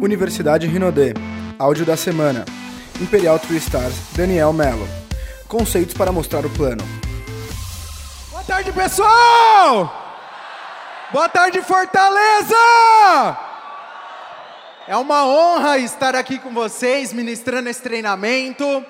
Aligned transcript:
Universidade 0.00 0.66
Rinodê. 0.66 1.12
Áudio 1.58 1.84
da 1.84 1.96
semana. 1.96 2.44
Imperial 3.00 3.38
True 3.38 3.58
Stars, 3.58 3.94
Daniel 4.14 4.52
Mello. 4.52 4.88
Conceitos 5.48 5.94
para 5.94 6.12
mostrar 6.12 6.46
o 6.46 6.50
plano. 6.50 6.84
Boa 8.30 8.44
tarde, 8.44 8.70
pessoal! 8.70 9.92
Boa 11.12 11.28
tarde, 11.28 11.60
Fortaleza! 11.62 12.54
É 14.86 14.96
uma 14.96 15.26
honra 15.26 15.78
estar 15.78 16.14
aqui 16.14 16.38
com 16.38 16.50
vocês, 16.50 17.12
ministrando 17.12 17.68
esse 17.68 17.82
treinamento. 17.82 18.84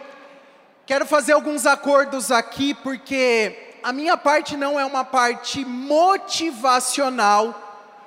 Quero 0.85 1.07
fazer 1.07 1.33
alguns 1.33 1.65
acordos 1.65 2.31
aqui, 2.31 2.75
porque 2.75 3.79
a 3.83 3.93
minha 3.93 4.17
parte 4.17 4.57
não 4.57 4.79
é 4.79 4.85
uma 4.85 5.05
parte 5.05 5.65
motivacional, 5.65 7.55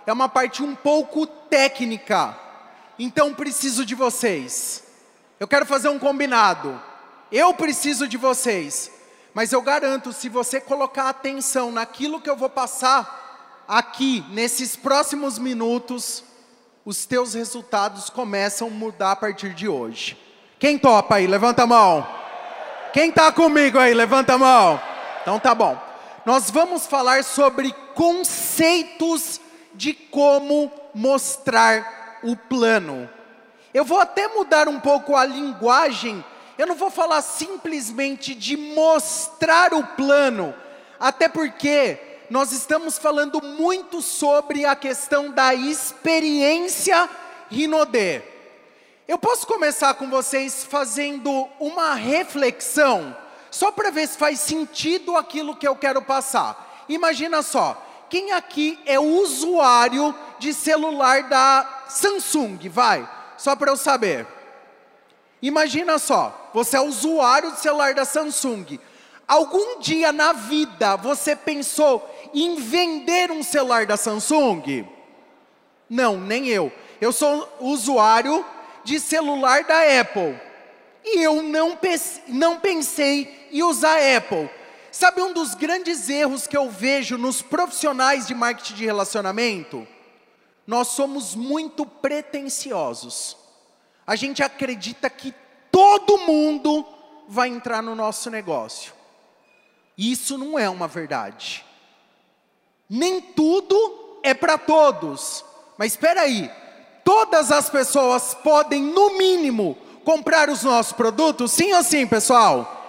é 0.06 0.14
uma 0.14 0.30
parte 0.30 0.62
um 0.62 0.76
pouco 0.76 1.26
técnica. 1.26 2.41
Então 3.04 3.34
preciso 3.34 3.84
de 3.84 3.96
vocês. 3.96 4.84
Eu 5.40 5.48
quero 5.48 5.66
fazer 5.66 5.90
um 5.90 5.98
combinado. 5.98 6.80
Eu 7.32 7.52
preciso 7.52 8.08
de 8.08 8.16
vocês. 8.16 8.92
Mas 9.34 9.52
eu 9.52 9.59
garanto, 9.59 10.14
se 10.14 10.30
você 10.30 10.62
colocar 10.62 11.09
atenção 11.09 11.72
naquilo 11.72 12.22
que 12.22 12.30
eu 12.30 12.36
vou 12.36 12.48
passar 12.48 13.64
aqui, 13.68 14.23
nesses 14.30 14.76
próximos 14.76 15.40
minutos, 15.40 16.23
os 16.86 17.04
teus 17.08 17.34
resultados 17.34 18.08
começam 18.08 18.68
a 18.68 18.72
mudar 18.72 19.14
a 19.14 19.16
partir 19.16 19.56
de 19.56 19.68
hoje. 19.68 20.16
Quem 20.59 20.78
topa 20.78 21.16
aí? 21.16 21.26
Levanta 21.26 21.64
a 21.64 21.68
mão. 21.68 22.08
Quem 22.94 23.09
está 23.09 23.31
comigo 23.31 23.80
aí? 23.80 23.95
Levanta 23.95 24.36
a 24.36 24.38
mão. 24.38 24.80
Então 25.23 25.40
tá 25.40 25.56
bom. 25.56 25.76
Nós 26.23 26.52
vamos 26.52 26.86
falar 26.86 27.23
sobre 27.23 27.73
conceitos 27.95 29.42
de 29.73 29.92
como 29.92 30.72
mostrar 30.94 32.01
o 32.23 32.35
plano. 32.35 33.09
Eu 33.73 33.85
vou 33.85 33.99
até 33.99 34.27
mudar 34.27 34.67
um 34.67 34.80
pouco 34.80 35.16
a 35.16 35.25
linguagem. 35.25 36.23
Eu 36.58 36.67
não 36.67 36.75
vou 36.75 36.91
falar 36.91 37.22
simplesmente 37.22 38.36
de 38.36 38.58
mostrar 38.58 39.73
o 39.73 39.83
plano, 39.83 40.53
até 41.00 41.28
porque 41.28 41.97
nós 42.30 42.52
estamos 42.52 42.97
falando 42.97 43.41
muito 43.41 44.02
sobre 44.02 44.66
a 44.66 44.75
questão 44.75 45.31
da 45.31 45.53
experiência 45.53 47.09
Rinodê. 47.50 48.22
Eu 49.08 49.17
posso 49.17 49.45
começar 49.45 49.94
com 49.95 50.09
vocês 50.09 50.63
fazendo 50.63 51.50
uma 51.59 51.95
reflexão, 51.95 53.16
só 53.50 53.72
para 53.72 53.89
ver 53.89 54.08
se 54.08 54.17
faz 54.17 54.39
sentido 54.39 55.17
aquilo 55.17 55.56
que 55.56 55.67
eu 55.67 55.75
quero 55.75 56.02
passar. 56.02 56.85
Imagina 56.88 57.41
só, 57.41 57.81
quem 58.09 58.31
aqui 58.31 58.80
é 58.85 59.00
usuário 59.00 60.16
de 60.39 60.53
celular 60.53 61.23
da 61.23 61.81
Samsung? 61.92 62.58
Vai 62.70 63.08
só 63.38 63.56
para 63.56 63.72
eu 63.72 63.78
saber. 63.78 64.28
Imagina 65.42 65.97
só, 65.97 66.52
você 66.53 66.78
é 66.78 66.81
usuário 66.81 67.52
de 67.52 67.59
celular 67.59 67.94
da 67.95 68.06
Samsung. 68.06 68.80
Algum 69.28 69.80
dia 69.80 70.12
na 70.12 70.34
vida 70.34 70.95
você 70.97 71.36
pensou 71.36 72.08
em 72.34 72.56
vender 72.56 73.31
um 73.31 73.42
celular 73.42 73.86
da 73.86 73.97
Samsung? 73.97 74.86
Não, 75.89 76.19
nem 76.19 76.47
eu. 76.47 76.72
Eu 77.00 77.12
sou 77.12 77.52
usuário 77.59 78.45
de 78.84 79.00
celular 79.00 79.64
da 79.64 80.00
Apple. 80.00 80.39
E 81.03 81.23
eu 81.23 81.42
não, 81.42 81.78
não 82.28 82.59
pensei 82.59 83.50
em 83.52 83.64
usar 83.64 83.97
Apple. 84.17 84.50
Sabe 84.92 85.22
um 85.22 85.34
dos 85.34 85.56
grandes 85.56 86.09
erros 86.09 86.45
que 86.45 86.56
eu 86.56 86.69
vejo 86.69 87.17
nos 87.17 87.42
profissionais 87.42 88.28
de 88.28 88.36
marketing 88.36 88.75
de 88.75 88.86
relacionamento? 88.86 89.88
Nós 90.66 90.90
somos 90.90 91.36
muito 91.36 91.86
pretensiosos. 91.86 93.38
A 94.06 94.16
gente 94.16 94.44
acredita 94.44 95.09
que 95.09 95.34
todo 95.72 96.18
mundo 96.20 96.86
vai 97.28 97.50
entrar 97.50 97.81
no 97.81 97.95
nosso 97.95 98.30
negócio. 98.30 98.94
Isso 99.98 100.38
não 100.38 100.58
é 100.58 100.69
uma 100.69 100.88
verdade. 100.88 101.66
Nem 102.90 103.22
tudo 103.22 104.19
é 104.24 104.34
para 104.34 104.58
todos. 104.58 105.46
Mas 105.78 105.94
espera 105.94 106.22
aí, 106.22 106.52
todas 107.03 107.52
as 107.52 107.69
pessoas 107.69 108.34
podem, 108.34 108.81
no 108.81 109.18
mínimo, 109.18 109.78
comprar 110.03 110.50
os 110.50 110.64
nossos 110.64 110.94
produtos? 110.94 111.52
Sim 111.52 111.74
ou 111.74 111.84
sim, 111.84 112.06
pessoal? 112.06 112.80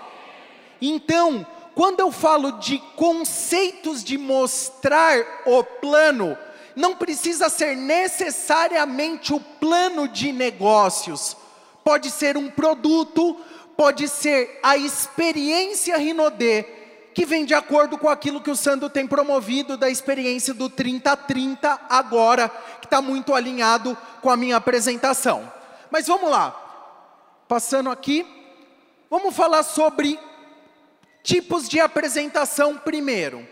Então, 0.80 1.46
quando 1.74 2.00
eu 2.00 2.10
falo 2.10 2.52
de 2.52 2.78
conceitos 2.96 4.02
de 4.02 4.18
mostrar 4.18 5.24
o 5.46 5.62
plano, 5.62 6.36
não 6.74 6.96
precisa 6.96 7.48
ser 7.48 7.76
necessariamente 7.76 9.32
o 9.32 9.40
plano 9.40 10.08
de 10.08 10.32
negócios. 10.32 11.36
Pode 11.84 12.10
ser 12.10 12.36
um 12.36 12.50
produto, 12.50 13.38
pode 13.76 14.08
ser 14.08 14.58
a 14.62 14.76
experiência 14.76 15.96
Rinodê, 15.96 16.64
que 17.14 17.26
vem 17.26 17.44
de 17.44 17.54
acordo 17.54 17.98
com 17.98 18.08
aquilo 18.08 18.40
que 18.40 18.50
o 18.50 18.56
Sandro 18.56 18.88
tem 18.88 19.06
promovido 19.06 19.76
da 19.76 19.90
experiência 19.90 20.54
do 20.54 20.68
3030 20.68 21.80
agora, 21.88 22.48
que 22.80 22.86
está 22.86 23.02
muito 23.02 23.34
alinhado 23.34 23.96
com 24.20 24.30
a 24.30 24.36
minha 24.36 24.56
apresentação. 24.56 25.52
Mas 25.90 26.06
vamos 26.06 26.30
lá, 26.30 26.50
passando 27.46 27.90
aqui, 27.90 28.26
vamos 29.10 29.36
falar 29.36 29.62
sobre 29.62 30.18
tipos 31.22 31.68
de 31.68 31.80
apresentação 31.80 32.78
primeiro. 32.78 33.46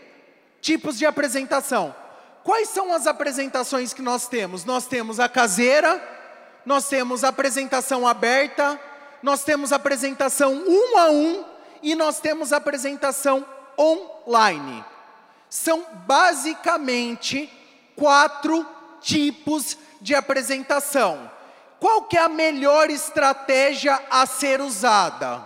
Tipos 0.61 0.97
de 0.97 1.05
apresentação. 1.05 1.95
Quais 2.43 2.69
são 2.69 2.93
as 2.93 3.05
apresentações 3.05 3.93
que 3.93 4.01
nós 4.01 4.27
temos? 4.27 4.65
Nós 4.65 4.87
temos 4.87 5.19
a 5.19 5.29
caseira, 5.29 6.01
nós 6.65 6.87
temos 6.87 7.23
a 7.23 7.29
apresentação 7.29 8.07
aberta, 8.07 8.79
nós 9.21 9.43
temos 9.43 9.71
a 9.71 9.75
apresentação 9.75 10.53
um 10.53 10.97
a 10.97 11.09
um 11.09 11.45
e 11.83 11.93
nós 11.95 12.19
temos 12.19 12.51
a 12.51 12.57
apresentação 12.57 13.45
online. 13.77 14.83
São 15.49 15.85
basicamente 16.07 17.51
quatro 17.95 18.65
tipos 19.01 19.77
de 19.99 20.15
apresentação. 20.15 21.29
Qual 21.79 22.03
que 22.03 22.17
é 22.17 22.21
a 22.21 22.29
melhor 22.29 22.89
estratégia 22.89 24.01
a 24.09 24.25
ser 24.25 24.61
usada? 24.61 25.45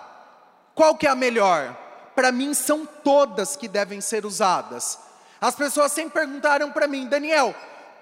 Qual 0.74 0.96
que 0.96 1.08
é 1.08 1.10
a 1.10 1.16
melhor? 1.16 1.76
Para 2.14 2.32
mim 2.32 2.54
são 2.54 2.86
todas 2.86 3.56
que 3.56 3.68
devem 3.68 4.00
ser 4.00 4.26
usadas. 4.26 5.00
As 5.46 5.54
pessoas 5.54 5.92
sempre 5.92 6.22
perguntaram 6.22 6.72
para 6.72 6.88
mim, 6.88 7.06
Daniel, 7.06 7.54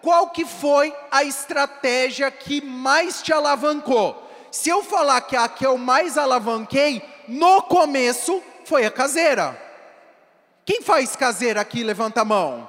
qual 0.01 0.29
que 0.29 0.45
foi 0.45 0.95
a 1.11 1.25
estratégia 1.25 2.31
que 2.31 2.61
mais 2.61 3.21
te 3.21 3.33
alavancou? 3.33 4.31
Se 4.49 4.69
eu 4.69 4.81
falar 4.81 5.19
que 5.19 5.35
a 5.35 5.49
que 5.49 5.65
eu 5.65 5.77
mais 5.77 6.17
alavanquei, 6.17 7.03
no 7.27 7.61
começo 7.63 8.41
foi 8.63 8.85
a 8.85 8.91
caseira. 8.91 9.61
Quem 10.63 10.81
faz 10.81 11.17
caseira 11.17 11.59
aqui? 11.59 11.83
Levanta 11.83 12.21
a 12.21 12.25
mão. 12.25 12.65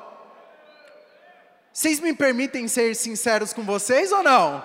Vocês 1.73 2.01
me 2.01 2.13
permitem 2.13 2.67
ser 2.67 2.97
sinceros 2.97 3.53
com 3.53 3.63
vocês 3.63 4.11
ou 4.11 4.25
não? 4.25 4.61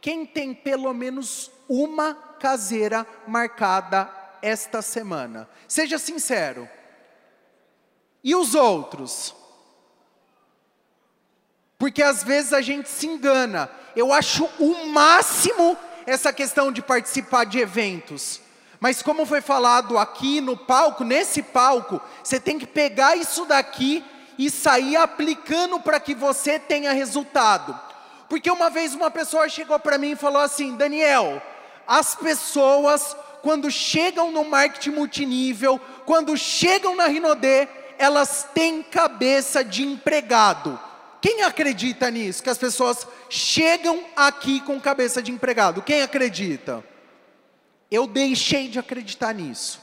Quem 0.00 0.24
tem 0.24 0.54
pelo 0.54 0.94
menos 0.94 1.50
uma 1.68 2.14
caseira 2.40 3.06
marcada 3.26 4.10
esta 4.40 4.80
semana? 4.80 5.46
Seja 5.68 5.98
sincero. 5.98 6.66
E 8.22 8.34
os 8.34 8.54
outros? 8.54 9.34
Porque 11.78 12.02
às 12.02 12.24
vezes 12.24 12.52
a 12.52 12.60
gente 12.60 12.88
se 12.88 13.06
engana. 13.06 13.70
Eu 13.94 14.12
acho 14.12 14.44
o 14.58 14.86
máximo 14.88 15.76
essa 16.06 16.32
questão 16.32 16.72
de 16.72 16.82
participar 16.82 17.44
de 17.44 17.58
eventos. 17.58 18.40
Mas 18.80 19.02
como 19.02 19.26
foi 19.26 19.40
falado 19.40 19.98
aqui 19.98 20.40
no 20.40 20.56
palco, 20.56 21.04
nesse 21.04 21.42
palco, 21.42 22.00
você 22.22 22.38
tem 22.38 22.58
que 22.58 22.66
pegar 22.66 23.16
isso 23.16 23.44
daqui 23.44 24.04
e 24.38 24.50
sair 24.50 24.96
aplicando 24.96 25.80
para 25.80 25.98
que 25.98 26.14
você 26.14 26.58
tenha 26.58 26.92
resultado. 26.92 27.78
Porque 28.28 28.50
uma 28.50 28.70
vez 28.70 28.94
uma 28.94 29.10
pessoa 29.10 29.48
chegou 29.48 29.78
para 29.78 29.98
mim 29.98 30.12
e 30.12 30.16
falou 30.16 30.40
assim: 30.40 30.76
Daniel, 30.76 31.42
as 31.86 32.14
pessoas, 32.14 33.16
quando 33.42 33.70
chegam 33.70 34.30
no 34.30 34.44
marketing 34.44 34.90
multinível, 34.90 35.80
quando 36.04 36.36
chegam 36.36 36.94
na 36.94 37.06
Rinodê, 37.06 37.66
elas 37.98 38.48
têm 38.54 38.82
cabeça 38.82 39.64
de 39.64 39.82
empregado. 39.84 40.78
Quem 41.20 41.42
acredita 41.42 42.10
nisso? 42.10 42.42
Que 42.42 42.50
as 42.50 42.58
pessoas 42.58 43.06
chegam 43.28 44.04
aqui 44.14 44.60
com 44.60 44.80
cabeça 44.80 45.20
de 45.20 45.32
empregado. 45.32 45.82
Quem 45.82 46.02
acredita? 46.02 46.84
Eu 47.90 48.06
deixei 48.06 48.68
de 48.68 48.78
acreditar 48.78 49.34
nisso. 49.34 49.80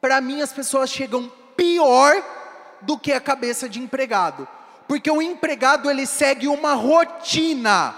Para 0.00 0.20
mim, 0.20 0.42
as 0.42 0.52
pessoas 0.52 0.90
chegam 0.90 1.30
pior 1.56 2.22
do 2.82 2.98
que 2.98 3.12
a 3.12 3.20
cabeça 3.20 3.68
de 3.68 3.78
empregado. 3.78 4.48
Porque 4.88 5.10
o 5.10 5.22
empregado 5.22 5.88
ele 5.88 6.06
segue 6.06 6.48
uma 6.48 6.74
rotina. 6.74 7.94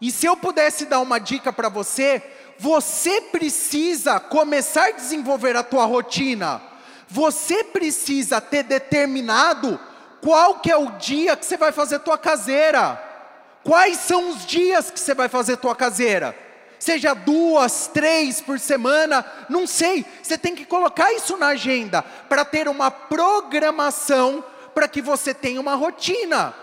E 0.00 0.12
se 0.12 0.26
eu 0.26 0.36
pudesse 0.36 0.86
dar 0.86 1.00
uma 1.00 1.18
dica 1.18 1.52
para 1.52 1.68
você, 1.68 2.22
você 2.58 3.20
precisa 3.20 4.20
começar 4.20 4.86
a 4.86 4.92
desenvolver 4.92 5.56
a 5.56 5.62
tua 5.62 5.84
rotina 5.84 6.71
você 7.12 7.62
precisa 7.62 8.40
ter 8.40 8.62
determinado 8.62 9.78
qual 10.22 10.60
que 10.60 10.70
é 10.70 10.76
o 10.76 10.92
dia 10.92 11.36
que 11.36 11.44
você 11.44 11.58
vai 11.58 11.70
fazer 11.70 11.98
tua 11.98 12.16
caseira. 12.16 12.98
Quais 13.62 13.98
são 13.98 14.30
os 14.30 14.46
dias 14.46 14.90
que 14.90 14.98
você 14.98 15.14
vai 15.14 15.28
fazer 15.28 15.58
tua 15.58 15.76
caseira? 15.76 16.34
Seja 16.78 17.12
duas, 17.12 17.86
três 17.86 18.40
por 18.40 18.58
semana, 18.58 19.26
não 19.50 19.66
sei. 19.66 20.06
Você 20.22 20.38
tem 20.38 20.54
que 20.54 20.64
colocar 20.64 21.12
isso 21.12 21.36
na 21.36 21.48
agenda 21.48 22.02
para 22.30 22.46
ter 22.46 22.66
uma 22.66 22.90
programação 22.90 24.42
para 24.74 24.88
que 24.88 25.02
você 25.02 25.34
tenha 25.34 25.60
uma 25.60 25.74
rotina. 25.74 26.54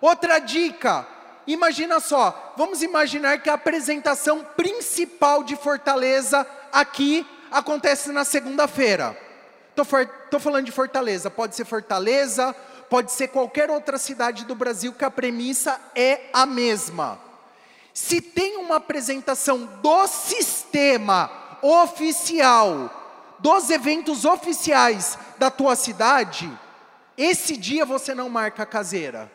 Outra 0.00 0.40
dica, 0.40 1.06
imagina 1.46 2.00
só, 2.00 2.54
vamos 2.56 2.82
imaginar 2.82 3.40
que 3.40 3.48
a 3.48 3.54
apresentação 3.54 4.44
principal 4.56 5.44
de 5.44 5.54
Fortaleza 5.54 6.44
aqui 6.72 7.24
acontece 7.52 8.10
na 8.10 8.24
segunda-feira. 8.24 9.16
Estou 9.74 10.40
falando 10.40 10.66
de 10.66 10.72
Fortaleza, 10.72 11.30
pode 11.30 11.56
ser 11.56 11.64
Fortaleza, 11.64 12.54
pode 12.90 13.10
ser 13.12 13.28
qualquer 13.28 13.70
outra 13.70 13.96
cidade 13.96 14.44
do 14.44 14.54
Brasil 14.54 14.92
que 14.92 15.04
a 15.04 15.10
premissa 15.10 15.80
é 15.94 16.28
a 16.32 16.44
mesma. 16.44 17.18
Se 17.94 18.20
tem 18.20 18.58
uma 18.58 18.76
apresentação 18.76 19.66
do 19.82 20.06
sistema 20.06 21.30
oficial, 21.62 22.90
dos 23.38 23.70
eventos 23.70 24.24
oficiais 24.24 25.18
da 25.38 25.50
tua 25.50 25.74
cidade, 25.74 26.50
esse 27.16 27.56
dia 27.56 27.84
você 27.84 28.14
não 28.14 28.28
marca 28.28 28.64
caseira. 28.66 29.30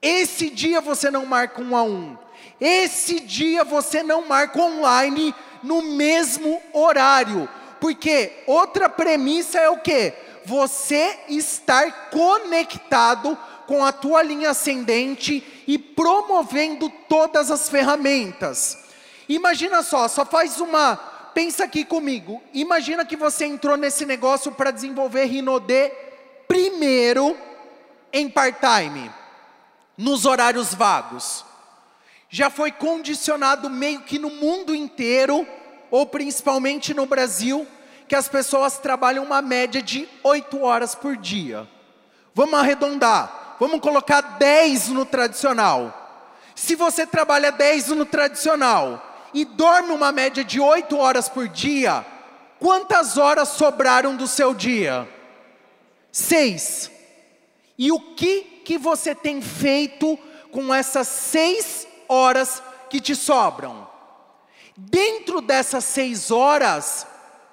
Esse 0.00 0.50
dia 0.50 0.80
você 0.80 1.10
não 1.10 1.24
marca 1.24 1.62
um 1.62 1.76
a 1.76 1.82
um. 1.82 2.18
Esse 2.60 3.20
dia 3.20 3.64
você 3.64 4.02
não 4.02 4.26
marca 4.28 4.60
online 4.60 5.34
no 5.62 5.80
mesmo 5.80 6.60
horário. 6.72 7.48
Porque 7.84 8.32
outra 8.46 8.88
premissa 8.88 9.60
é 9.60 9.68
o 9.68 9.76
quê? 9.76 10.14
você 10.46 11.18
estar 11.28 12.10
conectado 12.10 13.36
com 13.66 13.84
a 13.84 13.92
tua 13.92 14.22
linha 14.22 14.50
ascendente 14.50 15.42
e 15.66 15.78
promovendo 15.78 16.90
todas 17.08 17.50
as 17.50 17.68
ferramentas. 17.68 18.78
Imagina 19.28 19.82
só, 19.82 20.06
só 20.06 20.24
faz 20.24 20.60
uma, 20.60 20.96
pensa 21.34 21.64
aqui 21.64 21.84
comigo. 21.84 22.42
Imagina 22.54 23.04
que 23.04 23.16
você 23.16 23.46
entrou 23.46 23.76
nesse 23.76 24.06
negócio 24.06 24.50
para 24.52 24.70
desenvolver 24.70 25.24
Rinode 25.26 25.92
primeiro 26.48 27.36
em 28.10 28.30
part-time, 28.30 29.10
nos 29.96 30.24
horários 30.24 30.72
vagos. 30.72 31.44
Já 32.30 32.48
foi 32.48 32.72
condicionado 32.72 33.68
meio 33.68 34.00
que 34.00 34.18
no 34.18 34.30
mundo 34.30 34.74
inteiro, 34.74 35.46
ou 35.94 36.04
principalmente 36.04 36.92
no 36.92 37.06
Brasil, 37.06 37.64
que 38.08 38.16
as 38.16 38.26
pessoas 38.26 38.78
trabalham 38.78 39.22
uma 39.22 39.40
média 39.40 39.80
de 39.80 40.08
8 40.24 40.60
horas 40.60 40.92
por 40.92 41.16
dia. 41.16 41.68
Vamos 42.34 42.58
arredondar, 42.58 43.54
vamos 43.60 43.78
colocar 43.80 44.20
10 44.20 44.88
no 44.88 45.06
tradicional. 45.06 46.26
Se 46.52 46.74
você 46.74 47.06
trabalha 47.06 47.52
10 47.52 47.90
no 47.90 48.04
tradicional 48.04 49.30
e 49.32 49.44
dorme 49.44 49.92
uma 49.92 50.10
média 50.10 50.42
de 50.42 50.58
8 50.58 50.98
horas 50.98 51.28
por 51.28 51.46
dia, 51.46 52.04
quantas 52.58 53.16
horas 53.16 53.50
sobraram 53.50 54.16
do 54.16 54.26
seu 54.26 54.52
dia? 54.52 55.08
Seis. 56.10 56.90
E 57.78 57.92
o 57.92 58.00
que, 58.00 58.40
que 58.64 58.76
você 58.78 59.14
tem 59.14 59.40
feito 59.40 60.18
com 60.50 60.74
essas 60.74 61.06
seis 61.06 61.86
horas 62.08 62.60
que 62.90 63.00
te 63.00 63.14
sobram? 63.14 63.93
Dentro 64.76 65.40
dessas 65.40 65.84
seis 65.84 66.30
horas, 66.30 67.06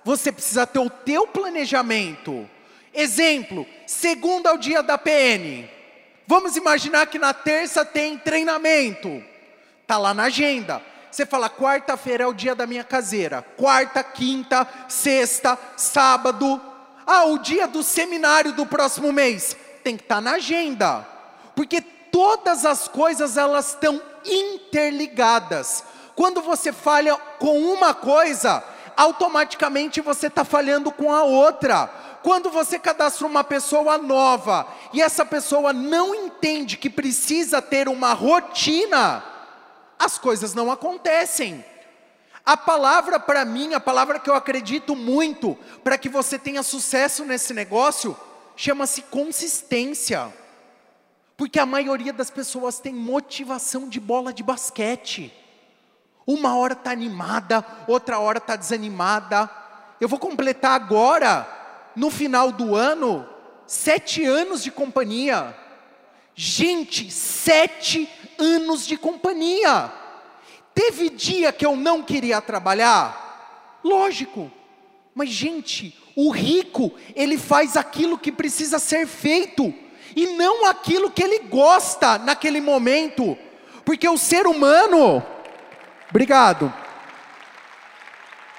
você 0.04 0.32
precisa 0.32 0.66
ter 0.66 0.80
o 0.80 0.90
teu 0.90 1.28
planejamento. 1.28 2.50
Exemplo, 2.94 3.66
segunda 3.86 4.50
é 4.50 4.54
o 4.54 4.58
dia 4.58 4.82
da 4.82 4.98
PN. 4.98 5.70
Vamos 6.26 6.56
imaginar 6.56 7.08
que 7.08 7.20
na 7.20 7.34
terça 7.34 7.86
tem 7.86 8.18
treinamento. 8.18 9.24
Tá 9.86 9.98
lá 9.98 10.14
na 10.14 10.24
agenda. 10.24 10.82
Você 11.12 11.26
fala, 11.26 11.50
quarta-feira 11.50 12.24
é 12.24 12.28
o 12.28 12.34
dia 12.34 12.56
da 12.56 12.66
minha 12.66 12.84
caseira. 12.84 13.46
Quarta, 13.58 14.02
quinta, 14.02 14.68
sexta, 14.88 15.60
sábado. 15.76 16.60
Ah, 17.06 17.26
o 17.26 17.38
dia 17.38 17.68
do 17.68 17.84
seminário 17.84 18.54
do 18.54 18.66
próximo 18.66 19.12
mês. 19.12 19.56
Tem 19.84 19.98
que 19.98 20.04
estar 20.04 20.16
tá 20.16 20.22
na 20.22 20.34
agenda. 20.34 21.06
Porque 21.56 21.82
todas 21.82 22.66
as 22.66 22.88
coisas 22.88 23.38
elas 23.38 23.70
estão 23.70 24.02
interligadas. 24.26 25.84
Quando 26.16 26.42
você 26.42 26.72
falha 26.72 27.16
com 27.40 27.60
uma 27.60 27.94
coisa, 27.94 28.64
automaticamente 28.96 30.02
você 30.02 30.28
está 30.28 30.44
falhando 30.44 30.92
com 30.92 31.14
a 31.14 31.24
outra. 31.24 31.88
Quando 32.24 32.50
você 32.52 32.78
cadastra 32.78 33.26
uma 33.26 33.44
pessoa 33.44 33.98
nova 33.98 34.68
e 34.94 35.02
essa 35.02 35.26
pessoa 35.26 35.74
não 35.74 36.14
entende 36.14 36.78
que 36.78 36.90
precisa 36.90 37.62
ter 37.62 37.88
uma 37.88 38.14
rotina, 38.14 39.24
as 39.98 40.18
coisas 40.18 40.54
não 40.54 40.72
acontecem. 40.72 41.66
A 42.46 42.58
palavra 42.58 43.20
para 43.20 43.46
mim, 43.46 43.74
a 43.74 43.80
palavra 43.80 44.20
que 44.20 44.30
eu 44.30 44.36
acredito 44.36 44.96
muito 44.96 45.58
para 45.84 45.98
que 45.98 46.10
você 46.10 46.38
tenha 46.38 46.64
sucesso 46.64 47.24
nesse 47.24 47.54
negócio, 47.54 48.18
chama-se 48.56 49.04
consistência. 49.04 50.32
Porque 51.38 51.60
a 51.60 51.66
maioria 51.66 52.14
das 52.14 52.30
pessoas 52.30 52.80
tem 52.80 52.94
motivação 52.94 53.88
de 53.88 54.00
bola 54.00 54.32
de 54.32 54.44
basquete. 54.44 55.34
Uma 56.32 56.56
hora 56.56 56.72
está 56.72 56.92
animada, 56.92 57.66
outra 57.86 58.18
hora 58.18 58.38
está 58.38 58.56
desanimada. 58.56 59.50
Eu 60.00 60.08
vou 60.08 60.18
completar 60.18 60.72
agora, 60.72 61.46
no 61.94 62.10
final 62.10 62.54
do 62.54 62.74
ano, 62.74 63.28
sete 63.68 64.24
anos 64.24 64.64
de 64.64 64.72
companhia. 64.72 65.54
Gente, 66.34 67.12
sete 67.12 68.10
anos 68.40 68.88
de 68.88 68.96
companhia. 68.96 69.92
Teve 70.74 71.10
dia 71.10 71.52
que 71.52 71.66
eu 71.66 71.76
não 71.76 72.02
queria 72.02 72.40
trabalhar? 72.40 73.80
Lógico. 73.84 74.50
Mas, 75.14 75.28
gente, 75.28 76.00
o 76.16 76.32
rico, 76.32 76.94
ele 77.14 77.38
faz 77.38 77.76
aquilo 77.76 78.18
que 78.18 78.32
precisa 78.32 78.80
ser 78.80 79.06
feito, 79.06 79.74
e 80.16 80.28
não 80.28 80.66
aquilo 80.66 81.12
que 81.12 81.22
ele 81.22 81.40
gosta 81.40 82.18
naquele 82.18 82.62
momento. 82.62 83.38
Porque 83.84 84.08
o 84.08 84.18
ser 84.18 84.48
humano, 84.48 85.22
Obrigado. 86.12 86.72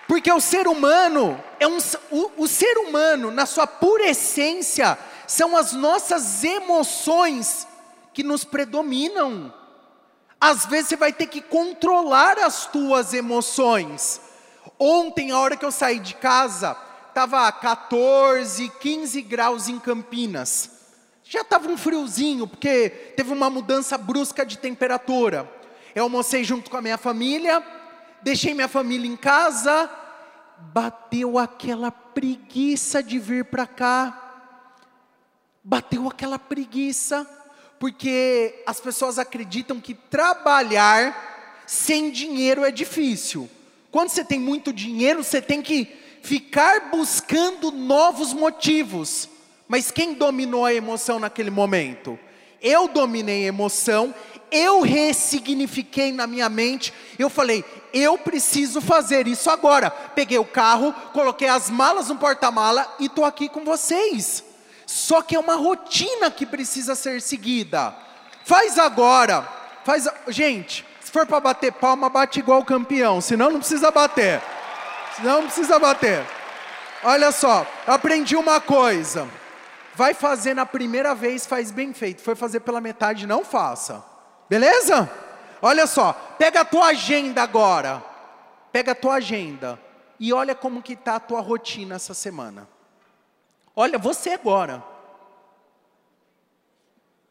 Porque 0.08 0.32
o 0.32 0.40
ser 0.40 0.66
humano 0.66 1.42
é 1.60 1.66
um, 1.68 1.78
o, 2.10 2.42
o 2.42 2.48
ser 2.48 2.78
humano, 2.78 3.30
na 3.30 3.46
sua 3.46 3.66
pura 3.66 4.04
essência, 4.04 4.98
são 5.26 5.56
as 5.56 5.72
nossas 5.72 6.42
emoções 6.42 7.66
que 8.12 8.22
nos 8.22 8.44
predominam. 8.44 9.52
Às 10.40 10.66
vezes 10.66 10.88
você 10.88 10.96
vai 10.96 11.12
ter 11.12 11.26
que 11.26 11.40
controlar 11.40 12.38
as 12.38 12.66
tuas 12.66 13.14
emoções. 13.14 14.20
Ontem, 14.78 15.30
a 15.30 15.38
hora 15.38 15.56
que 15.56 15.64
eu 15.64 15.70
saí 15.70 16.00
de 16.00 16.14
casa, 16.14 16.76
estava 17.08 17.50
14, 17.52 18.68
15 18.80 19.22
graus 19.22 19.68
em 19.68 19.78
Campinas. 19.78 20.70
Já 21.22 21.42
estava 21.42 21.68
um 21.68 21.76
friozinho, 21.76 22.48
porque 22.48 22.90
teve 23.16 23.32
uma 23.32 23.48
mudança 23.48 23.96
brusca 23.96 24.44
de 24.44 24.58
temperatura. 24.58 25.48
Eu 25.94 26.04
almocei 26.04 26.42
junto 26.42 26.70
com 26.70 26.76
a 26.76 26.82
minha 26.82 26.96
família, 26.96 27.62
deixei 28.22 28.54
minha 28.54 28.68
família 28.68 29.10
em 29.10 29.16
casa, 29.16 29.90
bateu 30.72 31.38
aquela 31.38 31.90
preguiça 31.90 33.02
de 33.02 33.18
vir 33.18 33.44
para 33.44 33.66
cá. 33.66 34.18
Bateu 35.62 36.08
aquela 36.08 36.38
preguiça, 36.38 37.28
porque 37.78 38.62
as 38.66 38.80
pessoas 38.80 39.18
acreditam 39.18 39.80
que 39.80 39.94
trabalhar 39.94 41.62
sem 41.66 42.10
dinheiro 42.10 42.64
é 42.64 42.70
difícil. 42.70 43.48
Quando 43.90 44.08
você 44.08 44.24
tem 44.24 44.40
muito 44.40 44.72
dinheiro, 44.72 45.22
você 45.22 45.42
tem 45.42 45.60
que 45.60 45.84
ficar 46.22 46.90
buscando 46.90 47.70
novos 47.70 48.32
motivos. 48.32 49.28
Mas 49.68 49.90
quem 49.90 50.14
dominou 50.14 50.64
a 50.64 50.74
emoção 50.74 51.18
naquele 51.18 51.50
momento? 51.50 52.18
Eu 52.60 52.88
dominei 52.88 53.44
a 53.44 53.48
emoção 53.48 54.14
eu 54.52 54.82
ressignifiquei 54.82 56.12
na 56.12 56.26
minha 56.26 56.48
mente, 56.48 56.92
eu 57.18 57.30
falei, 57.30 57.64
eu 57.92 58.18
preciso 58.18 58.80
fazer 58.80 59.26
isso 59.26 59.50
agora. 59.50 59.90
Peguei 59.90 60.38
o 60.38 60.44
carro, 60.44 60.92
coloquei 61.12 61.48
as 61.48 61.70
malas 61.70 62.08
no 62.08 62.16
porta-mala 62.16 62.86
e 63.00 63.06
estou 63.06 63.24
aqui 63.24 63.48
com 63.48 63.64
vocês. 63.64 64.44
Só 64.86 65.22
que 65.22 65.34
é 65.34 65.40
uma 65.40 65.54
rotina 65.54 66.30
que 66.30 66.44
precisa 66.44 66.94
ser 66.94 67.22
seguida. 67.22 67.96
Faz 68.44 68.78
agora, 68.78 69.48
faz, 69.84 70.06
gente, 70.28 70.84
se 71.00 71.10
for 71.10 71.26
para 71.26 71.40
bater 71.40 71.72
palma, 71.72 72.10
bate 72.10 72.40
igual 72.40 72.64
campeão, 72.64 73.20
senão 73.20 73.50
não 73.50 73.58
precisa 73.58 73.90
bater. 73.90 74.42
Senão 75.16 75.40
não 75.40 75.46
precisa 75.46 75.78
bater. 75.78 76.24
Olha 77.04 77.32
só, 77.32 77.66
aprendi 77.86 78.36
uma 78.36 78.60
coisa. 78.60 79.28
Vai 79.94 80.14
fazer 80.14 80.54
na 80.54 80.64
primeira 80.64 81.14
vez, 81.14 81.46
faz 81.46 81.70
bem 81.70 81.92
feito. 81.92 82.22
Foi 82.22 82.34
fazer 82.34 82.60
pela 82.60 82.80
metade, 82.80 83.26
não 83.26 83.44
faça. 83.44 84.11
Beleza? 84.48 85.10
Olha 85.60 85.86
só, 85.86 86.12
pega 86.38 86.62
a 86.62 86.64
tua 86.64 86.86
agenda 86.86 87.42
agora. 87.42 88.02
Pega 88.72 88.92
a 88.92 88.94
tua 88.94 89.14
agenda 89.14 89.78
e 90.18 90.32
olha 90.32 90.54
como 90.54 90.82
que 90.82 90.94
está 90.94 91.16
a 91.16 91.20
tua 91.20 91.40
rotina 91.40 91.96
essa 91.96 92.14
semana. 92.14 92.68
Olha, 93.74 93.98
você 93.98 94.30
agora. 94.30 94.82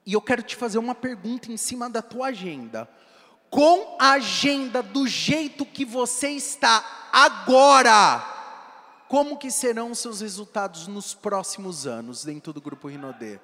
E 0.05 0.13
eu 0.13 0.21
quero 0.21 0.43
te 0.43 0.55
fazer 0.55 0.77
uma 0.77 0.93
pergunta 0.95 1.51
em 1.51 1.57
cima 1.57 1.89
da 1.89 2.01
tua 2.01 2.27
agenda. 2.27 2.89
Com 3.49 3.95
a 3.99 4.11
agenda 4.11 4.81
do 4.81 5.07
jeito 5.07 5.65
que 5.65 5.85
você 5.85 6.29
está 6.29 7.09
agora, 7.11 8.23
como 9.07 9.37
que 9.37 9.51
serão 9.51 9.91
os 9.91 9.99
seus 9.99 10.21
resultados 10.21 10.87
nos 10.87 11.13
próximos 11.13 11.85
anos 11.85 12.23
dentro 12.23 12.53
do 12.53 12.61
grupo 12.61 12.87
Rinodê? 12.87 13.39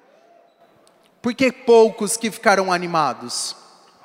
Por 1.20 1.34
que 1.34 1.50
poucos 1.50 2.16
que 2.16 2.30
ficaram 2.30 2.72
animados? 2.72 3.56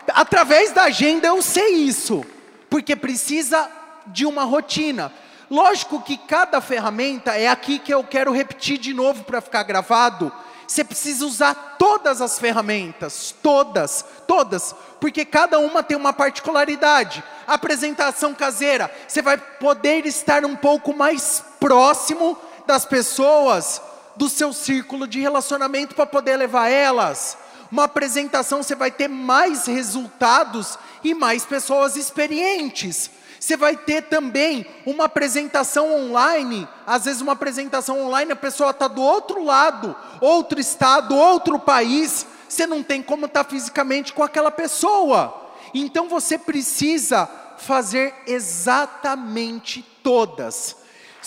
Através 0.08 0.72
da 0.72 0.84
agenda 0.84 1.28
eu 1.28 1.42
sei 1.42 1.76
isso, 1.76 2.26
porque 2.70 2.96
precisa 2.96 3.70
de 4.08 4.26
uma 4.26 4.44
rotina. 4.44 5.12
Lógico 5.50 6.02
que 6.02 6.18
cada 6.18 6.60
ferramenta 6.60 7.38
é 7.38 7.48
aqui 7.48 7.78
que 7.78 7.94
eu 7.94 8.04
quero 8.04 8.32
repetir 8.32 8.78
de 8.78 8.94
novo 8.94 9.24
para 9.24 9.42
ficar 9.42 9.64
gravado. 9.64 10.32
Você 10.68 10.84
precisa 10.84 11.26
usar 11.26 11.76
todas 11.78 12.22
as 12.22 12.40
ferramentas, 12.40 13.36
todas, 13.44 14.04
todas, 14.28 14.74
porque 15.00 15.24
cada 15.24 15.60
uma 15.60 15.84
tem 15.84 15.96
uma 15.96 16.14
particularidade. 16.14 17.24
apresentação 17.46 18.34
caseira, 18.34 18.90
você 19.08 19.22
vai 19.22 19.38
poder 19.38 20.06
estar 20.08 20.44
um 20.46 20.56
pouco 20.56 20.96
mais 20.96 21.44
próximo 21.60 22.38
das 22.66 22.86
pessoas 22.86 23.82
do 24.16 24.30
seu 24.30 24.54
círculo 24.54 25.08
de 25.08 25.20
relacionamento 25.20 25.96
para 25.96 26.06
poder 26.06 26.38
levar 26.38 26.70
elas. 26.70 27.38
Uma 27.72 27.86
apresentação 27.86 28.62
você 28.62 28.76
vai 28.76 28.92
ter 28.92 29.08
mais 29.08 29.66
resultados 29.66 30.78
e 31.04 31.14
mais 31.14 31.46
pessoas 31.46 31.96
experientes. 31.96 33.10
Você 33.40 33.58
vai 33.58 33.76
ter 33.76 34.04
também 34.04 34.66
uma 34.86 35.06
apresentação 35.06 35.94
online, 35.94 36.68
às 36.88 37.06
vezes 37.06 37.22
uma 37.22 37.34
apresentação 37.34 38.00
online, 38.06 38.32
a 38.32 38.38
pessoa 38.38 38.70
está 38.70 38.88
do 38.88 39.02
outro 39.02 39.44
lado, 39.44 39.96
outro 40.22 40.62
estado, 40.62 41.14
outro 41.16 41.60
país, 41.60 42.26
você 42.48 42.66
não 42.66 42.82
tem 42.82 43.02
como 43.02 43.26
estar 43.26 43.44
tá 43.44 43.50
fisicamente 43.50 44.14
com 44.14 44.24
aquela 44.24 44.52
pessoa. 44.52 45.52
Então 45.74 46.08
você 46.08 46.38
precisa 46.38 47.30
fazer 47.58 48.14
exatamente 48.28 49.82
todas. 50.02 50.78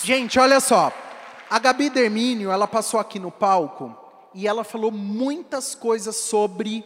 Gente, 0.03 0.39
olha 0.39 0.61
só, 0.61 0.93
a 1.49 1.59
Gabi 1.59 1.91
Dermínio, 1.91 2.51
ela 2.51 2.67
passou 2.67 2.99
aqui 2.99 3.19
no 3.19 3.31
palco 3.31 3.95
e 4.35 4.47
ela 4.47 4.65
falou 4.65 4.91
muitas 4.91 5.75
coisas 5.75 6.17
sobre 6.17 6.85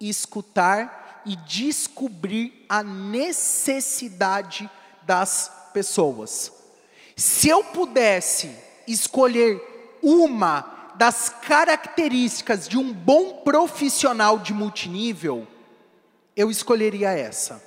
escutar 0.00 1.22
e 1.26 1.36
descobrir 1.36 2.64
a 2.68 2.82
necessidade 2.82 4.68
das 5.02 5.50
pessoas. 5.72 6.52
Se 7.16 7.48
eu 7.48 7.62
pudesse 7.64 8.50
escolher 8.86 9.98
uma 10.02 10.92
das 10.96 11.28
características 11.28 12.68
de 12.68 12.78
um 12.78 12.92
bom 12.92 13.42
profissional 13.42 14.38
de 14.38 14.52
multinível, 14.52 15.46
eu 16.36 16.50
escolheria 16.50 17.10
essa. 17.10 17.62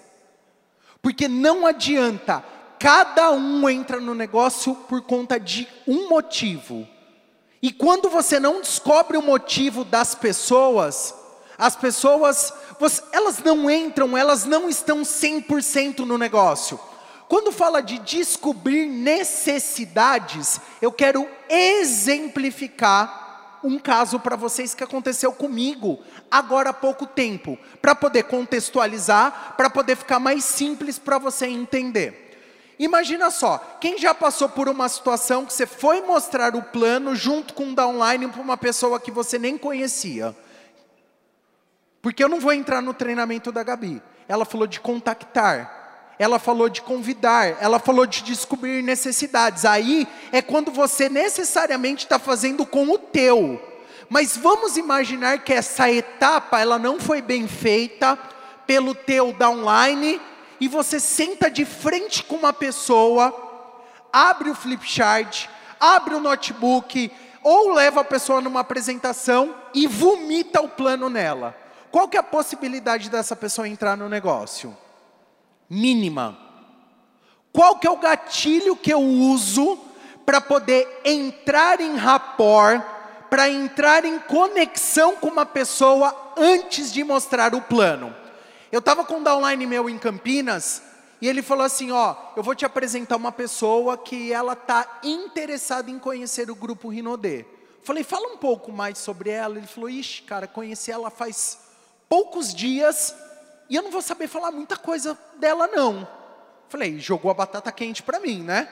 Porque 1.01 1.27
não 1.27 1.65
adianta 1.65 2.43
Cada 2.79 3.31
um 3.31 3.69
entra 3.69 3.99
no 3.99 4.13
negócio 4.13 4.75
por 4.75 5.01
conta 5.01 5.39
de 5.39 5.67
um 5.87 6.09
motivo. 6.09 6.87
E 7.61 7.71
quando 7.71 8.09
você 8.09 8.39
não 8.39 8.61
descobre 8.61 9.17
o 9.17 9.21
motivo 9.21 9.83
das 9.83 10.13
pessoas, 10.13 11.15
as 11.57 11.75
pessoas, 11.75 12.53
elas 13.11 13.39
não 13.39 13.69
entram, 13.71 14.17
elas 14.17 14.45
não 14.45 14.69
estão 14.69 15.01
100% 15.01 15.99
no 15.99 16.17
negócio. 16.17 16.79
Quando 17.27 17.51
fala 17.51 17.81
de 17.81 17.97
descobrir 17.99 18.85
necessidades, 18.85 20.59
eu 20.81 20.91
quero 20.91 21.27
exemplificar 21.49 23.23
um 23.63 23.79
caso 23.79 24.19
para 24.19 24.35
vocês 24.35 24.75
que 24.75 24.83
aconteceu 24.83 25.31
comigo 25.31 25.99
agora 26.29 26.69
há 26.69 26.73
pouco 26.73 27.07
tempo, 27.07 27.57
para 27.81 27.95
poder 27.95 28.23
contextualizar, 28.23 29.55
para 29.57 29.71
poder 29.71 29.95
ficar 29.95 30.19
mais 30.19 30.45
simples 30.45 30.99
para 30.99 31.17
você 31.17 31.47
entender. 31.47 32.24
Imagina 32.77 33.31
só, 33.31 33.77
quem 33.79 33.97
já 33.97 34.13
passou 34.13 34.49
por 34.49 34.67
uma 34.67 34.89
situação 34.89 35.45
que 35.45 35.53
você 35.53 35.65
foi 35.65 36.01
mostrar 36.01 36.55
o 36.55 36.61
plano 36.61 37.15
junto 37.15 37.53
com 37.53 37.65
um 37.65 37.73
downline 37.73 38.27
para 38.27 38.41
uma 38.41 38.57
pessoa 38.57 38.99
que 38.99 39.11
você 39.11 39.39
nem 39.39 39.57
conhecia? 39.57 40.35
Porque 42.01 42.23
eu 42.23 42.29
não 42.29 42.39
vou 42.39 42.53
entrar 42.53 42.81
no 42.81 42.93
treinamento 42.93 43.51
da 43.51 43.63
Gabi. 43.63 44.01
Ela 44.27 44.43
falou 44.45 44.67
de 44.67 44.79
contactar, 44.79 46.13
ela 46.19 46.37
falou 46.37 46.67
de 46.67 46.81
convidar, 46.81 47.57
ela 47.61 47.79
falou 47.79 48.05
de 48.05 48.23
descobrir 48.23 48.83
necessidades. 48.83 49.65
Aí 49.65 50.07
é 50.31 50.41
quando 50.41 50.71
você 50.71 51.07
necessariamente 51.07 52.05
está 52.05 52.19
fazendo 52.19 52.65
com 52.65 52.89
o 52.89 52.97
teu. 52.97 53.61
Mas 54.09 54.35
vamos 54.35 54.77
imaginar 54.77 55.39
que 55.39 55.53
essa 55.53 55.89
etapa 55.89 56.59
ela 56.59 56.77
não 56.77 56.99
foi 56.99 57.21
bem 57.21 57.47
feita 57.47 58.17
pelo 58.67 58.93
teu 58.93 59.33
downline 59.33 60.19
e 60.59 60.67
você 60.67 60.99
senta 60.99 61.49
de 61.49 61.65
frente 61.65 62.23
com 62.23 62.35
uma 62.35 62.53
pessoa, 62.53 63.33
abre 64.11 64.49
o 64.49 64.55
flipchart, 64.55 65.47
abre 65.79 66.15
o 66.15 66.19
notebook, 66.19 67.11
ou 67.43 67.73
leva 67.73 68.01
a 68.01 68.03
pessoa 68.03 68.41
numa 68.41 68.61
apresentação 68.61 69.53
e 69.73 69.85
vomita 69.85 70.61
o 70.61 70.69
plano 70.69 71.09
nela. 71.09 71.55
Qual 71.91 72.07
que 72.07 72.17
é 72.17 72.19
a 72.19 72.23
possibilidade 72.23 73.09
dessa 73.09 73.35
pessoa 73.35 73.67
entrar 73.67 73.95
no 73.95 74.09
negócio? 74.09 74.75
Mínima. 75.69 76.37
Qual 77.53 77.77
que 77.77 77.87
é 77.87 77.91
o 77.91 77.97
gatilho 77.97 78.75
que 78.75 78.91
eu 78.91 78.99
uso 78.99 79.79
para 80.25 80.41
poder 80.41 81.01
entrar 81.05 81.79
em 81.79 81.95
rapport, 81.95 82.81
para 83.29 83.49
entrar 83.49 84.05
em 84.05 84.17
conexão 84.19 85.15
com 85.15 85.27
uma 85.27 85.45
pessoa 85.45 86.33
antes 86.35 86.91
de 86.91 87.03
mostrar 87.03 87.53
o 87.53 87.61
plano? 87.61 88.24
Eu 88.75 88.79
estava 88.79 89.05
com 89.05 89.19
um 89.19 89.23
downline 89.23 89.65
meu 89.65 89.89
em 89.89 89.97
Campinas 89.97 90.81
e 91.21 91.29
ele 91.29 91.41
falou 91.41 91.63
assim, 91.63 91.93
ó, 91.93 92.13
eu 92.35 92.43
vou 92.43 92.53
te 92.53 92.65
apresentar 92.65 93.15
uma 93.15 93.31
pessoa 93.31 93.97
que 93.97 94.33
ela 94.33 94.51
está 94.51 94.99
interessada 95.01 95.89
em 95.89 95.97
conhecer 95.97 96.51
o 96.51 96.55
grupo 96.55 96.89
Rinodê. 96.89 97.45
Falei, 97.85 98.03
fala 98.03 98.33
um 98.33 98.37
pouco 98.37 98.73
mais 98.73 98.97
sobre 98.97 99.29
ela. 99.29 99.57
Ele 99.57 99.65
falou, 99.65 99.89
ixi, 99.89 100.23
cara, 100.23 100.45
conheci 100.45 100.91
ela 100.91 101.09
faz 101.09 101.57
poucos 102.09 102.53
dias 102.53 103.15
e 103.69 103.77
eu 103.77 103.81
não 103.81 103.91
vou 103.91 104.01
saber 104.01 104.27
falar 104.27 104.51
muita 104.51 104.75
coisa 104.75 105.17
dela 105.37 105.67
não. 105.67 106.05
Falei, 106.67 106.99
jogou 106.99 107.31
a 107.31 107.33
batata 107.33 107.71
quente 107.71 108.03
para 108.03 108.19
mim, 108.19 108.43
né? 108.43 108.67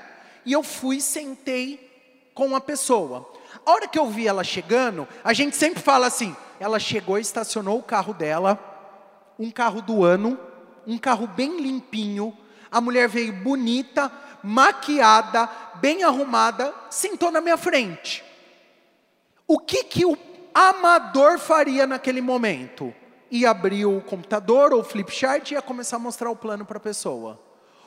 E 0.45 0.51
eu 0.51 0.63
fui, 0.63 1.00
sentei 1.00 2.29
com 2.33 2.53
a 2.57 2.60
pessoa. 2.60 3.31
A 3.65 3.72
hora 3.72 3.88
que 3.88 3.98
eu 3.98 4.10
vi 4.10 4.27
ela 4.27 4.43
chegando, 4.43 5.07
a 5.24 5.31
gente 5.31 5.55
sempre 5.55 5.81
fala 5.81 6.07
assim, 6.07 6.36
ela 6.60 6.77
chegou, 6.77 7.17
estacionou 7.17 7.79
o 7.79 7.83
carro 7.83 8.13
dela, 8.13 8.73
um 9.38 9.52
carro 9.52 9.82
do 9.82 10.04
ano, 10.04 10.38
um 10.86 10.98
carro 10.98 11.28
bem 11.28 11.62
limpinho. 11.62 12.36
A 12.72 12.82
mulher 12.82 13.08
veio 13.08 13.34
bonita, 13.34 14.12
maquiada, 14.44 15.50
bem 15.75 16.04
arrumada, 16.04 16.74
sentou 16.90 17.32
na 17.32 17.42
minha 17.42 17.58
frente. 17.58 18.24
O 19.48 19.60
que 19.60 19.84
que 19.84 20.06
o 20.06 20.18
amador 20.54 21.40
faria 21.40 21.86
naquele 21.86 22.22
momento? 22.22 22.94
Ia 23.32 23.52
abrir 23.52 23.86
o 23.86 24.02
computador 24.02 24.74
ou 24.74 24.82
o 24.82 24.84
flipchart 24.84 25.52
e 25.52 25.54
ia 25.54 25.62
começar 25.62 25.98
a 25.98 26.00
mostrar 26.00 26.30
o 26.30 26.36
plano 26.36 26.66
para 26.66 26.78
a 26.78 26.82
pessoa. 26.82 27.40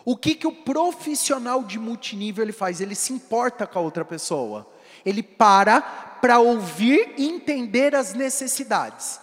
O 0.05 0.17
que 0.17 0.35
que 0.37 0.47
o 0.47 0.53
profissional 0.53 1.65
de 1.65 1.79
multinível 1.79 2.45
ele 2.45 2.53
faz? 2.53 2.81
Ele 2.81 2.95
se 2.95 3.12
importa 3.12 3.67
com 3.67 3.79
a 3.79 3.83
outra 3.83 4.05
pessoa. 4.05 4.67
Ele 5.05 5.23
para 5.23 5.81
para 5.81 6.38
ouvir 6.38 7.15
e 7.17 7.29
entender 7.29 7.95
as 7.95 8.15
necessidades. 8.15 9.21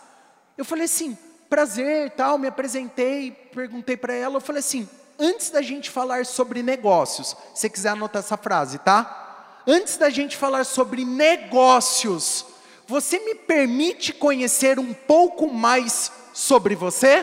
Eu 0.57 0.63
falei 0.63 0.85
assim, 0.85 1.17
prazer, 1.53 2.09
tal, 2.17 2.39
me 2.39 2.47
apresentei, 2.47 3.29
perguntei 3.29 3.95
para 3.95 4.11
ela, 4.11 4.37
eu 4.37 4.41
falei 4.41 4.59
assim, 4.59 4.89
antes 5.19 5.51
da 5.51 5.61
gente 5.61 5.87
falar 5.87 6.25
sobre 6.25 6.63
negócios, 6.63 7.37
se 7.53 7.61
você 7.61 7.69
quiser 7.69 7.89
anotar 7.89 8.23
essa 8.23 8.35
frase, 8.35 8.79
tá? 8.79 9.61
Antes 9.67 9.95
da 9.97 10.09
gente 10.09 10.35
falar 10.35 10.63
sobre 10.63 11.05
negócios, 11.05 12.43
você 12.87 13.19
me 13.19 13.35
permite 13.35 14.11
conhecer 14.11 14.79
um 14.79 14.95
pouco 14.95 15.47
mais 15.47 16.11
sobre 16.33 16.73
você? 16.73 17.19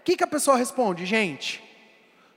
O 0.00 0.04
que, 0.04 0.18
que 0.18 0.24
a 0.24 0.26
pessoa 0.26 0.58
responde, 0.58 1.06
gente? 1.06 1.64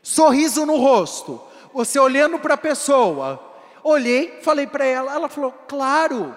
Sorriso 0.01 0.65
no 0.65 0.77
rosto. 0.77 1.41
Você 1.73 1.99
olhando 1.99 2.39
para 2.39 2.53
a 2.53 2.57
pessoa. 2.57 3.45
Olhei, 3.83 4.39
falei 4.41 4.67
para 4.67 4.85
ela, 4.85 5.13
ela 5.13 5.27
falou, 5.27 5.51
claro. 5.67 6.33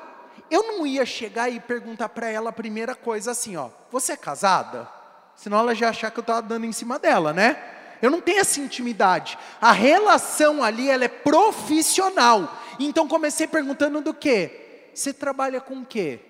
Eu 0.53 0.65
não 0.65 0.87
ia 0.87 1.07
chegar 1.07 1.49
e 1.49 1.59
perguntar 1.59 2.11
para 2.11 2.29
ela 2.29 2.51
a 2.51 2.53
primeira 2.53 2.95
coisa 2.95 3.31
assim, 3.31 3.57
ó, 3.57 3.71
você 3.91 4.13
é 4.13 4.17
casada? 4.19 4.87
Senão 5.35 5.59
ela 5.59 5.75
já 5.75 5.89
achar 5.89 6.11
que 6.11 6.19
eu 6.19 6.21
estava 6.21 6.43
dando 6.43 6.67
em 6.67 6.73
cima 6.73 6.99
dela, 6.99 7.33
né? 7.33 7.57
Eu 8.03 8.11
não 8.11 8.21
tenho 8.21 8.41
essa 8.41 8.61
intimidade. 8.61 9.39
A 9.59 9.73
relação 9.73 10.63
ali, 10.63 10.91
ela 10.91 11.07
é 11.07 11.09
profissional. 11.09 12.55
Então 12.79 13.09
comecei 13.09 13.47
perguntando 13.47 14.03
do 14.03 14.13
quê? 14.13 14.91
Você 14.93 15.11
trabalha 15.15 15.59
com 15.59 15.77
o 15.77 15.87
quê? 15.87 16.21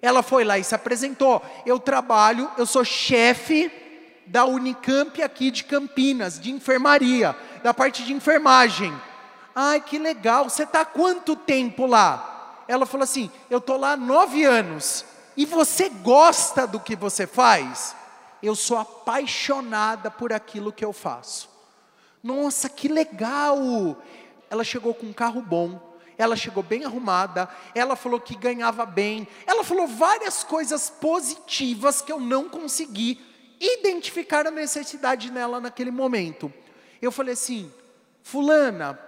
Ela 0.00 0.22
foi 0.22 0.44
lá 0.44 0.56
e 0.60 0.62
se 0.62 0.76
apresentou. 0.76 1.42
Eu 1.66 1.80
trabalho, 1.80 2.48
eu 2.56 2.66
sou 2.66 2.84
chefe 2.84 3.68
da 4.26 4.44
Unicamp 4.44 5.20
aqui 5.20 5.50
de 5.50 5.64
Campinas, 5.64 6.38
de 6.38 6.52
enfermaria, 6.52 7.34
da 7.64 7.74
parte 7.74 8.04
de 8.04 8.12
enfermagem. 8.12 8.94
Ai, 9.52 9.80
que 9.80 9.98
legal. 9.98 10.48
Você 10.48 10.62
está 10.62 10.84
quanto 10.84 11.34
tempo 11.34 11.84
lá? 11.84 12.31
Ela 12.72 12.86
falou 12.86 13.04
assim: 13.04 13.30
Eu 13.50 13.58
estou 13.58 13.76
lá 13.76 13.92
há 13.92 13.96
nove 13.98 14.44
anos. 14.44 15.04
e 15.36 15.44
você 15.44 15.90
gosta 15.90 16.66
do 16.66 16.80
que 16.80 16.96
você 16.96 17.26
faz? 17.26 17.94
Eu 18.42 18.56
sou 18.56 18.78
apaixonada 18.78 20.10
por 20.10 20.32
aquilo 20.32 20.72
que 20.72 20.84
eu 20.84 20.92
faço. 20.92 21.50
Nossa, 22.22 22.70
que 22.70 22.88
legal! 22.88 23.96
Ela 24.48 24.64
chegou 24.64 24.94
com 24.94 25.06
um 25.06 25.12
carro 25.12 25.42
bom, 25.42 25.78
ela 26.16 26.34
chegou 26.34 26.62
bem 26.62 26.84
arrumada, 26.84 27.46
ela 27.74 27.94
falou 27.94 28.18
que 28.18 28.34
ganhava 28.34 28.86
bem, 28.86 29.28
ela 29.46 29.64
falou 29.64 29.86
várias 29.86 30.42
coisas 30.42 30.88
positivas 30.88 32.00
que 32.00 32.10
eu 32.10 32.18
não 32.18 32.48
consegui 32.48 33.20
identificar 33.60 34.46
a 34.46 34.50
necessidade 34.50 35.30
nela 35.30 35.60
naquele 35.60 35.90
momento. 35.90 36.50
Eu 37.02 37.12
falei 37.12 37.34
assim, 37.34 37.70
Fulana, 38.22 38.98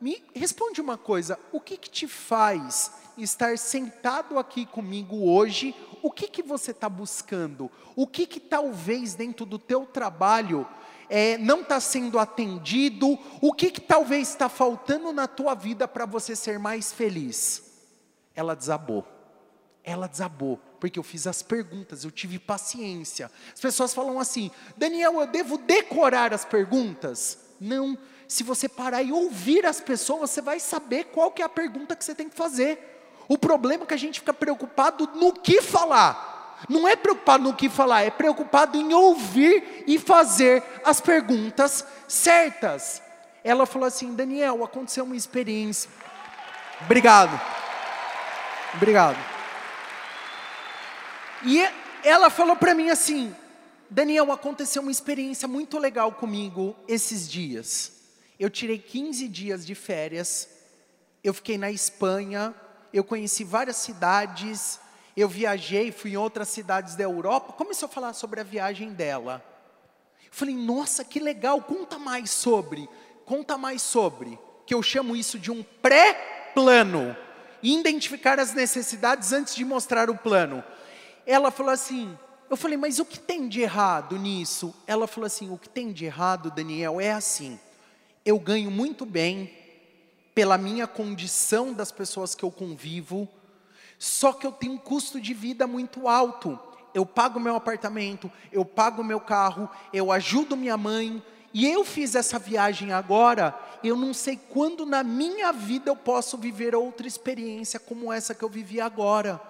me 0.00 0.22
responde 0.34 0.80
uma 0.80 0.98
coisa: 0.98 1.38
o 1.52 1.60
que, 1.60 1.76
que 1.76 1.90
te 1.90 2.06
faz 2.06 2.92
estar 3.16 3.56
sentado 3.58 4.38
aqui 4.38 4.66
comigo 4.66 5.30
hoje? 5.30 5.74
O 6.02 6.10
que, 6.10 6.28
que 6.28 6.42
você 6.42 6.70
está 6.70 6.88
buscando? 6.88 7.70
O 7.94 8.06
que, 8.06 8.26
que 8.26 8.38
talvez 8.38 9.14
dentro 9.14 9.46
do 9.46 9.58
teu 9.58 9.86
trabalho 9.86 10.66
é, 11.08 11.38
não 11.38 11.62
está 11.62 11.80
sendo 11.80 12.18
atendido? 12.18 13.18
O 13.40 13.52
que, 13.52 13.70
que 13.70 13.80
talvez 13.80 14.28
está 14.28 14.48
faltando 14.48 15.12
na 15.12 15.26
tua 15.26 15.54
vida 15.54 15.88
para 15.88 16.04
você 16.04 16.36
ser 16.36 16.58
mais 16.58 16.92
feliz? 16.92 17.62
Ela 18.34 18.54
desabou. 18.54 19.06
Ela 19.82 20.08
desabou, 20.08 20.60
porque 20.80 20.98
eu 20.98 21.02
fiz 21.04 21.28
as 21.28 21.42
perguntas, 21.42 22.02
eu 22.02 22.10
tive 22.10 22.40
paciência. 22.40 23.30
As 23.54 23.60
pessoas 23.60 23.94
falam 23.94 24.18
assim: 24.18 24.50
Daniel, 24.76 25.20
eu 25.20 25.28
devo 25.28 25.56
decorar 25.58 26.34
as 26.34 26.44
perguntas? 26.44 27.38
Não. 27.60 27.96
Se 28.28 28.42
você 28.42 28.68
parar 28.68 29.02
e 29.02 29.12
ouvir 29.12 29.64
as 29.64 29.80
pessoas, 29.80 30.30
você 30.30 30.40
vai 30.40 30.58
saber 30.58 31.04
qual 31.04 31.30
que 31.30 31.42
é 31.42 31.44
a 31.44 31.48
pergunta 31.48 31.94
que 31.94 32.04
você 32.04 32.14
tem 32.14 32.28
que 32.28 32.36
fazer. 32.36 32.94
O 33.28 33.38
problema 33.38 33.84
é 33.84 33.86
que 33.86 33.94
a 33.94 33.98
gente 33.98 34.20
fica 34.20 34.34
preocupado 34.34 35.08
no 35.14 35.32
que 35.32 35.60
falar. 35.62 36.34
Não 36.68 36.88
é 36.88 36.96
preocupado 36.96 37.44
no 37.44 37.54
que 37.54 37.68
falar, 37.68 38.02
é 38.02 38.10
preocupado 38.10 38.78
em 38.78 38.92
ouvir 38.94 39.84
e 39.86 39.98
fazer 39.98 40.62
as 40.84 41.00
perguntas 41.00 41.84
certas. 42.08 43.02
Ela 43.44 43.66
falou 43.66 43.86
assim: 43.86 44.14
Daniel, 44.14 44.64
aconteceu 44.64 45.04
uma 45.04 45.16
experiência. 45.16 45.90
Obrigado. 46.80 47.38
Obrigado. 48.74 49.18
E 51.44 51.64
ela 52.02 52.30
falou 52.30 52.56
para 52.56 52.74
mim 52.74 52.88
assim: 52.88 53.34
Daniel, 53.88 54.32
aconteceu 54.32 54.82
uma 54.82 54.90
experiência 54.90 55.46
muito 55.46 55.78
legal 55.78 56.10
comigo 56.12 56.74
esses 56.88 57.28
dias. 57.28 57.95
Eu 58.38 58.50
tirei 58.50 58.78
15 58.78 59.28
dias 59.28 59.66
de 59.66 59.74
férias, 59.74 60.48
eu 61.24 61.32
fiquei 61.32 61.56
na 61.56 61.70
Espanha, 61.70 62.54
eu 62.92 63.02
conheci 63.02 63.44
várias 63.44 63.76
cidades, 63.76 64.78
eu 65.16 65.28
viajei, 65.28 65.90
fui 65.90 66.12
em 66.12 66.16
outras 66.16 66.48
cidades 66.48 66.94
da 66.94 67.04
Europa, 67.04 67.54
começou 67.54 67.86
a 67.86 67.90
falar 67.90 68.12
sobre 68.12 68.40
a 68.40 68.44
viagem 68.44 68.92
dela. 68.92 69.42
Eu 70.24 70.32
falei, 70.32 70.54
nossa, 70.54 71.02
que 71.02 71.18
legal, 71.18 71.62
conta 71.62 71.98
mais 71.98 72.30
sobre, 72.30 72.88
conta 73.24 73.56
mais 73.56 73.80
sobre, 73.80 74.38
que 74.66 74.74
eu 74.74 74.82
chamo 74.82 75.16
isso 75.16 75.38
de 75.38 75.50
um 75.50 75.62
pré-plano, 75.62 77.16
identificar 77.62 78.38
as 78.38 78.52
necessidades 78.52 79.32
antes 79.32 79.54
de 79.54 79.64
mostrar 79.64 80.10
o 80.10 80.18
plano. 80.18 80.62
Ela 81.24 81.50
falou 81.50 81.72
assim, 81.72 82.16
eu 82.50 82.56
falei, 82.56 82.76
mas 82.76 82.98
o 82.98 83.04
que 83.04 83.18
tem 83.18 83.48
de 83.48 83.62
errado 83.62 84.18
nisso? 84.18 84.74
Ela 84.86 85.06
falou 85.06 85.26
assim, 85.26 85.50
o 85.50 85.56
que 85.56 85.68
tem 85.68 85.90
de 85.90 86.04
errado, 86.04 86.50
Daniel, 86.50 87.00
é 87.00 87.12
assim, 87.12 87.58
eu 88.26 88.40
ganho 88.40 88.72
muito 88.72 89.06
bem, 89.06 89.50
pela 90.34 90.58
minha 90.58 90.86
condição 90.86 91.72
das 91.72 91.92
pessoas 91.92 92.34
que 92.34 92.44
eu 92.44 92.50
convivo, 92.50 93.28
só 93.98 94.32
que 94.32 94.44
eu 94.46 94.50
tenho 94.50 94.72
um 94.74 94.78
custo 94.78 95.20
de 95.20 95.32
vida 95.32 95.66
muito 95.66 96.08
alto. 96.08 96.58
Eu 96.92 97.06
pago 97.06 97.38
meu 97.38 97.54
apartamento, 97.54 98.30
eu 98.50 98.64
pago 98.64 99.04
meu 99.04 99.20
carro, 99.20 99.70
eu 99.92 100.10
ajudo 100.10 100.56
minha 100.56 100.76
mãe, 100.76 101.22
e 101.54 101.66
eu 101.66 101.84
fiz 101.84 102.14
essa 102.14 102.38
viagem 102.38 102.92
agora, 102.92 103.58
eu 103.82 103.96
não 103.96 104.12
sei 104.12 104.36
quando 104.36 104.84
na 104.84 105.02
minha 105.02 105.52
vida 105.52 105.88
eu 105.88 105.96
posso 105.96 106.36
viver 106.36 106.74
outra 106.74 107.06
experiência 107.06 107.78
como 107.78 108.12
essa 108.12 108.34
que 108.34 108.42
eu 108.42 108.48
vivi 108.48 108.80
agora. 108.80 109.40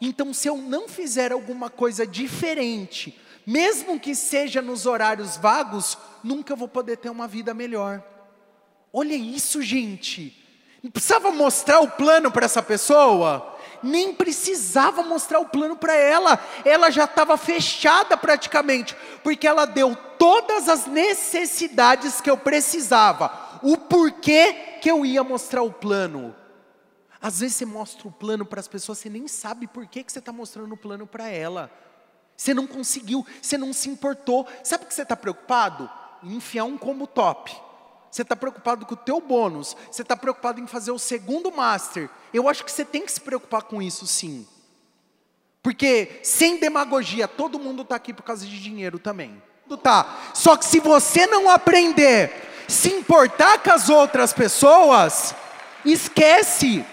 Então, 0.00 0.32
se 0.32 0.48
eu 0.48 0.56
não 0.56 0.88
fizer 0.88 1.32
alguma 1.32 1.68
coisa 1.68 2.06
diferente, 2.06 3.20
mesmo 3.44 3.98
que 3.98 4.14
seja 4.14 4.62
nos 4.62 4.86
horários 4.86 5.36
vagos, 5.36 5.98
nunca 6.22 6.54
vou 6.54 6.68
poder 6.68 6.96
ter 6.96 7.10
uma 7.10 7.26
vida 7.26 7.52
melhor. 7.52 8.02
Olha 8.92 9.14
isso, 9.14 9.62
gente. 9.62 10.36
Não 10.82 10.90
precisava 10.90 11.30
mostrar 11.30 11.80
o 11.80 11.90
plano 11.90 12.30
para 12.30 12.46
essa 12.46 12.62
pessoa? 12.62 13.58
nem 13.82 14.14
precisava 14.14 15.02
mostrar 15.02 15.40
o 15.40 15.48
plano 15.48 15.76
para 15.76 15.94
ela, 15.94 16.38
ela 16.64 16.90
já 16.90 17.04
estava 17.04 17.36
fechada 17.36 18.16
praticamente, 18.16 18.96
porque 19.22 19.46
ela 19.46 19.64
deu 19.64 19.96
todas 20.18 20.68
as 20.68 20.86
necessidades 20.86 22.20
que 22.20 22.30
eu 22.30 22.36
precisava, 22.36 23.58
o 23.62 23.76
porquê 23.76 24.78
que 24.80 24.90
eu 24.90 25.04
ia 25.04 25.24
mostrar 25.24 25.62
o 25.62 25.72
plano. 25.72 26.34
Às 27.20 27.40
vezes 27.40 27.56
você 27.56 27.66
mostra 27.66 28.08
o 28.08 28.12
plano 28.12 28.46
para 28.46 28.60
as 28.60 28.68
pessoas, 28.68 28.98
você 28.98 29.10
nem 29.10 29.28
sabe 29.28 29.66
por 29.66 29.86
que, 29.86 30.04
você 30.06 30.18
está 30.18 30.32
mostrando 30.32 30.72
o 30.72 30.76
plano 30.76 31.06
para 31.06 31.28
ela. 31.28 31.70
Você 32.34 32.54
não 32.54 32.66
conseguiu, 32.66 33.26
você 33.42 33.58
não 33.58 33.74
se 33.74 33.90
importou. 33.90 34.48
Sabe 34.64 34.84
o 34.84 34.86
que 34.86 34.94
você 34.94 35.02
está 35.02 35.14
preocupado? 35.14 35.90
Enfiar 36.22 36.64
um 36.64 36.78
combo 36.78 37.06
top. 37.06 37.54
Você 38.10 38.22
está 38.22 38.34
preocupado 38.34 38.84
com 38.84 38.94
o 38.94 38.96
teu 38.96 39.20
bônus. 39.20 39.76
Você 39.90 40.02
está 40.02 40.16
preocupado 40.16 40.60
em 40.60 40.66
fazer 40.66 40.90
o 40.90 40.98
segundo 40.98 41.52
master. 41.52 42.10
Eu 42.34 42.48
acho 42.48 42.64
que 42.64 42.72
você 42.72 42.84
tem 42.84 43.04
que 43.06 43.12
se 43.12 43.20
preocupar 43.20 43.62
com 43.62 43.80
isso, 43.80 44.06
sim. 44.06 44.46
Porque 45.62 46.20
sem 46.22 46.58
demagogia, 46.58 47.28
todo 47.28 47.58
mundo 47.58 47.82
está 47.82 47.96
aqui 47.96 48.12
por 48.12 48.22
causa 48.22 48.46
de 48.46 48.60
dinheiro 48.60 48.98
também. 48.98 49.40
Tá. 49.82 50.18
Só 50.34 50.56
que 50.56 50.64
se 50.64 50.80
você 50.80 51.26
não 51.26 51.48
aprender 51.48 52.48
se 52.66 52.88
importar 52.88 53.58
com 53.58 53.70
as 53.72 53.88
outras 53.88 54.32
pessoas, 54.32 55.34
esquece. 55.84 56.84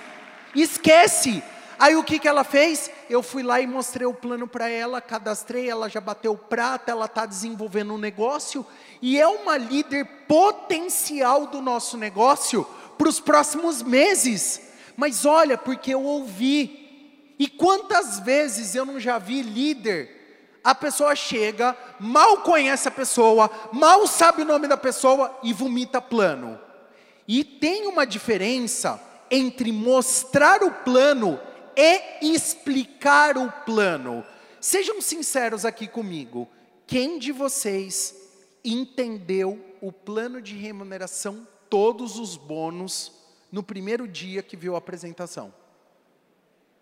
Esquece. 0.56 1.43
Aí 1.80 1.95
o 1.95 2.03
que, 2.03 2.17
que 2.17 2.27
ela 2.27 2.43
fez? 2.43 2.89
Eu 3.08 3.21
fui 3.21 3.43
lá 3.43 3.62
e 3.62 3.67
mostrei 3.67 4.08
o 4.08 4.13
plano 4.13 4.47
para 4.47 4.67
ela, 4.67 4.99
cadastrei, 4.99 5.69
ela 5.69 5.88
já 5.88 6.01
bateu 6.01 6.36
prata, 6.36 6.91
ela 6.91 7.06
está 7.06 7.25
desenvolvendo 7.25 7.93
um 7.93 7.97
negócio 7.97 8.65
e 9.01 9.19
é 9.19 9.27
uma 9.27 9.57
líder 9.57 10.05
potencial 10.27 11.47
do 11.47 11.62
nosso 11.62 11.97
negócio 11.97 12.65
para 12.97 13.10
os 13.10 13.19
próximos 13.19 13.81
meses. 13.81 14.62
Mas 14.95 15.25
olha, 15.25 15.57
porque 15.57 15.93
eu 15.93 16.03
ouvi, 16.03 17.33
e 17.38 17.47
quantas 17.47 18.19
vezes 18.19 18.75
eu 18.75 18.86
não 18.86 18.99
já 18.99 19.17
vi 19.17 19.41
líder 19.41 20.17
a 20.67 20.75
pessoa 20.75 21.15
chega, 21.15 21.77
mal 21.97 22.41
conhece 22.41 22.89
a 22.89 22.91
pessoa, 22.91 23.49
mal 23.71 24.05
sabe 24.05 24.41
o 24.41 24.45
nome 24.45 24.67
da 24.67 24.75
pessoa 24.75 25.39
e 25.41 25.53
vomita 25.53 26.01
plano. 26.01 26.60
E 27.25 27.41
tem 27.41 27.88
uma 27.88 28.05
diferença 28.05 29.01
entre 29.31 29.71
mostrar 29.71 30.62
o 30.63 30.71
plano 30.71 31.39
e 31.73 32.33
explicar 32.33 33.38
o 33.38 33.49
plano. 33.65 34.25
Sejam 34.60 35.01
sinceros 35.01 35.63
aqui 35.63 35.88
comigo. 35.88 36.49
Quem 36.86 37.17
de 37.17 37.31
vocês 37.31 38.13
entendeu 38.73 39.63
o 39.82 39.91
plano 39.91 40.41
de 40.41 40.56
remuneração, 40.56 41.47
todos 41.69 42.17
os 42.17 42.36
bônus, 42.36 43.12
no 43.51 43.63
primeiro 43.63 44.08
dia 44.08 44.43
que 44.43 44.58
viu 44.58 44.75
a 44.75 44.80
apresentação? 44.80 45.53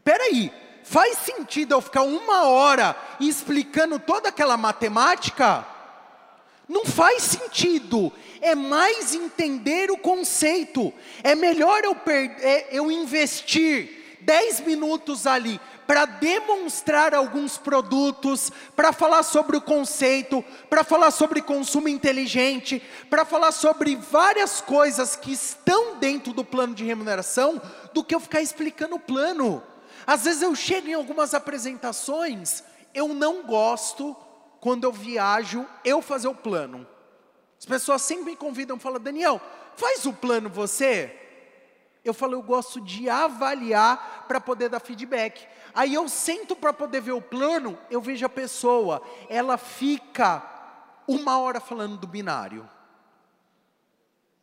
Peraí, 0.04 0.52
faz 0.84 1.18
sentido 1.20 1.74
eu 1.74 1.82
ficar 1.82 2.04
uma 2.04 2.48
hora 2.48 2.96
explicando 3.20 4.00
toda 4.00 4.30
aquela 4.30 4.58
matemática? 4.58 5.66
Não 6.68 6.86
faz 6.86 7.24
sentido. 7.24 8.12
É 8.42 8.56
mais 8.56 9.14
entender 9.14 9.92
o 9.92 9.98
conceito. 9.98 10.94
É 11.24 11.36
melhor 11.36 11.84
eu, 11.84 11.96
é, 12.40 12.68
eu 12.78 12.92
investir 12.92 14.05
10 14.26 14.62
minutos 14.62 15.28
ali 15.28 15.60
para 15.88 16.06
demonstrar 16.06 17.14
alguns 17.14 17.58
produtos, 17.58 18.52
para 18.76 18.92
falar 18.92 19.24
sobre 19.24 19.56
o 19.56 19.62
conceito, 19.62 20.44
para 20.70 20.84
falar 20.84 21.12
sobre 21.12 21.42
consumo 21.42 21.88
inteligente, 21.88 22.82
para 23.10 23.24
falar 23.24 23.52
sobre 23.52 23.96
várias 23.96 24.62
coisas 24.62 25.16
que 25.16 25.32
estão 25.32 25.98
dentro 25.98 26.34
do 26.34 26.44
plano 26.44 26.74
de 26.74 26.84
remuneração, 26.84 27.62
do 27.94 28.04
que 28.04 28.16
eu 28.16 28.20
ficar 28.20 28.42
explicando 28.42 28.96
o 28.96 29.00
plano. 29.00 29.62
Às 30.08 30.24
vezes 30.24 30.42
eu 30.42 30.56
chego 30.56 30.90
em 30.90 30.94
algumas 30.94 31.34
apresentações, 31.34 32.64
eu 32.94 33.10
não 33.10 33.44
gosto, 33.44 34.16
quando 34.60 34.84
eu 34.84 34.92
viajo, 34.92 35.66
eu 35.84 36.02
fazer 36.02 36.28
o 36.28 36.36
plano. 36.36 36.88
As 37.60 37.66
pessoas 37.66 38.02
sempre 38.02 38.26
me 38.26 38.36
convidam, 38.36 38.80
falam, 38.80 39.00
Daniel, 39.00 39.40
faz 39.76 40.06
o 40.06 40.14
plano 40.14 40.50
você. 40.50 41.25
Eu 42.06 42.14
falo, 42.14 42.34
eu 42.34 42.44
gosto 42.44 42.80
de 42.80 43.10
avaliar 43.10 44.26
para 44.28 44.40
poder 44.40 44.70
dar 44.70 44.80
feedback. 44.80 45.48
Aí 45.74 45.94
eu 45.94 46.08
sento 46.08 46.56
para 46.56 46.72
poder 46.72 47.02
ver 47.02 47.14
o 47.14 47.22
plano, 47.22 47.78
eu 47.90 48.00
vejo 48.00 48.26
a 48.26 48.30
pessoa, 48.30 49.02
ela 49.28 49.58
fica 49.58 50.42
uma 51.08 51.40
hora 51.40 51.60
falando 51.60 51.98
do 51.98 52.08
binário. 52.08 52.70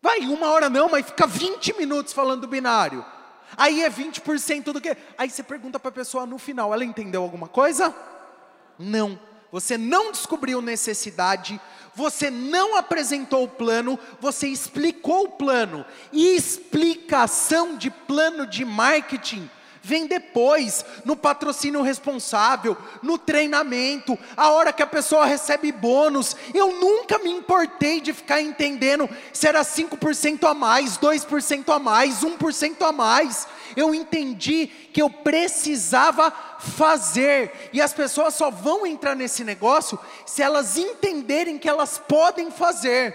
Vai, 0.03 0.27
uma 0.27 0.51
hora 0.51 0.69
não, 0.69 0.89
mas 0.89 1.07
fica 1.07 1.27
20 1.27 1.79
minutos 1.79 2.13
falando 2.13 2.43
do 2.43 2.49
binário. 2.49 3.05
Aí 3.57 3.83
é 3.83 3.89
20% 3.89 4.73
do 4.73 4.81
que? 4.81 4.97
Aí 5.17 5.31
você 5.31 5.43
pergunta 5.43 5.79
para 5.79 5.91
a 5.91 5.93
pessoa 5.93 6.27
no 6.27 6.39
final, 6.39 6.75
ela 6.75 6.85
entendeu 6.85 7.23
alguma 7.23 7.47
coisa? 7.47 7.95
Não. 8.79 9.19
Você 9.53 9.77
não 9.77 10.11
descobriu 10.11 10.61
necessidade, 10.63 11.61
você 11.95 12.31
não 12.31 12.77
apresentou 12.77 13.45
o 13.45 13.49
plano, 13.49 13.99
você 14.21 14.49
explicou 14.49 15.25
o 15.25 15.31
plano. 15.31 15.85
E 16.13 16.35
explicação 16.35 17.77
de 17.77 17.91
plano 17.91 18.47
de 18.47 18.65
marketing 18.65 19.49
vem 19.83 20.07
depois, 20.07 20.85
no 21.05 21.17
patrocínio 21.17 21.83
responsável, 21.83 22.77
no 23.03 23.19
treinamento, 23.19 24.17
a 24.37 24.51
hora 24.51 24.73
que 24.73 24.83
a 24.83 24.87
pessoa 24.87 25.27
recebe 25.27 25.73
bônus. 25.73 26.37
Eu 26.55 26.79
nunca 26.79 27.19
me 27.19 27.31
importei 27.31 28.01
de 28.01 28.13
ficar 28.13 28.41
entendendo 28.41 29.11
se 29.33 29.49
era 29.49 29.63
5% 29.63 30.49
a 30.49 30.55
mais, 30.55 30.97
2% 30.97 31.75
a 31.75 31.79
mais, 31.81 32.21
1% 32.21 32.83
a 32.83 32.93
mais. 32.93 33.49
Eu 33.77 33.95
entendi 33.95 34.67
que 34.67 35.01
eu 35.01 35.11
precisava 35.11 36.31
fazer, 36.59 37.71
e 37.73 37.81
as 37.81 37.93
pessoas 37.93 38.35
só 38.35 38.51
vão 38.51 38.87
entrar 38.87 39.15
nesse 39.15 39.45
negócio 39.45 39.99
se 40.27 40.43
elas 40.43 40.77
entenderem 40.77 41.59
que 41.59 41.69
elas 41.69 41.99
podem 41.99 42.51
fazer. 42.51 43.15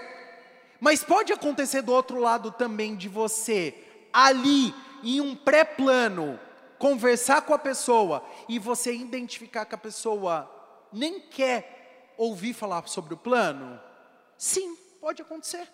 Mas 0.80 1.02
pode 1.02 1.32
acontecer 1.32 1.82
do 1.82 1.92
outro 1.92 2.18
lado 2.18 2.50
também 2.52 2.94
de 2.94 3.08
você, 3.08 3.74
ali, 4.12 4.74
em 5.02 5.20
um 5.20 5.34
pré-plano, 5.34 6.38
conversar 6.78 7.42
com 7.42 7.52
a 7.52 7.58
pessoa 7.58 8.24
e 8.48 8.58
você 8.58 8.94
identificar 8.94 9.64
que 9.64 9.74
a 9.74 9.78
pessoa 9.78 10.48
nem 10.92 11.20
quer 11.20 12.14
ouvir 12.16 12.52
falar 12.52 12.86
sobre 12.88 13.14
o 13.14 13.16
plano? 13.16 13.80
Sim, 14.36 14.76
pode 15.00 15.22
acontecer. 15.22 15.68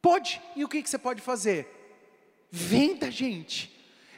Pode. 0.00 0.42
E 0.56 0.64
o 0.64 0.68
que, 0.68 0.82
que 0.82 0.90
você 0.90 0.98
pode 0.98 1.20
fazer? 1.22 1.68
Venda, 2.50 3.10
gente. 3.10 3.71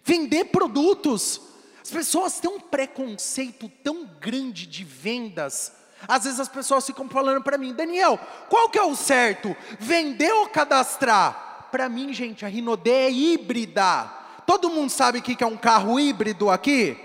Vender 0.04 0.44
produtos. 0.46 1.40
As 1.82 1.90
pessoas 1.90 2.38
têm 2.38 2.50
um 2.50 2.60
preconceito 2.60 3.70
tão 3.82 4.08
grande 4.20 4.66
de 4.66 4.84
vendas. 4.84 5.72
Às 6.06 6.24
vezes 6.24 6.40
as 6.40 6.48
pessoas 6.48 6.86
ficam 6.86 7.08
falando 7.08 7.42
para 7.42 7.56
mim, 7.56 7.72
Daniel, 7.72 8.18
qual 8.48 8.68
que 8.68 8.78
é 8.78 8.82
o 8.82 8.94
certo? 8.94 9.56
Vender 9.78 10.30
ou 10.32 10.48
cadastrar? 10.48 11.68
Para 11.70 11.88
mim, 11.88 12.12
gente, 12.12 12.44
a 12.44 12.48
Rinode 12.48 12.90
é 12.90 13.10
híbrida. 13.10 14.04
Todo 14.46 14.70
mundo 14.70 14.90
sabe 14.90 15.18
o 15.18 15.22
que 15.22 15.42
é 15.42 15.46
um 15.46 15.56
carro 15.56 15.98
híbrido 15.98 16.50
aqui? 16.50 16.96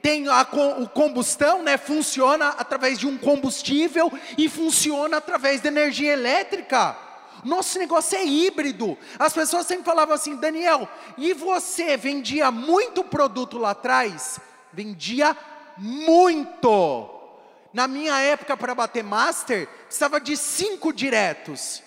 Tem 0.00 0.26
a 0.28 0.46
o 0.78 0.88
combustão, 0.88 1.62
né? 1.62 1.76
Funciona 1.76 2.48
através 2.50 2.98
de 2.98 3.06
um 3.06 3.18
combustível 3.18 4.10
e 4.38 4.48
funciona 4.48 5.18
através 5.18 5.60
de 5.60 5.68
energia 5.68 6.12
elétrica. 6.12 6.96
Nosso 7.44 7.78
negócio 7.78 8.16
é 8.18 8.24
híbrido. 8.24 8.96
As 9.18 9.32
pessoas 9.32 9.66
sempre 9.66 9.84
falavam 9.84 10.14
assim, 10.14 10.36
Daniel, 10.36 10.88
e 11.16 11.32
você 11.32 11.96
vendia 11.96 12.50
muito 12.50 13.04
produto 13.04 13.58
lá 13.58 13.70
atrás? 13.70 14.40
Vendia 14.72 15.36
muito. 15.76 17.10
Na 17.72 17.86
minha 17.86 18.18
época, 18.18 18.56
para 18.56 18.74
bater 18.74 19.04
master, 19.04 19.68
precisava 19.86 20.20
de 20.20 20.36
cinco 20.36 20.92
diretos. 20.92 21.82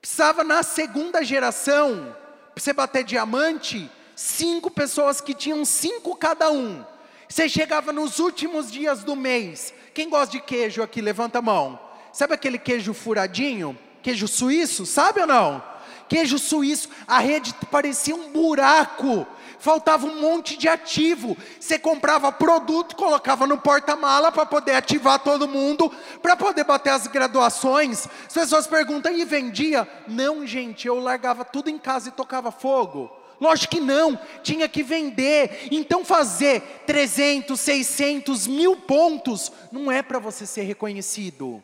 Precisava 0.00 0.44
na 0.44 0.62
segunda 0.62 1.22
geração 1.24 2.16
para 2.54 2.62
você 2.62 2.72
bater 2.72 3.04
diamante, 3.04 3.90
cinco 4.14 4.70
pessoas 4.70 5.20
que 5.20 5.34
tinham 5.34 5.64
cinco 5.64 6.16
cada 6.16 6.50
um. 6.50 6.84
Você 7.28 7.48
chegava 7.48 7.92
nos 7.92 8.18
últimos 8.18 8.70
dias 8.70 9.04
do 9.04 9.14
mês. 9.14 9.74
Quem 9.92 10.08
gosta 10.08 10.32
de 10.32 10.40
queijo 10.40 10.82
aqui, 10.82 11.00
levanta 11.00 11.40
a 11.40 11.42
mão. 11.42 11.78
Sabe 12.12 12.34
aquele 12.34 12.58
queijo 12.58 12.94
furadinho? 12.94 13.78
Queijo 14.02 14.28
suíço, 14.28 14.86
sabe 14.86 15.20
ou 15.20 15.26
não? 15.26 15.62
Queijo 16.08 16.38
suíço, 16.38 16.88
a 17.06 17.18
rede 17.18 17.54
parecia 17.70 18.14
um 18.14 18.32
buraco 18.32 19.26
faltava 19.58 20.06
um 20.06 20.20
monte 20.20 20.56
de 20.56 20.68
ativo. 20.68 21.36
Você 21.58 21.78
comprava 21.78 22.32
produto, 22.32 22.96
colocava 22.96 23.46
no 23.46 23.58
porta-mala 23.58 24.32
para 24.32 24.46
poder 24.46 24.72
ativar 24.72 25.18
todo 25.18 25.48
mundo, 25.48 25.92
para 26.22 26.36
poder 26.36 26.64
bater 26.64 26.90
as 26.90 27.06
graduações. 27.06 28.06
As 28.26 28.32
pessoas 28.32 28.66
perguntam, 28.66 29.12
e 29.12 29.24
vendia? 29.24 29.88
Não, 30.06 30.46
gente, 30.46 30.86
eu 30.86 30.98
largava 30.98 31.44
tudo 31.44 31.68
em 31.68 31.78
casa 31.78 32.08
e 32.08 32.12
tocava 32.12 32.50
fogo. 32.50 33.10
Lógico 33.40 33.76
que 33.76 33.80
não, 33.80 34.18
tinha 34.42 34.68
que 34.68 34.82
vender. 34.82 35.68
Então 35.70 36.04
fazer 36.04 36.82
300, 36.86 37.58
600, 37.58 38.46
mil 38.46 38.76
pontos 38.76 39.52
não 39.70 39.92
é 39.92 40.02
para 40.02 40.18
você 40.18 40.44
ser 40.44 40.62
reconhecido. 40.62 41.62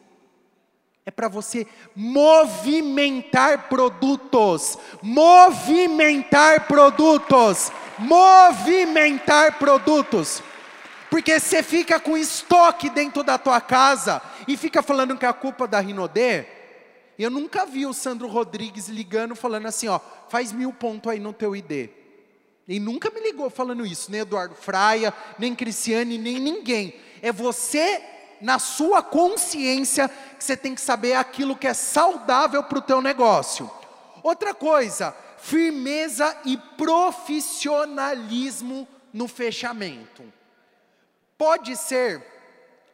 É 1.06 1.10
para 1.10 1.28
você 1.28 1.66
movimentar 1.94 3.68
produtos. 3.68 4.78
Movimentar 5.02 6.66
produtos 6.66 7.70
movimentar 7.98 9.58
produtos. 9.58 10.42
Porque 11.10 11.38
você 11.38 11.62
fica 11.62 12.00
com 12.00 12.16
estoque 12.16 12.90
dentro 12.90 13.22
da 13.22 13.38
tua 13.38 13.60
casa 13.60 14.20
e 14.48 14.56
fica 14.56 14.82
falando 14.82 15.16
que 15.16 15.24
é 15.24 15.28
a 15.28 15.32
culpa 15.32 15.66
da 15.66 15.78
Rinodê. 15.78 16.46
Eu 17.16 17.30
nunca 17.30 17.64
vi 17.64 17.86
o 17.86 17.94
Sandro 17.94 18.26
Rodrigues 18.26 18.88
ligando 18.88 19.36
falando 19.36 19.66
assim, 19.66 19.86
ó, 19.86 20.00
faz 20.28 20.50
mil 20.50 20.72
pontos 20.72 21.12
aí 21.12 21.20
no 21.20 21.32
teu 21.32 21.54
ID. 21.54 21.88
Ele 22.66 22.80
nunca 22.80 23.10
me 23.10 23.20
ligou 23.20 23.48
falando 23.50 23.86
isso, 23.86 24.10
nem 24.10 24.22
Eduardo 24.22 24.54
Fraia, 24.54 25.14
nem 25.38 25.54
Cristiane, 25.54 26.18
nem 26.18 26.40
ninguém. 26.40 26.94
É 27.22 27.30
você 27.30 28.02
na 28.40 28.58
sua 28.58 29.02
consciência 29.02 30.08
que 30.08 30.44
você 30.44 30.56
tem 30.56 30.74
que 30.74 30.80
saber 30.80 31.14
aquilo 31.14 31.56
que 31.56 31.66
é 31.66 31.74
saudável 31.74 32.62
para 32.62 32.78
o 32.78 32.82
teu 32.82 33.00
negócio. 33.00 33.70
Outra 34.22 34.54
coisa, 34.54 35.16
firmeza 35.38 36.36
e 36.44 36.56
profissionalismo 36.56 38.88
no 39.12 39.28
fechamento. 39.28 40.24
Pode 41.36 41.76
ser, 41.76 42.24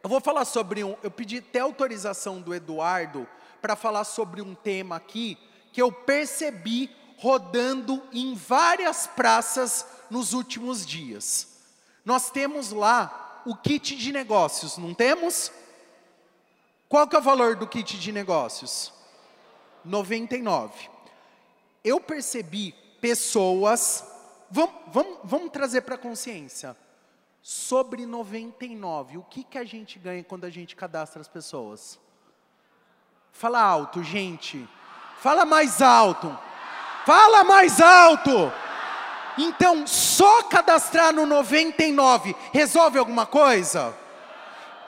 eu 0.03 0.09
vou 0.09 0.19
falar 0.19 0.45
sobre 0.45 0.83
um, 0.83 0.95
eu 1.01 1.09
pedi 1.09 1.37
até 1.37 1.59
autorização 1.59 2.41
do 2.41 2.53
Eduardo 2.53 3.27
para 3.61 3.75
falar 3.75 4.03
sobre 4.03 4.41
um 4.41 4.53
tema 4.53 4.97
aqui 4.97 5.37
que 5.71 5.81
eu 5.81 5.91
percebi 5.91 6.93
rodando 7.17 8.03
em 8.11 8.35
várias 8.35 9.07
praças 9.07 9.85
nos 10.09 10.33
últimos 10.33 10.85
dias. 10.85 11.47
Nós 12.03 12.31
temos 12.31 12.71
lá 12.71 13.30
o 13.45 13.55
kit 13.55 13.95
de 13.95 14.11
negócios, 14.11 14.77
não 14.77 14.93
temos? 14.93 15.51
Qual 16.87 17.07
que 17.07 17.15
é 17.15 17.19
o 17.19 17.21
valor 17.21 17.55
do 17.55 17.67
kit 17.67 17.99
de 17.99 18.11
negócios? 18.11 18.93
99 19.83 20.91
eu 21.83 21.99
percebi 21.99 22.73
pessoas, 22.99 24.05
vamos, 24.49 24.75
vamos, 24.87 25.17
vamos 25.23 25.51
trazer 25.51 25.81
para 25.81 25.95
a 25.95 25.97
consciência, 25.97 26.75
sobre 27.41 28.05
99, 28.05 29.17
o 29.17 29.23
que, 29.23 29.43
que 29.43 29.57
a 29.57 29.63
gente 29.63 29.97
ganha 29.97 30.23
quando 30.23 30.45
a 30.45 30.49
gente 30.49 30.75
cadastra 30.75 31.21
as 31.21 31.27
pessoas? 31.27 31.99
Fala 33.31 33.59
alto, 33.59 34.03
gente. 34.03 34.67
Fala 35.17 35.43
mais 35.43 35.81
alto. 35.81 36.37
Fala 37.05 37.43
mais 37.43 37.81
alto. 37.81 38.51
Então, 39.37 39.87
só 39.87 40.43
cadastrar 40.43 41.13
no 41.13 41.25
99 41.25 42.35
resolve 42.51 42.99
alguma 42.99 43.25
coisa? 43.25 43.95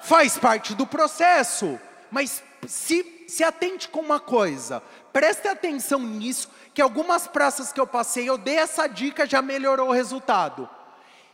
Faz 0.02 0.38
parte 0.38 0.76
do 0.76 0.86
processo, 0.86 1.80
mas 2.12 2.44
se, 2.68 3.26
se 3.28 3.44
atente 3.44 3.88
com 3.88 4.02
uma 4.02 4.20
coisa, 4.20 4.84
preste 5.12 5.48
atenção 5.48 6.00
nisso, 6.00 6.50
que 6.74 6.82
algumas 6.82 7.28
praças 7.28 7.72
que 7.72 7.80
eu 7.80 7.88
passei, 7.88 8.28
eu 8.28 8.38
dei 8.38 8.58
essa 8.58 8.88
dica, 8.88 9.26
já 9.26 9.42
melhorou 9.42 9.90
o 9.90 9.94
resultado. 9.94 10.70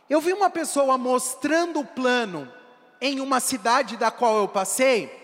Eu 0.08 0.20
vi 0.20 0.32
uma 0.32 0.50
pessoa 0.50 0.98
mostrando 0.98 1.80
o 1.80 1.84
plano 1.84 2.52
em 3.00 3.20
uma 3.20 3.40
cidade 3.40 3.96
da 3.96 4.10
qual 4.10 4.36
eu 4.38 4.48
passei, 4.48 5.18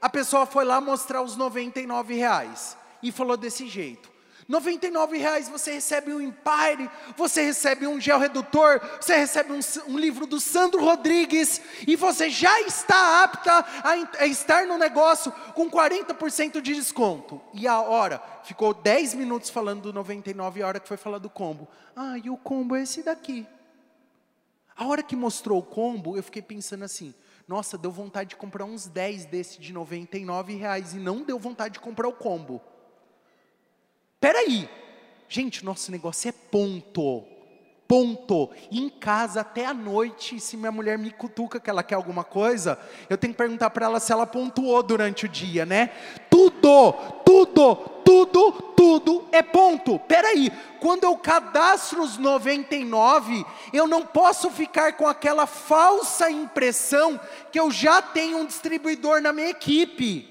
a 0.00 0.08
pessoa 0.10 0.44
foi 0.44 0.64
lá 0.64 0.80
mostrar 0.80 1.22
os 1.22 1.34
99 1.34 2.14
reais 2.14 2.76
e 3.02 3.10
falou 3.10 3.36
desse 3.36 3.66
jeito. 3.66 4.13
99 4.48 5.16
reais 5.18 5.48
você 5.48 5.72
recebe 5.72 6.12
um 6.12 6.20
Empire, 6.20 6.90
você 7.16 7.42
recebe 7.42 7.86
um 7.86 8.00
gel 8.00 8.18
redutor, 8.18 8.80
você 9.00 9.16
recebe 9.16 9.52
um, 9.52 9.60
um, 9.88 9.98
livro 9.98 10.26
do 10.26 10.38
Sandro 10.40 10.84
Rodrigues 10.84 11.60
e 11.86 11.96
você 11.96 12.28
já 12.28 12.60
está 12.62 13.24
apta 13.24 13.52
a, 13.52 14.22
a 14.22 14.26
estar 14.26 14.66
no 14.66 14.76
negócio 14.76 15.32
com 15.54 15.70
40% 15.70 16.60
de 16.60 16.74
desconto. 16.74 17.40
E 17.52 17.66
a 17.66 17.80
hora, 17.80 18.22
ficou 18.42 18.74
10 18.74 19.14
minutos 19.14 19.50
falando 19.50 19.82
do 19.82 19.92
99 19.92 20.60
e 20.60 20.62
a 20.62 20.66
hora 20.66 20.80
que 20.80 20.88
foi 20.88 20.96
falar 20.96 21.18
do 21.18 21.30
combo. 21.30 21.68
Ah, 21.96 22.18
e 22.18 22.28
o 22.28 22.36
combo 22.36 22.76
é 22.76 22.82
esse 22.82 23.02
daqui. 23.02 23.46
A 24.76 24.86
hora 24.86 25.02
que 25.02 25.14
mostrou 25.14 25.58
o 25.58 25.62
combo, 25.62 26.16
eu 26.16 26.22
fiquei 26.22 26.42
pensando 26.42 26.84
assim, 26.84 27.14
nossa, 27.46 27.78
deu 27.78 27.90
vontade 27.90 28.30
de 28.30 28.36
comprar 28.36 28.64
uns 28.64 28.86
10 28.86 29.26
desse 29.26 29.60
de 29.60 29.72
99 29.72 30.54
reais 30.56 30.94
e 30.94 30.98
não 30.98 31.22
deu 31.22 31.38
vontade 31.38 31.74
de 31.74 31.80
comprar 31.80 32.08
o 32.08 32.12
combo. 32.12 32.60
Peraí, 34.24 34.66
gente, 35.28 35.62
nosso 35.62 35.92
negócio 35.92 36.30
é 36.30 36.32
ponto. 36.32 37.24
Ponto. 37.86 38.48
em 38.72 38.88
casa 38.88 39.42
até 39.42 39.66
a 39.66 39.74
noite, 39.74 40.40
se 40.40 40.56
minha 40.56 40.72
mulher 40.72 40.96
me 40.96 41.10
cutuca 41.10 41.60
que 41.60 41.68
ela 41.68 41.82
quer 41.82 41.96
alguma 41.96 42.24
coisa, 42.24 42.78
eu 43.10 43.18
tenho 43.18 43.34
que 43.34 43.36
perguntar 43.36 43.68
para 43.68 43.84
ela 43.84 44.00
se 44.00 44.10
ela 44.10 44.26
pontuou 44.26 44.82
durante 44.82 45.26
o 45.26 45.28
dia, 45.28 45.66
né? 45.66 45.88
Tudo, 46.30 46.92
tudo, 47.22 47.76
tudo, 48.02 48.52
tudo 48.74 49.28
é 49.30 49.42
ponto. 49.42 49.98
Peraí, 49.98 50.50
quando 50.80 51.04
eu 51.04 51.18
cadastro 51.18 52.02
os 52.02 52.16
99, 52.16 53.44
eu 53.74 53.86
não 53.86 54.06
posso 54.06 54.50
ficar 54.50 54.96
com 54.96 55.06
aquela 55.06 55.44
falsa 55.44 56.30
impressão 56.30 57.20
que 57.52 57.60
eu 57.60 57.70
já 57.70 58.00
tenho 58.00 58.38
um 58.38 58.46
distribuidor 58.46 59.20
na 59.20 59.34
minha 59.34 59.50
equipe. 59.50 60.30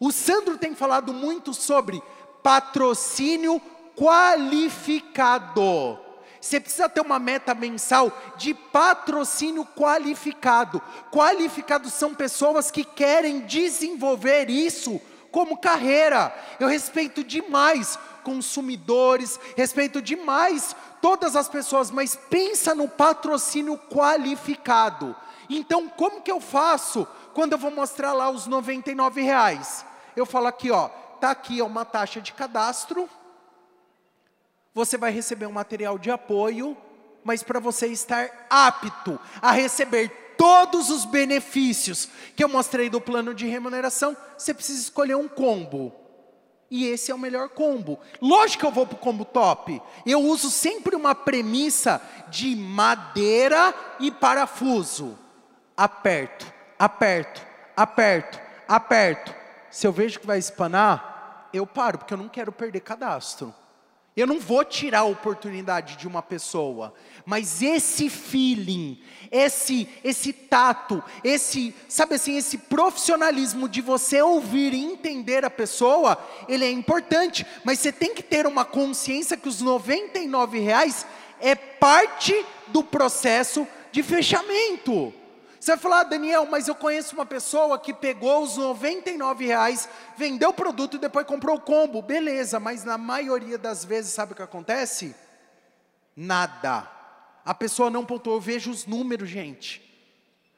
O 0.00 0.10
Sandro 0.10 0.58
tem 0.58 0.74
falado 0.74 1.12
muito 1.14 1.54
sobre 1.54 2.02
patrocínio 2.42 3.62
qualificado. 3.96 5.98
Você 6.40 6.58
precisa 6.58 6.88
ter 6.88 7.00
uma 7.00 7.20
meta 7.20 7.54
mensal 7.54 8.10
de 8.36 8.52
patrocínio 8.52 9.64
qualificado. 9.76 10.82
Qualificados 11.12 11.92
são 11.92 12.14
pessoas 12.14 12.68
que 12.68 12.82
querem 12.82 13.40
desenvolver 13.40 14.50
isso 14.50 15.00
como 15.30 15.56
carreira. 15.56 16.34
Eu 16.58 16.66
respeito 16.66 17.22
demais 17.22 17.96
consumidores, 18.24 19.38
respeito 19.56 20.02
demais 20.02 20.74
todas 21.00 21.36
as 21.36 21.48
pessoas, 21.48 21.92
mas 21.92 22.18
pensa 22.28 22.74
no 22.74 22.88
patrocínio 22.88 23.78
qualificado. 23.78 25.14
Então, 25.48 25.88
como 25.88 26.22
que 26.22 26.30
eu 26.30 26.40
faço 26.40 27.06
quando 27.34 27.52
eu 27.52 27.58
vou 27.58 27.70
mostrar 27.70 28.12
lá 28.12 28.30
os 28.30 28.46
99 28.46 29.22
reais? 29.22 29.84
Eu 30.16 30.26
falo 30.26 30.46
aqui, 30.46 30.70
ó, 30.70 30.90
tá 31.26 31.32
aqui 31.32 31.62
uma 31.62 31.84
taxa 31.84 32.20
de 32.20 32.32
cadastro 32.32 33.08
você 34.74 34.96
vai 34.96 35.12
receber 35.12 35.46
um 35.46 35.52
material 35.52 35.98
de 35.98 36.10
apoio, 36.10 36.76
mas 37.22 37.42
para 37.42 37.60
você 37.60 37.86
estar 37.88 38.46
apto 38.48 39.20
a 39.40 39.52
receber 39.52 40.34
todos 40.36 40.90
os 40.90 41.04
benefícios 41.04 42.08
que 42.34 42.42
eu 42.42 42.48
mostrei 42.48 42.88
do 42.88 43.00
plano 43.00 43.34
de 43.34 43.46
remuneração, 43.46 44.16
você 44.36 44.54
precisa 44.54 44.80
escolher 44.80 45.14
um 45.14 45.28
combo. 45.28 45.94
E 46.70 46.86
esse 46.86 47.10
é 47.10 47.14
o 47.14 47.18
melhor 47.18 47.50
combo. 47.50 48.00
Lógico 48.20 48.60
que 48.60 48.66
eu 48.66 48.72
vou 48.72 48.86
para 48.86 48.96
o 48.96 48.98
combo 48.98 49.26
top. 49.26 49.80
Eu 50.06 50.20
uso 50.22 50.50
sempre 50.50 50.96
uma 50.96 51.14
premissa 51.14 52.00
de 52.30 52.56
madeira 52.56 53.74
e 54.00 54.10
parafuso. 54.10 55.18
Aperto, 55.76 56.50
aperto, 56.78 57.42
aperto, 57.76 58.40
aperto. 58.66 59.34
Se 59.70 59.86
eu 59.86 59.92
vejo 59.92 60.18
que 60.18 60.26
vai 60.26 60.38
espanar, 60.38 61.11
eu 61.52 61.66
paro, 61.66 61.98
porque 61.98 62.14
eu 62.14 62.18
não 62.18 62.28
quero 62.28 62.52
perder 62.52 62.80
cadastro. 62.80 63.54
Eu 64.14 64.26
não 64.26 64.38
vou 64.38 64.62
tirar 64.62 65.00
a 65.00 65.04
oportunidade 65.04 65.96
de 65.96 66.06
uma 66.06 66.20
pessoa, 66.20 66.92
mas 67.24 67.62
esse 67.62 68.10
feeling, 68.10 69.00
esse 69.30 69.88
esse 70.04 70.34
tato, 70.34 71.02
esse, 71.24 71.74
sabe 71.88 72.16
assim, 72.16 72.36
esse 72.36 72.58
profissionalismo 72.58 73.66
de 73.66 73.80
você 73.80 74.20
ouvir 74.20 74.74
e 74.74 74.84
entender 74.84 75.46
a 75.46 75.50
pessoa, 75.50 76.18
ele 76.46 76.62
é 76.62 76.70
importante, 76.70 77.46
mas 77.64 77.78
você 77.78 77.90
tem 77.90 78.14
que 78.14 78.22
ter 78.22 78.46
uma 78.46 78.66
consciência 78.66 79.34
que 79.34 79.48
os 79.48 79.62
99 79.62 80.58
reais 80.58 81.06
é 81.40 81.54
parte 81.54 82.34
do 82.68 82.84
processo 82.84 83.66
de 83.90 84.02
fechamento. 84.02 85.14
Você 85.62 85.70
vai 85.70 85.78
falar, 85.78 86.00
ah, 86.00 86.02
Daniel, 86.02 86.44
mas 86.50 86.66
eu 86.66 86.74
conheço 86.74 87.14
uma 87.14 87.24
pessoa 87.24 87.78
que 87.78 87.94
pegou 87.94 88.42
os 88.42 88.56
99 88.56 89.46
reais, 89.46 89.88
vendeu 90.16 90.50
o 90.50 90.52
produto 90.52 90.96
e 90.96 90.98
depois 90.98 91.24
comprou 91.24 91.54
o 91.54 91.60
combo. 91.60 92.02
Beleza, 92.02 92.58
mas 92.58 92.82
na 92.82 92.98
maioria 92.98 93.56
das 93.56 93.84
vezes, 93.84 94.12
sabe 94.12 94.32
o 94.32 94.34
que 94.34 94.42
acontece? 94.42 95.14
Nada. 96.16 96.90
A 97.44 97.54
pessoa 97.54 97.90
não 97.90 98.04
pontuou, 98.04 98.38
eu 98.38 98.40
vejo 98.40 98.72
os 98.72 98.86
números, 98.86 99.28
gente. 99.28 99.80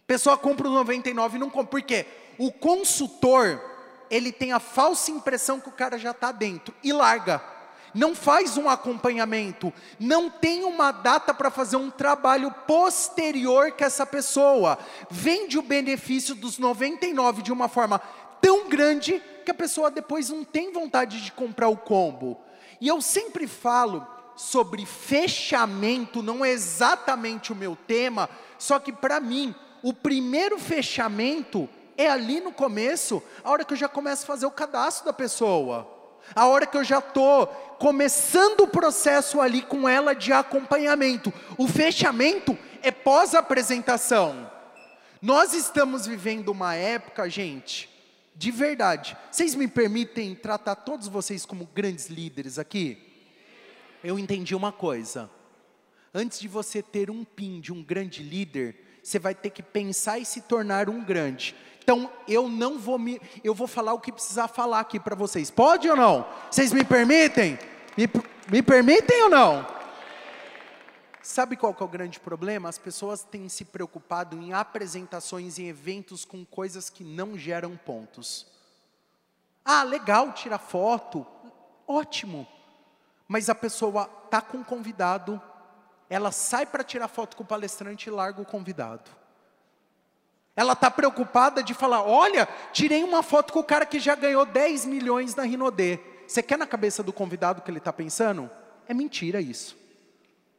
A 0.04 0.06
pessoa 0.06 0.38
compra 0.38 0.68
os 0.68 0.72
99 0.72 1.36
e 1.36 1.38
não 1.38 1.50
compra. 1.50 1.66
Por 1.68 1.82
quê? 1.82 2.06
O 2.38 2.50
consultor, 2.50 3.60
ele 4.08 4.32
tem 4.32 4.52
a 4.52 4.58
falsa 4.58 5.10
impressão 5.10 5.60
que 5.60 5.68
o 5.68 5.72
cara 5.72 5.98
já 5.98 6.12
está 6.12 6.32
dentro 6.32 6.74
e 6.82 6.94
larga 6.94 7.40
não 7.94 8.14
faz 8.14 8.56
um 8.56 8.68
acompanhamento, 8.68 9.72
não 10.00 10.28
tem 10.28 10.64
uma 10.64 10.90
data 10.90 11.32
para 11.32 11.50
fazer 11.50 11.76
um 11.76 11.90
trabalho 11.90 12.50
posterior 12.66 13.70
que 13.72 13.84
essa 13.84 14.04
pessoa. 14.04 14.76
Vende 15.08 15.58
o 15.58 15.62
benefício 15.62 16.34
dos 16.34 16.58
99 16.58 17.42
de 17.42 17.52
uma 17.52 17.68
forma 17.68 18.00
tão 18.40 18.68
grande 18.68 19.22
que 19.44 19.50
a 19.50 19.54
pessoa 19.54 19.90
depois 19.90 20.28
não 20.28 20.42
tem 20.42 20.72
vontade 20.72 21.22
de 21.22 21.30
comprar 21.30 21.68
o 21.68 21.76
combo. 21.76 22.40
E 22.80 22.88
eu 22.88 23.00
sempre 23.00 23.46
falo 23.46 24.06
sobre 24.36 24.84
fechamento, 24.84 26.22
não 26.22 26.44
é 26.44 26.50
exatamente 26.50 27.52
o 27.52 27.56
meu 27.56 27.76
tema, 27.86 28.28
só 28.58 28.80
que 28.80 28.92
para 28.92 29.20
mim, 29.20 29.54
o 29.80 29.92
primeiro 29.92 30.58
fechamento 30.58 31.68
é 31.96 32.08
ali 32.08 32.40
no 32.40 32.50
começo, 32.50 33.22
a 33.44 33.50
hora 33.50 33.64
que 33.64 33.74
eu 33.74 33.78
já 33.78 33.88
começo 33.88 34.24
a 34.24 34.26
fazer 34.26 34.46
o 34.46 34.50
cadastro 34.50 35.06
da 35.06 35.12
pessoa 35.12 35.93
a 36.34 36.46
hora 36.46 36.66
que 36.66 36.76
eu 36.76 36.84
já 36.84 36.98
estou 36.98 37.46
começando 37.78 38.60
o 38.62 38.68
processo 38.68 39.40
ali 39.40 39.62
com 39.62 39.88
ela 39.88 40.14
de 40.14 40.32
acompanhamento. 40.32 41.32
O 41.58 41.66
fechamento 41.66 42.56
é 42.82 42.90
pós-apresentação. 42.90 44.50
Nós 45.20 45.54
estamos 45.54 46.06
vivendo 46.06 46.50
uma 46.50 46.74
época, 46.74 47.28
gente, 47.28 47.88
de 48.36 48.50
verdade. 48.50 49.16
Vocês 49.30 49.54
me 49.54 49.66
permitem 49.66 50.34
tratar 50.34 50.76
todos 50.76 51.08
vocês 51.08 51.46
como 51.46 51.68
grandes 51.74 52.06
líderes 52.08 52.58
aqui? 52.58 52.98
Eu 54.02 54.18
entendi 54.18 54.54
uma 54.54 54.70
coisa. 54.70 55.30
Antes 56.12 56.38
de 56.38 56.46
você 56.46 56.82
ter 56.82 57.10
um 57.10 57.24
PIN 57.24 57.60
de 57.60 57.72
um 57.72 57.82
grande 57.82 58.22
líder, 58.22 58.76
você 59.02 59.18
vai 59.18 59.34
ter 59.34 59.50
que 59.50 59.62
pensar 59.62 60.18
e 60.18 60.24
se 60.24 60.42
tornar 60.42 60.88
um 60.88 61.02
grande. 61.02 61.54
Então 61.84 62.10
eu 62.26 62.48
não 62.48 62.78
vou 62.78 62.98
me, 62.98 63.20
eu 63.44 63.54
vou 63.54 63.66
falar 63.66 63.92
o 63.92 64.00
que 64.00 64.10
precisar 64.10 64.48
falar 64.48 64.80
aqui 64.80 64.98
para 64.98 65.14
vocês. 65.14 65.50
Pode 65.50 65.86
ou 65.88 65.94
não? 65.94 66.26
Vocês 66.50 66.72
me 66.72 66.82
permitem? 66.82 67.58
Me, 67.96 68.08
me 68.50 68.62
permitem 68.62 69.24
ou 69.24 69.28
não? 69.28 69.66
Sabe 71.22 71.56
qual 71.56 71.76
é 71.78 71.84
o 71.84 71.88
grande 71.88 72.18
problema? 72.18 72.70
As 72.70 72.78
pessoas 72.78 73.22
têm 73.22 73.50
se 73.50 73.66
preocupado 73.66 74.34
em 74.38 74.54
apresentações 74.54 75.58
em 75.58 75.68
eventos 75.68 76.24
com 76.24 76.42
coisas 76.42 76.88
que 76.88 77.04
não 77.04 77.36
geram 77.36 77.76
pontos. 77.76 78.46
Ah, 79.62 79.82
legal 79.82 80.32
tirar 80.32 80.58
foto, 80.58 81.26
ótimo. 81.86 82.48
Mas 83.28 83.50
a 83.50 83.54
pessoa 83.54 84.06
tá 84.30 84.40
com 84.40 84.58
o 84.58 84.64
convidado, 84.64 85.40
ela 86.08 86.32
sai 86.32 86.64
para 86.64 86.82
tirar 86.82 87.08
foto 87.08 87.36
com 87.36 87.42
o 87.42 87.46
palestrante 87.46 88.08
e 88.08 88.12
larga 88.12 88.40
o 88.40 88.46
convidado. 88.46 89.10
Ela 90.56 90.74
está 90.74 90.90
preocupada 90.90 91.62
de 91.62 91.74
falar: 91.74 92.02
olha, 92.02 92.48
tirei 92.72 93.02
uma 93.02 93.22
foto 93.22 93.52
com 93.52 93.60
o 93.60 93.64
cara 93.64 93.86
que 93.86 93.98
já 93.98 94.14
ganhou 94.14 94.46
10 94.46 94.86
milhões 94.86 95.34
na 95.34 95.42
Rinodê. 95.42 95.98
Você 96.26 96.42
quer 96.42 96.56
na 96.56 96.66
cabeça 96.66 97.02
do 97.02 97.12
convidado 97.12 97.62
que 97.62 97.70
ele 97.70 97.78
está 97.78 97.92
pensando? 97.92 98.50
É 98.88 98.94
mentira 98.94 99.40
isso. 99.40 99.76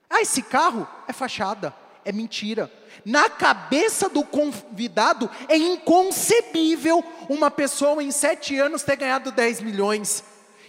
Ah, 0.09 0.21
esse 0.21 0.41
carro 0.41 0.87
é 1.07 1.13
fachada. 1.13 1.73
É 2.03 2.11
mentira. 2.11 2.71
Na 3.03 3.27
cabeça 3.29 4.07
do 4.07 4.23
convidado 4.23 5.29
é 5.49 5.57
inconcebível 5.57 7.03
uma 7.27 7.49
pessoa 7.49 8.03
em 8.03 8.11
sete 8.11 8.57
anos 8.59 8.83
ter 8.83 8.95
ganhado 8.95 9.31
10 9.31 9.61
milhões. 9.61 10.23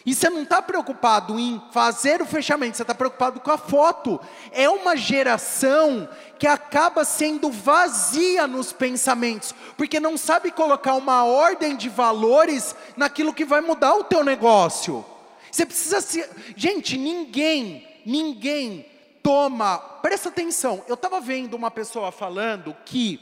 E 0.06 0.14
você 0.14 0.30
não 0.30 0.44
está 0.44 0.62
preocupado 0.62 1.36
em 1.36 1.60
fazer 1.72 2.22
o 2.22 2.26
fechamento, 2.26 2.76
você 2.76 2.84
está 2.84 2.94
preocupado 2.94 3.40
com 3.40 3.50
a 3.50 3.58
foto. 3.58 4.20
É 4.52 4.70
uma 4.70 4.96
geração 4.96 6.08
que 6.38 6.46
acaba 6.46 7.04
sendo 7.04 7.50
vazia 7.50 8.46
nos 8.46 8.72
pensamentos, 8.72 9.52
porque 9.76 9.98
não 9.98 10.16
sabe 10.16 10.52
colocar 10.52 10.94
uma 10.94 11.24
ordem 11.24 11.74
de 11.76 11.88
valores 11.88 12.76
naquilo 12.96 13.34
que 13.34 13.44
vai 13.44 13.60
mudar 13.60 13.96
o 13.96 14.04
teu 14.04 14.22
negócio. 14.22 15.04
Você 15.50 15.66
precisa 15.66 16.00
se. 16.00 16.24
Gente, 16.54 16.96
ninguém, 16.96 17.84
ninguém 18.06 18.86
toma. 19.24 19.76
Presta 19.78 20.28
atenção, 20.28 20.84
eu 20.86 20.94
estava 20.94 21.20
vendo 21.20 21.54
uma 21.54 21.70
pessoa 21.70 22.12
falando 22.12 22.76
que 22.84 23.20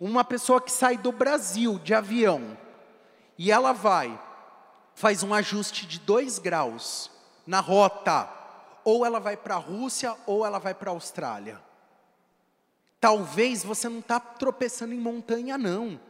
uma 0.00 0.24
pessoa 0.24 0.58
que 0.58 0.72
sai 0.72 0.96
do 0.96 1.12
Brasil 1.12 1.78
de 1.84 1.92
avião 1.92 2.56
e 3.36 3.52
ela 3.52 3.72
vai 3.72 4.18
faz 4.94 5.22
um 5.22 5.34
ajuste 5.34 5.86
de 5.86 5.98
dois 5.98 6.38
graus 6.38 7.10
na 7.46 7.60
rota, 7.60 8.28
ou 8.84 9.04
ela 9.04 9.18
vai 9.18 9.36
para 9.36 9.54
a 9.54 9.58
Rússia 9.58 10.14
ou 10.26 10.44
ela 10.44 10.58
vai 10.58 10.74
para 10.74 10.90
a 10.90 10.94
Austrália. 10.94 11.60
Talvez 13.00 13.64
você 13.64 13.88
não 13.88 13.98
está 13.98 14.18
tropeçando 14.18 14.94
em 14.94 14.98
montanha, 14.98 15.58
não. 15.58 16.00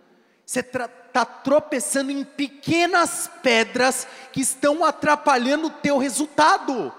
Você 0.47 0.61
está 0.61 1.25
tropeçando 1.25 2.11
em 2.11 2.23
pequenas 2.25 3.31
pedras 3.43 4.07
que 4.33 4.41
estão 4.41 4.85
atrapalhando 4.85 5.69
o 5.69 5.71
teu 5.71 5.99
resultado. 5.99 6.93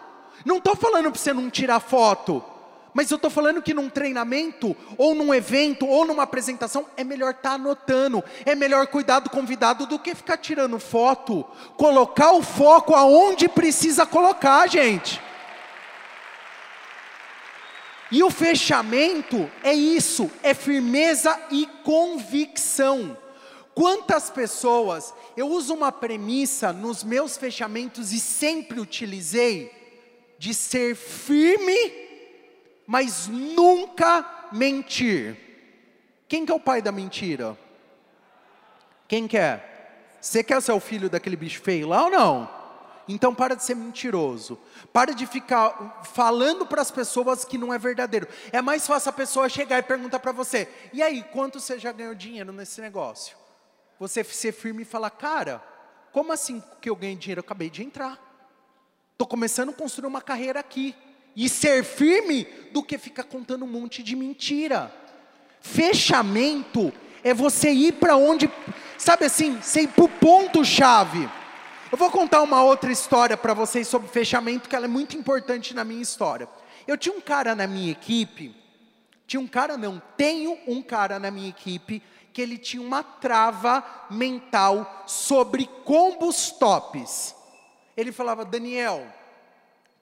Não 0.44 0.58
estou 0.58 0.76
falando 0.76 1.12
para 1.12 1.20
você 1.20 1.34
não 1.34 1.50
tirar 1.50 1.80
foto. 1.80 2.44
Mas 2.96 3.12
eu 3.12 3.18
estou 3.18 3.30
falando 3.30 3.62
que 3.62 3.74
num 3.74 3.90
treinamento, 3.90 4.74
ou 4.98 5.14
num 5.14 5.34
evento, 5.34 5.86
ou 5.86 6.06
numa 6.06 6.24
apresentação, 6.24 6.86
é 6.96 7.04
melhor 7.04 7.32
estar 7.32 7.50
tá 7.50 7.56
anotando, 7.56 8.24
é 8.46 8.56
melhor 8.56 8.88
cuidar 8.88 9.20
do 9.20 9.30
convidado 9.30 9.86
do 9.86 10.00
que 10.00 10.16
ficar 10.16 10.38
tirando 10.38 10.80
foto, 10.80 11.44
colocar 11.76 12.32
o 12.32 12.42
foco 12.42 12.96
aonde 12.96 13.50
precisa 13.50 14.06
colocar, 14.06 14.66
gente. 14.68 15.22
E 18.10 18.24
o 18.24 18.32
fechamento 18.32 19.52
é 19.62 19.74
isso, 19.74 20.32
é 20.42 20.54
firmeza 20.54 21.38
e 21.52 21.68
convicção. 21.84 23.18
Quantas 23.74 24.30
pessoas, 24.30 25.14
eu 25.36 25.50
uso 25.50 25.74
uma 25.74 25.92
premissa 25.92 26.72
nos 26.72 27.04
meus 27.04 27.36
fechamentos 27.36 28.14
e 28.14 28.22
sempre 28.22 28.80
utilizei, 28.80 29.70
de 30.40 30.54
ser 30.54 30.96
firme, 30.96 32.05
mas 32.88 33.28
nunca 33.28 34.48
mentir. 34.52 35.38
Quem 36.28 36.46
que 36.46 36.52
é 36.52 36.56
o 36.56 36.60
pai 36.60 36.82
da 36.82 36.92
mentira? 36.92 37.58
Quem 39.08 39.28
quer? 39.28 40.18
Você 40.20 40.44
quer 40.44 40.62
ser 40.62 40.72
o 40.72 40.80
filho 40.80 41.10
daquele 41.10 41.36
bicho 41.36 41.62
feio 41.62 41.88
lá 41.88 42.06
ou 42.06 42.12
não? 42.12 42.50
Então 43.08 43.36
para 43.36 43.56
de 43.56 43.64
ser 43.64 43.76
mentiroso. 43.76 44.60
Para 44.92 45.14
de 45.14 45.28
ficar 45.28 46.02
falando 46.04 46.66
para 46.66 46.82
as 46.82 46.90
pessoas 46.90 47.46
que 47.46 47.58
não 47.58 47.72
é 47.72 47.78
verdadeiro. 47.78 48.28
É 48.52 48.62
mais 48.62 48.88
fácil 48.88 49.10
a 49.10 49.14
pessoa 49.14 49.48
chegar 49.48 49.78
e 49.78 49.84
perguntar 49.84 50.20
para 50.20 50.32
você: 50.32 50.68
"E 50.92 51.04
aí, 51.04 51.24
quanto 51.32 51.60
você 51.60 51.78
já 51.78 51.92
ganhou 51.92 52.16
dinheiro 52.16 52.52
nesse 52.52 52.82
negócio?" 52.82 53.38
Você 54.00 54.24
ser 54.24 54.52
firme 54.52 54.82
e 54.82 54.86
falar: 54.86 55.12
"Cara, 55.12 55.64
como 56.12 56.34
assim 56.34 56.64
que 56.82 56.90
eu 56.90 56.96
ganhei 56.96 57.16
dinheiro? 57.16 57.40
Eu 57.40 57.46
acabei 57.46 57.70
de 57.70 57.84
entrar. 57.84 58.20
Estou 59.12 59.28
começando 59.28 59.70
a 59.70 59.74
construir 59.74 60.08
uma 60.08 60.22
carreira 60.22 60.60
aqui." 60.60 60.96
E 61.36 61.50
ser 61.50 61.84
firme 61.84 62.48
do 62.72 62.82
que 62.82 62.98
ficar 62.98 63.24
contando 63.24 63.66
um 63.66 63.68
monte 63.68 64.02
de 64.02 64.16
mentira. 64.16 64.94
Fechamento 65.62 66.94
é 67.24 67.34
você 67.34 67.72
ir 67.72 67.94
para 67.94 68.16
onde, 68.16 68.50
sabe 68.98 69.26
assim, 69.26 69.60
você 69.62 69.82
ir 69.82 69.88
para 69.88 70.04
o 70.06 70.10
ponto-chave. 70.10 71.30
Eu 71.92 71.98
vou 71.98 72.12
contar 72.12 72.42
uma 72.42 72.64
outra 72.64 72.92
história 72.92 73.36
para 73.36 73.54
vocês 73.54 73.88
sobre 73.88 74.08
fechamento, 74.08 74.70
que 74.70 74.76
ela 74.76 74.86
é 74.86 74.90
muito 74.90 75.18
importante 75.18 75.74
na 75.74 75.84
minha 75.84 76.02
história. 76.02 76.48
Eu 76.88 76.98
tinha 76.98 77.16
um 77.16 77.22
cara 77.22 77.56
na 77.56 77.66
minha 77.66 77.92
equipe, 77.92 78.56
tinha 79.26 79.40
um 79.40 79.48
cara 79.48 79.78
não, 79.78 80.02
tenho 80.16 80.58
um 80.68 80.82
cara 80.82 81.18
na 81.18 81.32
minha 81.32 81.50
equipe, 81.50 82.04
que 82.32 82.42
ele 82.42 82.58
tinha 82.58 82.84
uma 82.84 83.02
trava 83.02 83.84
mental 84.12 85.06
sobre 85.08 85.70
combos 85.86 86.52
tops. 86.52 87.34
Ele 87.96 88.12
falava, 88.12 88.44
Daniel, 88.44 89.08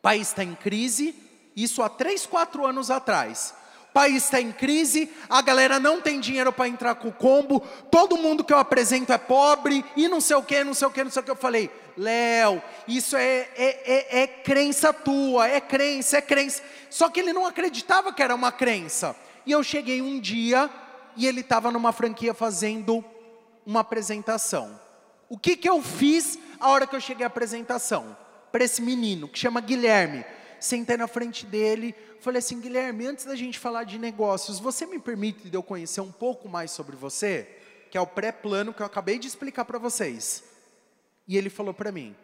país 0.03 0.27
está 0.27 0.43
em 0.43 0.53
crise, 0.53 1.15
isso 1.55 1.81
há 1.81 1.89
três, 1.89 2.27
quatro 2.27 2.63
anos 2.67 2.91
atrás 2.91 3.55
país 3.93 4.23
está 4.23 4.41
em 4.41 4.51
crise, 4.51 5.09
a 5.29 5.41
galera 5.41 5.79
não 5.79 6.01
tem 6.01 6.19
dinheiro 6.19 6.51
para 6.51 6.67
entrar 6.67 6.95
com 6.95 7.09
o 7.09 7.13
combo, 7.13 7.59
todo 7.91 8.17
mundo 8.17 8.43
que 8.43 8.51
eu 8.51 8.57
apresento 8.57 9.13
é 9.13 9.17
pobre, 9.17 9.85
e 9.95 10.07
não 10.07 10.19
sei 10.19 10.35
o 10.35 10.41
que, 10.41 10.63
não 10.63 10.73
sei 10.73 10.87
o 10.87 10.91
que, 10.91 11.03
não 11.03 11.11
sei 11.11 11.21
o 11.21 11.23
que. 11.23 11.31
Eu 11.31 11.35
falei, 11.35 11.69
Léo, 11.95 12.61
isso 12.87 13.15
é, 13.15 13.47
é, 13.55 13.83
é, 13.85 14.23
é 14.23 14.27
crença 14.27 14.91
tua, 14.91 15.47
é 15.47 15.61
crença, 15.61 16.17
é 16.17 16.21
crença. 16.21 16.63
Só 16.89 17.07
que 17.07 17.19
ele 17.19 17.31
não 17.31 17.45
acreditava 17.45 18.11
que 18.11 18.23
era 18.23 18.33
uma 18.33 18.51
crença. 18.51 19.15
E 19.45 19.51
eu 19.51 19.63
cheguei 19.63 20.01
um 20.01 20.19
dia 20.19 20.69
e 21.15 21.27
ele 21.27 21.41
estava 21.41 21.69
numa 21.69 21.91
franquia 21.91 22.33
fazendo 22.33 23.05
uma 23.65 23.81
apresentação. 23.81 24.79
O 25.29 25.37
que, 25.37 25.55
que 25.55 25.69
eu 25.69 25.81
fiz 25.81 26.39
a 26.59 26.69
hora 26.69 26.87
que 26.87 26.95
eu 26.95 27.01
cheguei 27.01 27.23
à 27.23 27.27
apresentação? 27.27 28.17
Para 28.53 28.63
esse 28.63 28.81
menino, 28.81 29.27
que 29.27 29.37
chama 29.37 29.59
Guilherme. 29.59 30.23
Sentei 30.61 30.95
na 30.95 31.09
frente 31.09 31.45
dele, 31.45 31.93
Falei 32.23 32.39
assim, 32.39 32.61
Guilherme, 32.61 33.05
antes 33.05 33.25
da 33.25 33.35
gente 33.35 33.59
falar 33.59 33.83
de 33.83 33.99
negócios, 33.99 34.57
você 34.57 34.85
me 34.85 34.97
permite 34.97 35.49
de 35.49 35.57
eu 35.57 35.61
conhecer 35.61 35.99
um 35.99 36.09
pouco 36.09 36.47
mais 36.47 36.71
sobre 36.71 36.95
você? 36.95 37.45
Que 37.91 37.97
é 37.97 38.01
o 38.01 38.07
pré-plano 38.07 38.73
que 38.73 38.81
eu 38.81 38.85
acabei 38.85 39.19
de 39.19 39.27
explicar 39.27 39.65
para 39.65 39.77
vocês. 39.77 40.41
E 41.27 41.37
ele 41.37 41.49
falou 41.49 41.73
para 41.73 41.91
mim, 41.91 42.15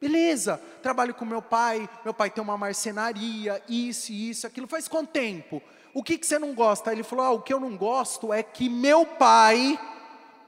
beleza, 0.00 0.60
trabalho 0.82 1.14
com 1.14 1.24
meu 1.24 1.40
pai, 1.40 1.88
meu 2.04 2.12
pai 2.12 2.30
tem 2.30 2.42
uma 2.42 2.58
marcenaria, 2.58 3.62
isso, 3.68 4.10
isso, 4.10 4.44
aquilo, 4.44 4.66
faz 4.66 4.88
quanto 4.88 5.10
tempo? 5.10 5.62
O 5.94 6.02
que, 6.02 6.18
que 6.18 6.26
você 6.26 6.36
não 6.36 6.52
gosta? 6.52 6.90
Ele 6.90 7.04
falou, 7.04 7.24
ah, 7.24 7.30
o 7.30 7.40
que 7.40 7.54
eu 7.54 7.60
não 7.60 7.76
gosto 7.76 8.32
é 8.32 8.42
que 8.42 8.68
meu 8.68 9.06
pai 9.06 9.78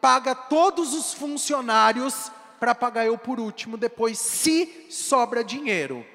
paga 0.01 0.35
todos 0.35 0.93
os 0.95 1.15
funcionários 1.15 2.33
para 2.61 2.75
pagar 2.75 3.07
eu 3.07 3.17
por 3.17 3.41
último, 3.41 3.79
depois 3.79 4.19
se 4.19 4.87
sobra 4.91 5.43
dinheiro. 5.43 6.07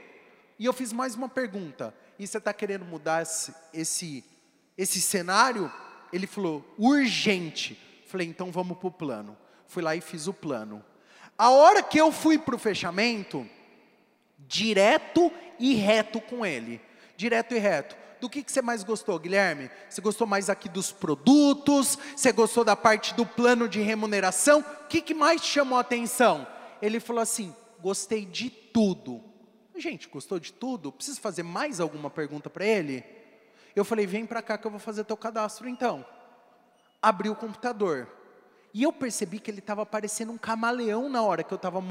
E 0.59 0.65
eu 0.65 0.71
fiz 0.71 0.93
mais 0.93 1.15
uma 1.15 1.27
pergunta 1.27 1.93
e 2.17 2.25
você 2.25 2.37
está 2.37 2.53
querendo 2.53 2.85
mudar 2.85 3.23
esse, 3.23 3.53
esse, 3.73 4.23
esse 4.77 5.01
cenário? 5.01 5.71
Ele 6.13 6.27
falou, 6.27 6.63
urgente. 6.77 7.77
Falei, 8.05 8.27
então 8.27 8.51
vamos 8.51 8.77
para 8.77 8.87
o 8.87 8.91
plano. 8.91 9.35
Fui 9.67 9.81
lá 9.81 9.95
e 9.95 10.01
fiz 10.01 10.27
o 10.27 10.33
plano. 10.33 10.85
A 11.37 11.49
hora 11.49 11.83
que 11.83 11.99
eu 11.99 12.11
fui 12.11 12.37
para 12.37 12.55
o 12.55 12.59
fechamento, 12.59 13.45
direto 14.37 15.31
e 15.59 15.73
reto 15.73 16.21
com 16.21 16.45
ele. 16.45 16.79
Direto 17.17 17.55
e 17.55 17.57
reto. 17.57 17.97
Do 18.19 18.29
que, 18.29 18.43
que 18.43 18.51
você 18.51 18.61
mais 18.61 18.83
gostou, 18.83 19.17
Guilherme? 19.19 19.69
Você 19.89 20.01
gostou 20.01 20.25
mais 20.25 20.49
aqui 20.49 20.69
dos 20.69 20.91
produtos? 20.91 21.97
Você 22.15 22.31
gostou 22.31 22.63
da 22.63 22.75
parte 22.75 23.13
do 23.13 23.25
plano 23.25 23.67
de 23.67 23.81
remuneração? 23.81 24.59
O 24.59 24.87
que, 24.87 25.01
que 25.01 25.13
mais 25.13 25.43
chamou 25.43 25.77
a 25.77 25.81
atenção? 25.81 26.47
Ele 26.81 26.99
falou 26.99 27.21
assim: 27.21 27.55
gostei 27.81 28.25
de 28.25 28.49
tudo. 28.49 29.23
Gente, 29.75 30.07
gostou 30.07 30.39
de 30.39 30.53
tudo? 30.53 30.91
Preciso 30.91 31.19
fazer 31.19 31.43
mais 31.43 31.79
alguma 31.79 32.09
pergunta 32.09 32.49
para 32.49 32.65
ele? 32.65 33.03
Eu 33.75 33.83
falei, 33.83 34.07
vem 34.07 34.25
para 34.25 34.41
cá 34.41 34.57
que 34.57 34.65
eu 34.65 34.71
vou 34.71 34.79
fazer 34.79 35.03
teu 35.03 35.17
cadastro 35.17 35.67
então. 35.67 36.05
Abri 37.01 37.29
o 37.29 37.35
computador. 37.35 38.07
E 38.73 38.83
eu 38.83 38.91
percebi 38.93 39.39
que 39.39 39.51
ele 39.51 39.59
estava 39.59 39.85
parecendo 39.85 40.31
um 40.31 40.37
camaleão 40.37 41.09
na 41.09 41.21
hora 41.21 41.43
que 41.43 41.53
eu 41.53 41.57
estava 41.57 41.81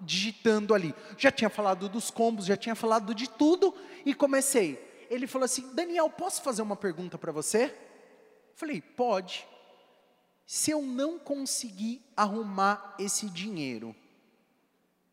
digitando 0.00 0.74
ali. 0.74 0.94
Já 1.16 1.30
tinha 1.30 1.50
falado 1.50 1.88
dos 1.88 2.10
combos, 2.10 2.46
já 2.46 2.56
tinha 2.56 2.74
falado 2.74 3.14
de 3.14 3.28
tudo 3.28 3.74
e 4.04 4.14
comecei. 4.14 4.89
Ele 5.10 5.26
falou 5.26 5.44
assim: 5.44 5.74
Daniel, 5.74 6.08
posso 6.08 6.40
fazer 6.40 6.62
uma 6.62 6.76
pergunta 6.76 7.18
para 7.18 7.32
você? 7.32 7.76
Falei, 8.54 8.80
pode. 8.80 9.46
Se 10.46 10.70
eu 10.70 10.80
não 10.82 11.18
conseguir 11.18 12.02
arrumar 12.16 12.94
esse 12.98 13.28
dinheiro, 13.28 13.94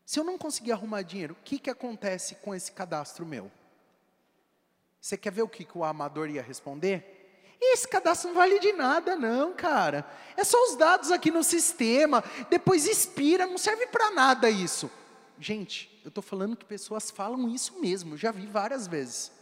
se 0.06 0.18
eu 0.18 0.24
não 0.24 0.38
conseguir 0.38 0.72
arrumar 0.72 1.02
dinheiro, 1.02 1.34
o 1.34 1.44
que, 1.44 1.58
que 1.58 1.68
acontece 1.68 2.36
com 2.36 2.54
esse 2.54 2.72
cadastro 2.72 3.26
meu? 3.26 3.50
Você 5.00 5.16
quer 5.16 5.32
ver 5.32 5.42
o 5.42 5.48
que, 5.48 5.64
que 5.64 5.76
o 5.76 5.84
amador 5.84 6.28
ia 6.30 6.42
responder? 6.42 7.16
Esse 7.60 7.86
cadastro 7.88 8.28
não 8.28 8.36
vale 8.36 8.58
de 8.58 8.72
nada, 8.72 9.16
não, 9.16 9.52
cara. 9.52 10.08
É 10.36 10.44
só 10.44 10.56
os 10.64 10.76
dados 10.76 11.10
aqui 11.10 11.30
no 11.30 11.42
sistema, 11.42 12.22
depois 12.48 12.86
expira, 12.86 13.46
não 13.46 13.58
serve 13.58 13.86
para 13.88 14.10
nada 14.10 14.48
isso. 14.48 14.90
Gente, 15.38 16.00
eu 16.04 16.08
estou 16.08 16.22
falando 16.22 16.56
que 16.56 16.64
pessoas 16.64 17.10
falam 17.10 17.48
isso 17.48 17.80
mesmo, 17.80 18.16
já 18.16 18.30
vi 18.30 18.46
várias 18.46 18.86
vezes. 18.86 19.37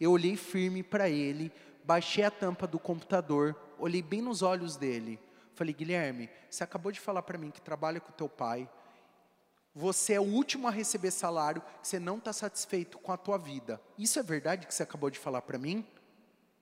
Eu 0.00 0.12
olhei 0.12 0.36
firme 0.36 0.82
para 0.82 1.08
ele, 1.10 1.52
baixei 1.84 2.24
a 2.24 2.30
tampa 2.30 2.66
do 2.66 2.78
computador, 2.78 3.54
olhei 3.78 4.00
bem 4.00 4.22
nos 4.22 4.42
olhos 4.42 4.76
dele. 4.76 5.20
Falei, 5.54 5.74
Guilherme, 5.74 6.30
você 6.48 6.64
acabou 6.64 6.90
de 6.90 6.98
falar 6.98 7.22
para 7.22 7.36
mim 7.36 7.50
que 7.50 7.60
trabalha 7.60 8.00
com 8.00 8.10
teu 8.12 8.28
pai, 8.28 8.68
você 9.74 10.14
é 10.14 10.20
o 10.20 10.24
último 10.24 10.66
a 10.66 10.70
receber 10.70 11.10
salário, 11.10 11.62
você 11.82 11.98
não 11.98 12.18
está 12.18 12.32
satisfeito 12.32 12.98
com 12.98 13.12
a 13.12 13.16
tua 13.16 13.38
vida. 13.38 13.80
Isso 13.96 14.18
é 14.18 14.22
verdade 14.22 14.66
que 14.66 14.74
você 14.74 14.82
acabou 14.82 15.10
de 15.10 15.18
falar 15.18 15.42
para 15.42 15.58
mim? 15.58 15.86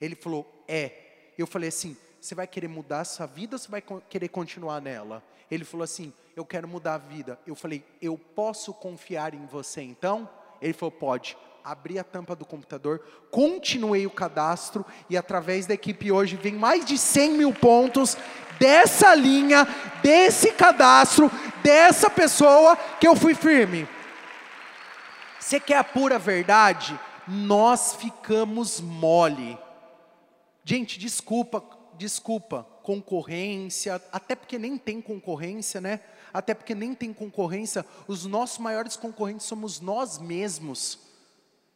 Ele 0.00 0.14
falou, 0.14 0.64
é. 0.68 1.32
Eu 1.38 1.46
falei 1.46 1.68
assim, 1.68 1.96
você 2.20 2.34
vai 2.34 2.46
querer 2.46 2.68
mudar 2.68 3.00
a 3.00 3.04
sua 3.04 3.26
vida 3.26 3.54
ou 3.54 3.58
você 3.58 3.68
vai 3.68 3.82
querer 4.08 4.28
continuar 4.28 4.80
nela? 4.80 5.22
Ele 5.50 5.64
falou 5.64 5.84
assim, 5.84 6.12
eu 6.36 6.44
quero 6.44 6.68
mudar 6.68 6.94
a 6.94 6.98
vida. 6.98 7.38
Eu 7.46 7.54
falei, 7.54 7.82
eu 8.02 8.18
posso 8.18 8.74
confiar 8.74 9.32
em 9.32 9.46
você 9.46 9.80
então? 9.80 10.28
Ele 10.60 10.72
falou, 10.72 10.92
pode. 10.92 11.36
Abri 11.64 11.98
a 11.98 12.04
tampa 12.04 12.34
do 12.34 12.44
computador, 12.44 13.00
continuei 13.30 14.06
o 14.06 14.10
cadastro 14.10 14.84
e 15.10 15.16
através 15.16 15.66
da 15.66 15.74
equipe 15.74 16.10
hoje 16.10 16.36
vem 16.36 16.54
mais 16.54 16.84
de 16.84 16.96
100 16.96 17.30
mil 17.32 17.52
pontos 17.52 18.16
dessa 18.58 19.14
linha, 19.14 19.66
desse 20.02 20.52
cadastro, 20.52 21.30
dessa 21.62 22.10
pessoa 22.10 22.76
que 23.00 23.06
eu 23.06 23.14
fui 23.14 23.34
firme. 23.34 23.88
Você 25.38 25.58
quer 25.58 25.78
a 25.78 25.84
pura 25.84 26.18
verdade? 26.18 26.98
Nós 27.26 27.94
ficamos 27.94 28.80
mole. 28.80 29.58
Gente, 30.64 30.98
desculpa, 30.98 31.62
desculpa, 31.96 32.66
concorrência, 32.82 34.00
até 34.12 34.34
porque 34.34 34.58
nem 34.58 34.76
tem 34.76 35.00
concorrência, 35.00 35.80
né? 35.80 36.00
Até 36.32 36.54
porque 36.54 36.74
nem 36.74 36.94
tem 36.94 37.12
concorrência, 37.12 37.84
os 38.06 38.26
nossos 38.26 38.58
maiores 38.58 38.96
concorrentes 38.96 39.46
somos 39.46 39.80
nós 39.80 40.18
mesmos. 40.18 41.07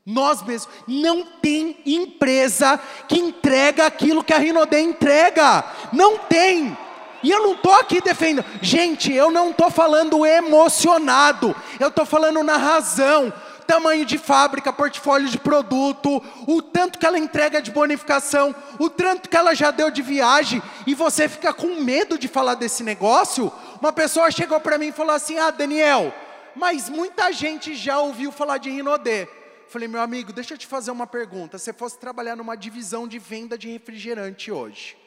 Nós 0.05 0.43
mesmos. 0.43 0.69
Não 0.87 1.25
tem 1.25 1.77
empresa 1.87 2.79
que 3.09 3.19
entrega 3.19 3.87
aquilo 3.87 4.25
que 4.25 4.35
a 4.35 4.39
Rinodê 4.39 4.81
entrega. 4.81 5.65
Não 5.93 6.19
tem. 6.19 6.77
E 7.23 7.31
eu 7.31 7.41
não 7.43 7.53
estou 7.53 7.75
aqui 7.75 8.01
defendendo. 8.01 8.45
Gente, 8.61 9.13
eu 9.13 9.31
não 9.31 9.51
estou 9.51 9.71
falando 9.71 10.27
emocionado. 10.27 11.55
Eu 11.79 11.89
estou 11.89 12.05
falando 12.05 12.43
na 12.43 12.57
razão. 12.57 13.33
Tamanho 13.65 14.05
de 14.05 14.19
fábrica, 14.19 14.73
portfólio 14.73 15.29
de 15.29 15.39
produto, 15.39 16.23
o 16.49 16.61
tanto 16.61 16.99
que 16.99 17.07
ela 17.07 17.17
entrega 17.17 17.63
de 17.63 17.71
bonificação, 17.71 18.55
o 18.77 18.91
tanto 18.91 19.31
que 19.31 19.37
ela 19.37 19.55
já 19.55 19.71
deu 19.71 19.89
de 19.89 20.03
viagem, 20.03 20.61
e 20.85 20.95
você 20.95 21.29
fica 21.29 21.55
com 21.55 21.81
medo 21.81 22.19
de 22.19 22.27
falar 22.27 22.57
desse 22.57 22.83
negócio. 22.83 23.53
Uma 23.81 23.93
pessoa 23.93 24.33
chegou 24.33 24.59
para 24.61 24.77
mim 24.77 24.89
e 24.89 24.93
falou 24.93 25.15
assim: 25.15 25.39
Ah, 25.39 25.51
Daniel, 25.51 26.13
mas 26.57 26.91
muita 26.91 27.33
gente 27.33 27.75
já 27.75 28.01
ouviu 28.01 28.33
falar 28.33 28.59
de 28.59 28.69
Rinodê. 28.69 29.29
Falei, 29.73 29.89
meu 29.89 30.03
amigo, 30.03 30.35
deixa 30.35 30.53
eu 30.53 30.59
te 30.59 30.67
fazer 30.67 30.91
uma 30.91 31.07
pergunta. 31.07 31.57
Se 31.57 31.65
você 31.65 31.73
fosse 31.73 31.99
trabalhar 31.99 32.37
numa 32.37 32.55
divisão 32.55 33.09
de 33.09 33.19
venda 33.19 33.57
de 33.57 33.71
refrigerante 33.71 34.53
hoje, 34.53 34.99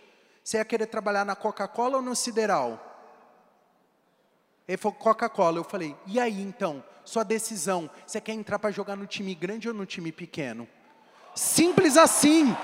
Você 0.43 0.57
ia 0.57 0.66
querer 0.66 0.88
trabalhar 0.88 1.24
na 1.24 1.36
Coca-Cola 1.36 1.97
ou 1.97 2.01
no 2.01 2.16
Sideral? 2.16 2.80
Ele 4.68 4.78
falou 4.78 4.97
Coca-Cola. 4.97 5.57
Eu 5.59 5.63
falei, 5.63 5.95
e 6.07 6.20
aí 6.20 6.41
então? 6.41 6.84
Sua 7.03 7.24
decisão, 7.24 7.89
você 8.07 8.20
quer 8.20 8.34
entrar 8.34 8.57
para 8.57 8.72
jogar 8.72 8.95
no 8.95 9.05
time 9.05 9.36
grande 9.36 9.68
ou 9.68 9.74
no 9.74 9.86
time 9.86 10.11
pequeno? 10.11 10.68
Simples 11.36 11.95
assim. 11.95 12.55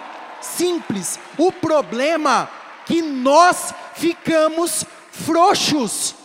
Simples. 0.41 1.19
O 1.37 1.51
problema 1.51 2.49
é 2.81 2.85
que 2.87 3.01
nós 3.01 3.75
ficamos 3.93 4.85
frouxos. 5.11 6.15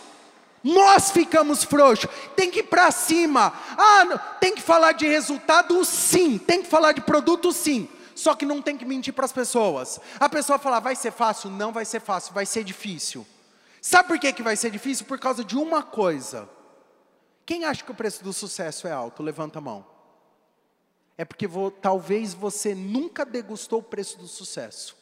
Nós 0.62 1.10
ficamos 1.10 1.62
frouxos. 1.62 2.10
Tem 2.34 2.50
que 2.50 2.60
ir 2.60 2.64
para 2.64 2.90
cima. 2.90 3.52
Ah, 3.76 4.18
tem 4.40 4.54
que 4.54 4.62
falar 4.62 4.92
de 4.92 5.06
resultado, 5.06 5.84
sim. 5.84 6.38
Tem 6.38 6.62
que 6.62 6.68
falar 6.68 6.92
de 6.92 7.00
produto, 7.00 7.52
sim. 7.52 7.88
Só 8.14 8.34
que 8.34 8.46
não 8.46 8.62
tem 8.62 8.76
que 8.76 8.84
mentir 8.84 9.12
para 9.12 9.26
as 9.26 9.32
pessoas. 9.32 10.00
A 10.18 10.28
pessoa 10.28 10.58
fala, 10.58 10.80
vai 10.80 10.96
ser 10.96 11.12
fácil? 11.12 11.50
Não 11.50 11.72
vai 11.72 11.84
ser 11.84 12.00
fácil, 12.00 12.32
vai 12.32 12.46
ser 12.46 12.64
difícil. 12.64 13.26
Sabe 13.80 14.08
por 14.08 14.18
que, 14.18 14.32
que 14.32 14.42
vai 14.42 14.56
ser 14.56 14.70
difícil? 14.70 15.06
Por 15.06 15.18
causa 15.18 15.44
de 15.44 15.56
uma 15.56 15.82
coisa. 15.82 16.48
Quem 17.44 17.64
acha 17.64 17.84
que 17.84 17.92
o 17.92 17.94
preço 17.94 18.24
do 18.24 18.32
sucesso 18.32 18.88
é 18.88 18.92
alto? 18.92 19.22
Levanta 19.22 19.58
a 19.58 19.62
mão. 19.62 19.86
É 21.16 21.24
porque 21.24 21.46
vou, 21.46 21.70
talvez 21.70 22.34
você 22.34 22.74
nunca 22.74 23.24
degustou 23.24 23.78
o 23.78 23.82
preço 23.82 24.18
do 24.18 24.26
sucesso. 24.26 24.96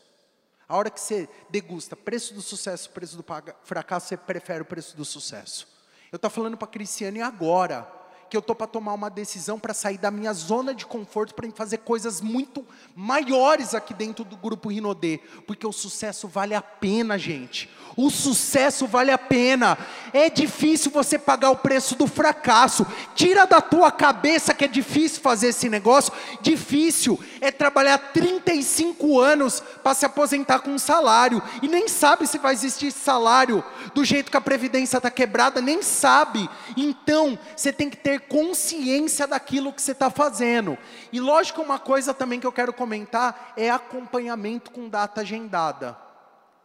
A 0.69 0.77
hora 0.77 0.91
que 0.91 1.01
você 1.01 1.29
degusta 1.51 1.95
preço 1.95 2.35
do 2.35 2.43
sucesso, 2.43 2.91
preço 2.91 3.17
do 3.17 3.25
fracasso, 3.63 4.09
você 4.09 4.17
prefere 4.17 4.63
o 4.63 4.65
preço 4.65 4.97
do 4.97 5.05
sucesso. 5.05 5.69
Eu 6.11 6.17
estou 6.17 6.31
falando 6.31 6.57
para 6.57 6.69
a 6.69 6.71
Cristiane 6.71 7.21
agora 7.21 8.04
que 8.35 8.37
eu 8.37 8.41
estou 8.41 8.57
para 8.57 8.67
tomar 8.67 8.95
uma 8.95 9.09
decisão 9.09 9.61
para 9.61 9.73
sair 9.73 9.97
da 9.97 10.11
minha 10.11 10.33
zona 10.33 10.75
de 10.75 10.85
conforto 10.85 11.37
para 11.37 11.49
fazer 11.53 11.79
coisas 11.79 12.21
muito 12.21 12.67
maiores 12.97 13.77
aqui 13.77 13.95
dentro 13.95 14.25
do 14.25 14.37
grupo 14.37 14.71
Rinodê, 14.71 15.21
porque 15.47 15.65
o 15.65 15.71
sucesso 15.71 16.27
vale 16.27 16.53
a 16.53 16.61
pena, 16.61 17.17
gente. 17.17 17.71
O 17.97 18.11
sucesso 18.11 18.87
vale 18.87 19.11
a 19.11 19.19
pena. 19.19 19.79
É 20.13 20.29
difícil 20.29 20.91
você 20.91 21.19
pagar 21.19 21.51
o 21.51 21.57
preço 21.57 21.95
do 21.95 22.07
fracasso. 22.07 22.87
Tira 23.15 23.47
da 23.47 23.61
tua 23.61 23.91
cabeça 23.93 24.53
que 24.53 24.65
é 24.65 24.69
difícil 24.69 25.23
fazer 25.23 25.49
esse 25.49 25.69
negócio. 25.69 26.13
Difícil 26.41 27.19
é 27.41 27.53
trabalhar 27.53 27.99
35 27.99 29.21
anos 29.21 29.63
para 29.83 29.95
se 29.95 30.05
aposentar 30.05 30.61
com 30.61 30.71
um 30.71 30.79
salário 30.79 31.43
e 31.63 31.69
nem 31.69 31.87
sabe 31.87 32.27
se 32.27 32.39
vai 32.39 32.53
existir 32.53 32.91
salário 32.91 33.63
do 33.95 34.05
jeito 34.05 34.31
que 34.31 34.37
a 34.37 34.41
previdência 34.41 34.97
está 34.97 35.11
quebrada, 35.11 35.61
nem 35.61 35.83
sabe. 35.83 36.49
Então, 36.77 37.39
você 37.57 37.73
tem 37.73 37.89
que 37.89 37.97
ter 37.97 38.21
consciência 38.29 39.27
daquilo 39.27 39.73
que 39.73 39.81
você 39.81 39.93
está 39.93 40.11
fazendo. 40.11 40.77
E 41.13 41.21
lógico, 41.21 41.63
uma 41.63 41.79
coisa 41.79 42.13
também 42.13 42.41
que 42.41 42.47
eu 42.47 42.53
quero 42.53 42.73
comentar 42.73 43.53
é 43.57 43.71
acompanhamento 43.71 44.71
com 44.71 44.89
data 44.89 45.21
agendada. 45.21 45.97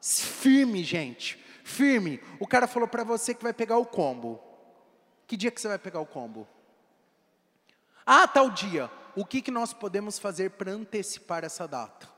Firme, 0.01 0.84
gente. 0.84 1.38
Firme. 1.64 2.22
O 2.39 2.47
cara 2.47 2.68
falou 2.68 2.88
para 2.88 3.03
você 3.03 3.34
que 3.34 3.43
vai 3.43 3.53
pegar 3.53 3.78
o 3.78 3.86
combo. 3.86 4.41
Que 5.28 5.38
dia 5.38 5.51
que 5.51 5.62
você 5.62 5.68
vai 5.68 5.78
pegar 5.78 5.99
o 5.99 6.05
combo? 6.05 6.47
Ah, 8.05 8.28
tal 8.28 8.49
dia. 8.49 8.89
O 9.16 9.26
que, 9.26 9.41
que 9.41 9.51
nós 9.51 9.74
podemos 9.74 10.18
fazer 10.18 10.51
para 10.51 10.72
antecipar 10.72 11.43
essa 11.43 11.68
data? 11.68 12.10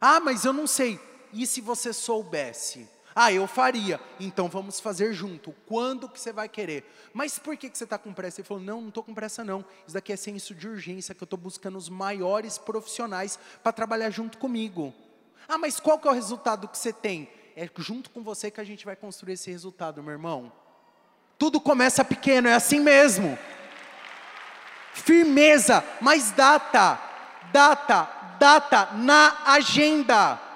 Ah, 0.00 0.20
mas 0.20 0.44
eu 0.44 0.52
não 0.52 0.66
sei. 0.66 0.98
E 1.32 1.46
se 1.46 1.60
você 1.60 1.92
soubesse? 1.92 2.88
Ah, 3.20 3.32
eu 3.32 3.48
faria. 3.48 4.00
Então 4.20 4.48
vamos 4.48 4.78
fazer 4.78 5.12
junto. 5.12 5.52
Quando 5.66 6.08
que 6.08 6.20
você 6.20 6.32
vai 6.32 6.48
querer? 6.48 6.88
Mas 7.12 7.36
por 7.36 7.56
que, 7.56 7.68
que 7.68 7.76
você 7.76 7.82
está 7.82 7.98
com 7.98 8.12
pressa? 8.12 8.40
Ele 8.40 8.46
falou, 8.46 8.62
não, 8.62 8.80
não 8.80 8.90
estou 8.90 9.02
com 9.02 9.12
pressa 9.12 9.42
não. 9.42 9.64
Isso 9.84 9.94
daqui 9.94 10.12
é 10.12 10.16
senso 10.16 10.54
de 10.54 10.68
urgência, 10.68 11.12
que 11.12 11.20
eu 11.20 11.26
estou 11.26 11.36
buscando 11.36 11.76
os 11.76 11.88
maiores 11.88 12.58
profissionais 12.58 13.36
para 13.60 13.72
trabalhar 13.72 14.10
junto 14.10 14.38
comigo. 14.38 14.94
Ah, 15.48 15.58
mas 15.58 15.80
qual 15.80 15.98
que 15.98 16.06
é 16.06 16.12
o 16.12 16.14
resultado 16.14 16.68
que 16.68 16.78
você 16.78 16.92
tem? 16.92 17.28
É 17.56 17.68
junto 17.78 18.08
com 18.10 18.22
você 18.22 18.52
que 18.52 18.60
a 18.60 18.64
gente 18.64 18.84
vai 18.84 18.94
construir 18.94 19.32
esse 19.32 19.50
resultado, 19.50 20.00
meu 20.00 20.12
irmão. 20.12 20.52
Tudo 21.36 21.60
começa 21.60 22.04
pequeno, 22.04 22.46
é 22.46 22.54
assim 22.54 22.78
mesmo. 22.78 23.36
Firmeza, 24.94 25.82
mas 26.00 26.30
data, 26.30 27.00
data, 27.52 28.36
data 28.38 28.92
na 28.92 29.42
agenda. 29.44 30.47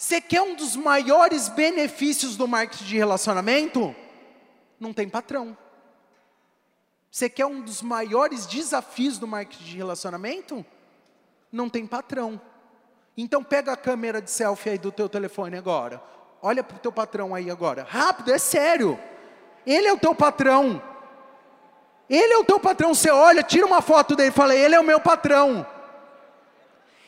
Você 0.00 0.18
quer 0.18 0.40
um 0.40 0.54
dos 0.54 0.76
maiores 0.76 1.50
benefícios 1.50 2.34
do 2.34 2.48
marketing 2.48 2.84
de 2.84 2.96
relacionamento? 2.96 3.94
Não 4.80 4.94
tem 4.94 5.06
patrão. 5.06 5.54
Você 7.10 7.28
quer 7.28 7.44
um 7.44 7.60
dos 7.60 7.82
maiores 7.82 8.46
desafios 8.46 9.18
do 9.18 9.26
marketing 9.26 9.62
de 9.62 9.76
relacionamento? 9.76 10.64
Não 11.52 11.68
tem 11.68 11.86
patrão. 11.86 12.40
Então 13.14 13.44
pega 13.44 13.72
a 13.72 13.76
câmera 13.76 14.22
de 14.22 14.30
selfie 14.30 14.70
aí 14.70 14.78
do 14.78 14.90
teu 14.90 15.06
telefone 15.06 15.58
agora. 15.58 16.02
Olha 16.40 16.64
para 16.64 16.78
o 16.78 16.80
teu 16.80 16.90
patrão 16.90 17.34
aí 17.34 17.50
agora. 17.50 17.86
Rápido, 17.86 18.32
é 18.32 18.38
sério. 18.38 18.98
Ele 19.66 19.86
é 19.86 19.92
o 19.92 19.98
teu 19.98 20.14
patrão. 20.14 20.82
Ele 22.08 22.32
é 22.32 22.38
o 22.38 22.44
teu 22.44 22.58
patrão. 22.58 22.94
Você 22.94 23.10
olha, 23.10 23.42
tira 23.42 23.66
uma 23.66 23.82
foto 23.82 24.16
dele 24.16 24.30
e 24.30 24.32
fala: 24.32 24.56
Ele 24.56 24.74
é 24.74 24.80
o 24.80 24.84
meu 24.84 24.98
patrão. 24.98 25.66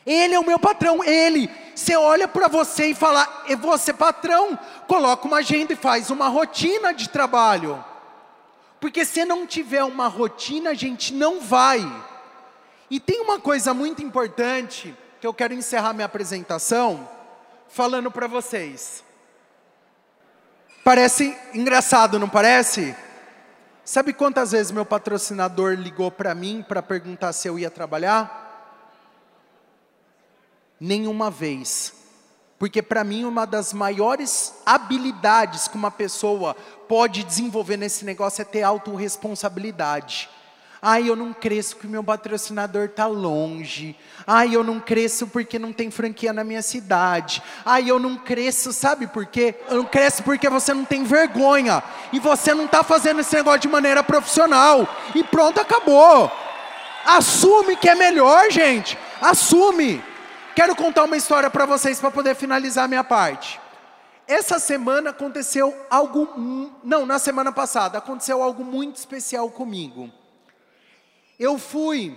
Ele 0.05 0.35
é 0.35 0.39
o 0.39 0.45
meu 0.45 0.59
patrão. 0.59 1.03
Ele. 1.03 1.49
Você 1.75 1.95
olha 1.95 2.27
para 2.27 2.47
você 2.47 2.87
e 2.87 2.95
fala: 2.95 3.43
é 3.47 3.55
Você, 3.55 3.93
patrão, 3.93 4.57
coloca 4.87 5.27
uma 5.27 5.37
agenda 5.37 5.73
e 5.73 5.77
faz 5.77 6.09
uma 6.09 6.27
rotina 6.27 6.93
de 6.93 7.09
trabalho. 7.09 7.83
Porque 8.79 9.05
se 9.05 9.23
não 9.23 9.47
tiver 9.47 9.83
uma 9.83 10.07
rotina, 10.07 10.71
a 10.71 10.73
gente 10.73 11.13
não 11.13 11.39
vai. 11.39 11.81
E 12.89 12.99
tem 12.99 13.21
uma 13.21 13.39
coisa 13.39 13.73
muito 13.73 14.03
importante 14.03 14.95
que 15.21 15.25
eu 15.25 15.33
quero 15.33 15.53
encerrar 15.53 15.93
minha 15.93 16.05
apresentação 16.05 17.09
falando 17.69 18.11
para 18.11 18.27
vocês. 18.27 19.03
Parece 20.83 21.35
engraçado, 21.53 22.19
não 22.19 22.27
parece? 22.27 22.93
Sabe 23.85 24.11
quantas 24.11 24.51
vezes 24.51 24.71
meu 24.71 24.85
patrocinador 24.85 25.75
ligou 25.75 26.11
para 26.11 26.35
mim 26.35 26.63
para 26.67 26.83
perguntar 26.83 27.31
se 27.31 27.47
eu 27.47 27.57
ia 27.57 27.71
trabalhar? 27.71 28.42
Nenhuma 30.79 31.29
vez. 31.29 31.93
Porque 32.59 32.81
para 32.81 33.03
mim 33.03 33.25
uma 33.25 33.45
das 33.45 33.73
maiores 33.73 34.53
habilidades 34.65 35.67
que 35.67 35.75
uma 35.75 35.91
pessoa 35.91 36.55
pode 36.87 37.23
desenvolver 37.23 37.77
nesse 37.77 38.05
negócio 38.05 38.41
é 38.41 38.45
ter 38.45 38.63
autorresponsabilidade. 38.63 40.29
Ai, 40.85 41.09
eu 41.09 41.15
não 41.15 41.31
cresço 41.31 41.75
porque 41.77 41.87
meu 41.87 42.03
patrocinador 42.03 42.83
está 42.85 43.07
longe. 43.07 43.95
Ai, 44.27 44.53
eu 44.53 44.65
não 44.65 44.81
cresço 44.81 45.27
porque 45.27 45.57
não 45.57 45.71
tem 45.71 45.89
franquia 45.89 46.33
na 46.33 46.43
minha 46.43 46.61
cidade. 46.61 47.41
Ai, 47.65 47.89
eu 47.89 47.97
não 47.97 48.17
cresço, 48.17 48.73
sabe 48.73 49.07
por 49.07 49.25
quê? 49.25 49.55
Eu 49.69 49.77
não 49.77 49.85
cresço 49.85 50.23
porque 50.23 50.49
você 50.49 50.73
não 50.73 50.83
tem 50.83 51.05
vergonha. 51.05 51.81
E 52.11 52.19
você 52.19 52.53
não 52.53 52.65
está 52.65 52.83
fazendo 52.83 53.21
esse 53.21 53.33
negócio 53.33 53.61
de 53.61 53.69
maneira 53.69 54.03
profissional. 54.03 54.85
E 55.15 55.23
pronto, 55.23 55.61
acabou. 55.61 56.29
Assume 57.05 57.77
que 57.77 57.87
é 57.87 57.95
melhor, 57.95 58.51
gente. 58.51 58.97
Assume. 59.21 60.03
Quero 60.55 60.75
contar 60.75 61.03
uma 61.03 61.17
história 61.17 61.49
para 61.49 61.65
vocês 61.65 61.99
para 61.99 62.11
poder 62.11 62.35
finalizar 62.35 62.87
minha 62.87 63.03
parte. 63.03 63.59
Essa 64.27 64.59
semana 64.59 65.09
aconteceu 65.09 65.75
algo. 65.89 66.29
Não, 66.83 67.07
na 67.07 67.17
semana 67.17 67.51
passada 67.51 67.97
aconteceu 67.97 68.41
algo 68.43 68.63
muito 68.63 68.97
especial 68.97 69.49
comigo. 69.49 70.11
Eu 71.39 71.57
fui, 71.57 72.15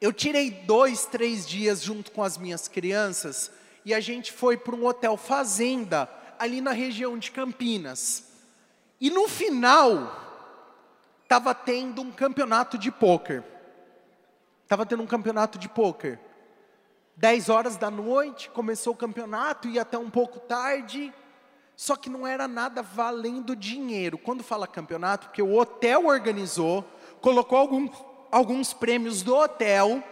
eu 0.00 0.12
tirei 0.12 0.50
dois, 0.50 1.06
três 1.06 1.46
dias 1.46 1.82
junto 1.82 2.10
com 2.10 2.22
as 2.22 2.36
minhas 2.36 2.66
crianças 2.66 3.50
e 3.84 3.94
a 3.94 4.00
gente 4.00 4.32
foi 4.32 4.56
para 4.56 4.74
um 4.74 4.84
hotel 4.84 5.16
fazenda 5.16 6.10
ali 6.36 6.60
na 6.60 6.72
região 6.72 7.16
de 7.16 7.30
Campinas. 7.30 8.24
E 9.00 9.08
no 9.08 9.28
final 9.28 10.16
estava 11.22 11.54
tendo 11.54 12.02
um 12.02 12.10
campeonato 12.10 12.76
de 12.76 12.90
pôquer. 12.90 13.44
Estava 14.64 14.84
tendo 14.84 15.04
um 15.04 15.06
campeonato 15.06 15.58
de 15.58 15.68
pôquer. 15.68 16.18
Dez 17.20 17.50
horas 17.50 17.76
da 17.76 17.90
noite, 17.90 18.48
começou 18.48 18.94
o 18.94 18.96
campeonato, 18.96 19.68
ia 19.68 19.82
até 19.82 19.98
um 19.98 20.08
pouco 20.08 20.40
tarde, 20.40 21.12
só 21.76 21.94
que 21.94 22.08
não 22.08 22.26
era 22.26 22.48
nada 22.48 22.80
valendo 22.80 23.54
dinheiro. 23.54 24.16
Quando 24.16 24.42
fala 24.42 24.66
campeonato, 24.66 25.26
porque 25.26 25.42
o 25.42 25.54
hotel 25.54 26.06
organizou, 26.06 26.82
colocou 27.20 27.58
algum, 27.58 27.90
alguns 28.30 28.72
prêmios 28.72 29.22
do 29.22 29.36
hotel 29.36 30.02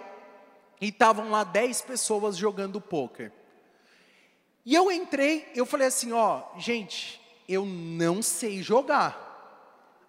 e 0.82 0.88
estavam 0.88 1.30
lá 1.30 1.44
10 1.44 1.80
pessoas 1.80 2.36
jogando 2.36 2.78
poker. 2.78 3.32
E 4.62 4.74
eu 4.74 4.92
entrei, 4.92 5.50
eu 5.54 5.64
falei 5.64 5.86
assim, 5.86 6.12
ó, 6.12 6.42
gente, 6.59 7.22
eu 7.48 7.64
não 7.64 8.20
sei 8.20 8.62
jogar. 8.62 9.28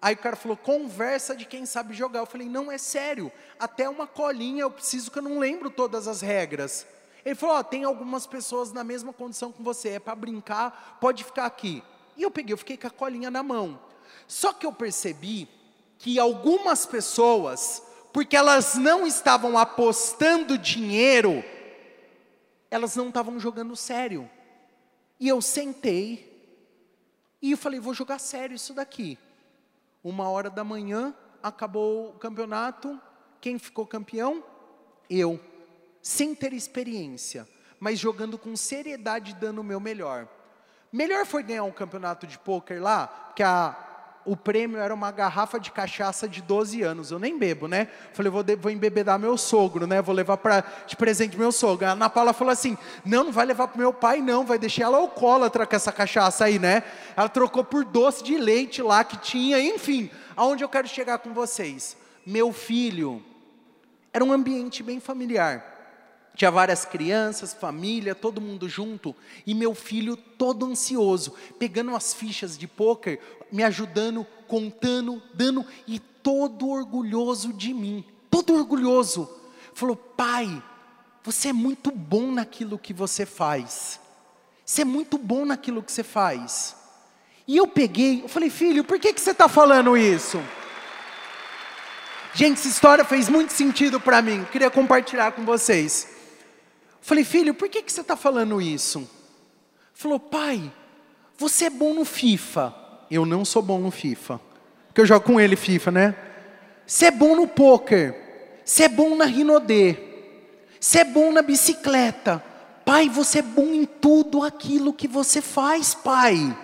Aí 0.02 0.16
o 0.16 0.18
cara 0.18 0.36
falou, 0.36 0.56
conversa 0.56 1.36
de 1.36 1.46
quem 1.46 1.66
sabe 1.66 1.94
jogar. 1.94 2.20
Eu 2.20 2.26
falei, 2.26 2.48
não, 2.48 2.72
é 2.72 2.78
sério, 2.78 3.32
até 3.60 3.90
uma 3.90 4.08
colinha 4.08 4.62
eu 4.62 4.72
preciso 4.72 5.12
que 5.12 5.20
eu 5.20 5.24
não 5.24 5.40
lembro 5.40 5.70
todas 5.70 6.08
as 6.08 6.22
regras. 6.22 6.88
Ele 7.26 7.36
falou, 7.36 7.58
ó, 7.58 7.64
tem 7.64 7.84
algumas 7.84 8.26
pessoas 8.26 8.72
na 8.72 8.84
mesma 8.84 9.12
condição 9.12 9.52
que 9.52 9.62
você, 9.62 9.90
é 9.90 10.00
para 10.00 10.16
brincar, 10.16 10.98
pode 11.02 11.24
ficar 11.24 11.46
aqui. 11.46 11.84
E 12.16 12.24
eu 12.24 12.32
peguei, 12.32 12.54
eu 12.54 12.58
fiquei 12.58 12.78
com 12.78 12.88
a 12.88 12.92
colinha 12.92 13.30
na 13.30 13.44
mão. 13.44 13.80
Só 14.26 14.54
que 14.54 14.66
eu 14.66 14.72
percebi 14.72 15.50
que 15.98 16.18
algumas 16.18 16.86
pessoas, 16.86 17.84
porque 18.14 18.38
elas 18.38 18.76
não 18.76 19.06
estavam 19.06 19.58
apostando 19.58 20.58
dinheiro, 20.58 21.44
elas 22.72 22.96
não 22.96 23.10
estavam 23.10 23.38
jogando 23.38 23.76
sério. 23.76 24.30
E 25.20 25.28
eu 25.28 25.42
sentei 25.42 26.30
e 27.42 27.52
eu 27.52 27.58
falei, 27.58 27.82
vou 27.82 27.94
jogar 27.94 28.20
sério 28.20 28.56
isso 28.56 28.74
daqui. 28.74 29.18
Uma 30.04 30.30
hora 30.30 30.50
da 30.50 30.64
manhã, 30.64 31.14
acabou 31.42 32.10
o 32.10 32.14
campeonato. 32.14 33.00
Quem 33.42 33.58
ficou 33.58 33.86
campeão? 33.86 34.44
Eu. 35.10 35.40
Sem 36.02 36.34
ter 36.34 36.54
experiência, 36.54 37.48
mas 37.80 38.00
jogando 38.00 38.38
com 38.38 38.56
seriedade, 38.56 39.36
dando 39.36 39.60
o 39.60 39.64
meu 39.64 39.80
melhor. 39.80 40.28
Melhor 40.92 41.26
foi 41.26 41.44
ganhar 41.44 41.64
um 41.64 41.72
campeonato 41.72 42.26
de 42.26 42.40
pôquer 42.40 42.82
lá, 42.82 43.32
que 43.36 43.44
a 43.44 43.89
o 44.30 44.38
prêmio 44.38 44.78
era 44.78 44.94
uma 44.94 45.10
garrafa 45.10 45.60
de 45.60 45.72
cachaça 45.72 46.30
de 46.30 46.40
12 46.40 46.84
anos. 46.84 47.10
Eu 47.10 47.18
nem 47.18 47.36
bebo, 47.36 47.68
né? 47.68 47.88
Falei, 48.14 48.32
vou, 48.32 48.44
vou 48.60 48.72
embebedar 48.72 49.18
meu 49.18 49.36
sogro, 49.36 49.88
né? 49.88 50.04
Vou 50.04 50.14
levar 50.14 50.38
para 50.38 50.64
de 50.86 50.96
presente 50.96 51.36
meu 51.36 51.52
sogro. 51.52 51.88
A 51.88 51.92
Ana 51.94 52.12
Paula 52.12 52.32
falou 52.32 52.52
assim: 52.52 52.78
não, 53.04 53.24
não 53.24 53.32
vai 53.32 53.48
levar 53.48 53.68
para 53.68 53.82
meu 53.82 53.92
pai, 53.92 54.22
não, 54.22 54.46
vai 54.46 54.60
deixar 54.60 54.84
ela 54.84 55.00
alcoólatra 55.00 55.66
com 55.66 55.76
essa 55.76 55.92
cachaça 55.92 56.46
aí, 56.46 56.60
né? 56.60 56.84
Ela 57.18 57.28
trocou 57.28 57.64
por 57.64 57.84
doce 57.84 58.24
de 58.24 58.38
leite 58.38 58.84
lá 58.84 59.04
que 59.04 59.18
tinha, 59.18 59.60
enfim. 59.60 60.12
Aonde 60.36 60.64
eu 60.64 60.70
quero 60.70 60.88
chegar 60.88 61.18
com 61.18 61.34
vocês? 61.34 61.98
Meu 62.24 62.54
filho, 62.54 63.24
era 64.14 64.24
um 64.24 64.32
ambiente 64.32 64.84
bem 64.84 65.00
familiar. 65.00 65.79
Tinha 66.40 66.50
várias 66.50 66.86
crianças, 66.86 67.54
família, 67.54 68.16
todo 68.16 68.40
mundo 68.40 68.70
junto, 68.70 69.14
e 69.46 69.54
meu 69.54 69.76
filho 69.76 70.16
todo 70.16 70.66
ansioso, 70.66 71.34
pegando 71.60 71.94
as 71.94 72.14
fichas 72.14 72.58
de 72.58 72.66
pôquer, 72.66 73.20
me 73.52 73.62
ajudando, 73.62 74.26
contando, 74.48 75.22
dando, 75.34 75.66
e 75.86 76.00
todo 76.00 76.70
orgulhoso 76.70 77.52
de 77.52 77.74
mim, 77.74 78.06
todo 78.32 78.54
orgulhoso. 78.54 79.30
Falou: 79.74 79.98
pai, 79.98 80.64
você 81.26 81.50
é 81.50 81.54
muito 81.54 81.92
bom 81.92 82.32
naquilo 82.32 82.80
que 82.80 82.94
você 82.94 83.26
faz. 83.26 84.00
Você 84.66 84.84
é 84.84 84.86
muito 84.86 85.18
bom 85.18 85.44
naquilo 85.44 85.84
que 85.84 85.92
você 85.92 86.06
faz. 86.06 86.74
E 87.46 87.58
eu 87.58 87.68
peguei, 87.68 88.24
eu 88.24 88.30
falei, 88.30 88.50
filho, 88.50 88.86
por 88.86 88.98
que, 88.98 89.12
que 89.12 89.20
você 89.20 89.32
está 89.32 89.50
falando 89.50 89.98
isso? 89.98 90.42
Gente, 92.34 92.60
essa 92.60 92.70
história 92.70 93.04
fez 93.04 93.28
muito 93.28 93.52
sentido 93.52 94.00
para 94.00 94.22
mim, 94.22 94.48
queria 94.50 94.72
compartilhar 94.72 95.34
com 95.34 95.44
vocês. 95.44 96.18
Falei, 97.10 97.24
filho, 97.24 97.56
por 97.56 97.68
que, 97.68 97.82
que 97.82 97.92
você 97.92 98.02
está 98.02 98.16
falando 98.16 98.62
isso? 98.62 99.10
Falou, 99.96 100.20
pai, 100.20 100.72
você 101.40 101.66
é 101.66 101.70
bom 101.72 101.92
no 101.92 102.06
FIFA. 102.06 102.72
Eu 103.10 103.26
não 103.26 103.44
sou 103.44 103.64
bom 103.64 103.80
no 103.80 103.90
FIFA. 103.90 104.40
Porque 104.86 105.02
eu 105.02 105.08
jogo 105.08 105.26
com 105.26 105.42
ele 105.42 105.56
FIFA, 105.56 105.90
né? 105.90 106.16
Você 106.86 107.08
é 107.08 107.12
bom 107.12 107.36
no 107.36 107.48
poker. 107.48 108.62
Você 108.64 108.84
é 108.84 108.88
bom 108.88 109.16
na 109.16 109.26
Rinodê. 109.26 109.98
Você 110.80 111.00
é 111.00 111.04
bom 111.04 111.32
na 111.32 111.42
bicicleta. 111.42 112.44
Pai, 112.86 113.10
você 113.10 113.40
é 113.40 113.42
bom 113.42 113.74
em 113.74 113.86
tudo 113.86 114.44
aquilo 114.44 114.94
que 114.94 115.08
você 115.08 115.42
faz, 115.42 115.96
pai. 115.96 116.56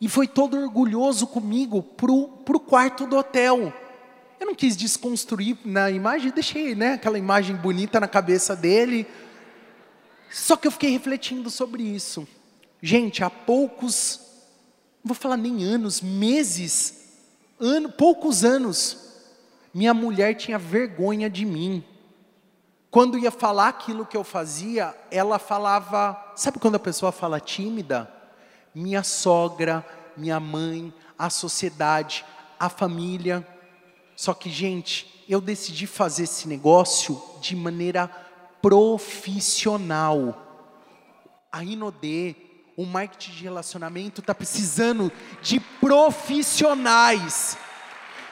E 0.00 0.08
foi 0.08 0.28
todo 0.28 0.56
orgulhoso 0.56 1.26
comigo 1.26 1.82
pro, 1.82 2.28
pro 2.44 2.60
quarto 2.60 3.08
do 3.08 3.16
hotel. 3.16 3.72
Eu 4.38 4.46
não 4.46 4.54
quis 4.54 4.76
desconstruir 4.76 5.56
na 5.64 5.90
imagem, 5.90 6.30
deixei 6.30 6.74
né, 6.74 6.94
aquela 6.94 7.18
imagem 7.18 7.56
bonita 7.56 7.98
na 7.98 8.08
cabeça 8.08 8.54
dele. 8.54 9.06
Só 10.30 10.56
que 10.56 10.66
eu 10.66 10.72
fiquei 10.72 10.90
refletindo 10.90 11.50
sobre 11.50 11.82
isso. 11.82 12.26
Gente, 12.82 13.24
há 13.24 13.30
poucos, 13.30 14.20
não 15.02 15.08
vou 15.08 15.14
falar 15.14 15.36
nem 15.36 15.64
anos, 15.64 16.00
meses, 16.00 17.06
ano, 17.58 17.90
poucos 17.90 18.44
anos, 18.44 19.06
minha 19.72 19.94
mulher 19.94 20.34
tinha 20.34 20.58
vergonha 20.58 21.28
de 21.30 21.44
mim. 21.44 21.84
Quando 22.90 23.18
ia 23.18 23.30
falar 23.30 23.68
aquilo 23.68 24.06
que 24.06 24.16
eu 24.16 24.24
fazia, 24.24 24.94
ela 25.10 25.38
falava, 25.38 26.32
sabe 26.34 26.58
quando 26.58 26.76
a 26.76 26.80
pessoa 26.80 27.12
fala 27.12 27.40
tímida? 27.40 28.10
Minha 28.74 29.02
sogra, 29.02 29.84
minha 30.16 30.40
mãe, 30.40 30.92
a 31.18 31.28
sociedade, 31.28 32.24
a 32.58 32.68
família. 32.68 33.46
Só 34.16 34.32
que, 34.32 34.48
gente, 34.48 35.24
eu 35.28 35.40
decidi 35.40 35.86
fazer 35.86 36.24
esse 36.24 36.48
negócio 36.48 37.22
de 37.40 37.54
maneira 37.54 38.08
profissional. 38.62 40.42
A 41.52 41.62
Inodê, 41.62 42.34
o 42.76 42.84
marketing 42.86 43.32
de 43.32 43.44
relacionamento 43.44 44.20
está 44.20 44.34
precisando 44.34 45.12
de 45.42 45.60
profissionais. 45.60 47.58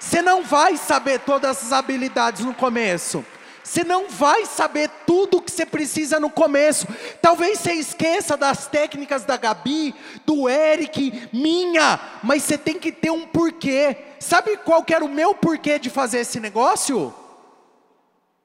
Você 0.01 0.21
não 0.21 0.43
vai 0.43 0.77
saber 0.77 1.21
todas 1.21 1.63
as 1.63 1.73
habilidades 1.73 2.45
no 2.45 2.55
começo. 2.55 3.25
Você 3.65 3.83
não 3.83 4.11
vai 4.11 4.45
saber 4.45 4.91
tudo 5.07 5.39
o 5.39 5.43
que 5.43 5.51
você 5.51 5.65
precisa 5.65 6.21
no 6.21 6.29
começo. 6.29 6.87
Talvez 7.23 7.59
você 7.59 7.73
esqueça 7.73 8.37
das 8.37 8.67
técnicas 8.67 9.25
da 9.25 9.39
Gabi, 9.39 9.95
do 10.27 10.47
Eric, 10.51 11.31
minha, 11.33 11.99
mas 12.23 12.43
você 12.43 12.59
tem 12.59 12.79
que 12.79 12.93
ter 12.93 13.11
um 13.11 13.27
porquê. 13.27 13.97
Sabe 14.21 14.59
qual 14.59 14.85
era 14.87 15.03
o 15.03 15.09
meu 15.09 15.35
porquê 15.35 15.79
de 15.79 15.89
fazer 15.89 16.19
esse 16.19 16.39
negócio? 16.39 17.13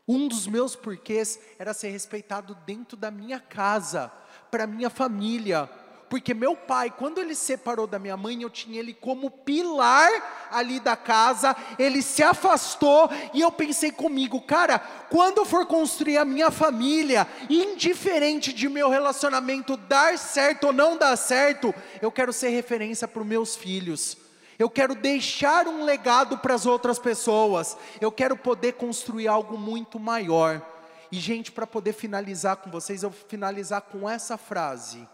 Um 0.08 0.26
dos 0.28 0.48
meus 0.48 0.74
porquês 0.74 1.38
era 1.60 1.74
ser 1.74 1.90
respeitado 1.90 2.58
dentro 2.66 2.96
da 2.96 3.12
minha 3.12 3.42
casa, 3.42 4.10
para 4.50 4.66
minha 4.66 4.90
família, 4.90 5.70
porque 6.10 6.34
meu 6.34 6.56
pai, 6.56 6.90
quando 6.90 7.20
ele 7.20 7.36
separou 7.36 7.86
da 7.86 8.00
minha 8.00 8.18
mãe, 8.18 8.42
eu 8.42 8.50
tinha 8.50 8.80
ele 8.80 8.94
como 8.94 9.30
pilar 9.30 10.10
ali 10.52 10.80
da 10.80 10.96
casa, 10.96 11.56
ele 11.78 12.02
se 12.02 12.24
afastou 12.24 13.10
e 13.34 13.42
eu 13.42 13.52
pensei 13.52 13.92
comigo, 13.92 14.42
cara, 14.42 14.80
quando 15.10 15.46
for 15.46 15.66
construir 15.68 16.18
a 16.18 16.26
minha 16.26 16.50
família, 16.50 17.28
indiferente 17.50 18.52
de 18.52 18.68
meu 18.68 18.90
relacionamento 18.90 19.78
dar 19.78 20.18
certo 20.18 20.68
ou 20.68 20.74
não 20.74 20.98
dar 20.98 21.16
certo, 21.16 21.74
eu 22.02 22.12
quero 22.12 22.34
ser 22.34 22.50
referência 22.50 23.08
para 23.08 23.22
os 23.22 23.28
meus 23.28 23.56
filhos. 23.56 24.18
Eu 24.58 24.70
quero 24.70 24.96
deixar 24.96 25.68
um 25.68 25.86
legado 25.86 26.38
para 26.40 26.54
as 26.54 26.66
outras 26.66 27.00
pessoas. 27.00 27.78
Eu 28.02 28.12
quero 28.12 28.36
poder 28.36 28.74
construir 28.74 29.28
algo 29.28 29.58
muito 29.58 29.98
maior. 29.98 30.62
E, 31.10 31.18
gente, 31.18 31.52
para 31.52 31.66
poder 31.66 31.94
finalizar 31.94 32.58
com 32.58 32.70
vocês, 32.70 33.02
eu 33.02 33.10
vou 33.10 33.20
finalizar 33.30 33.82
com 33.82 34.10
essa 34.10 34.38
frase. 34.38 35.08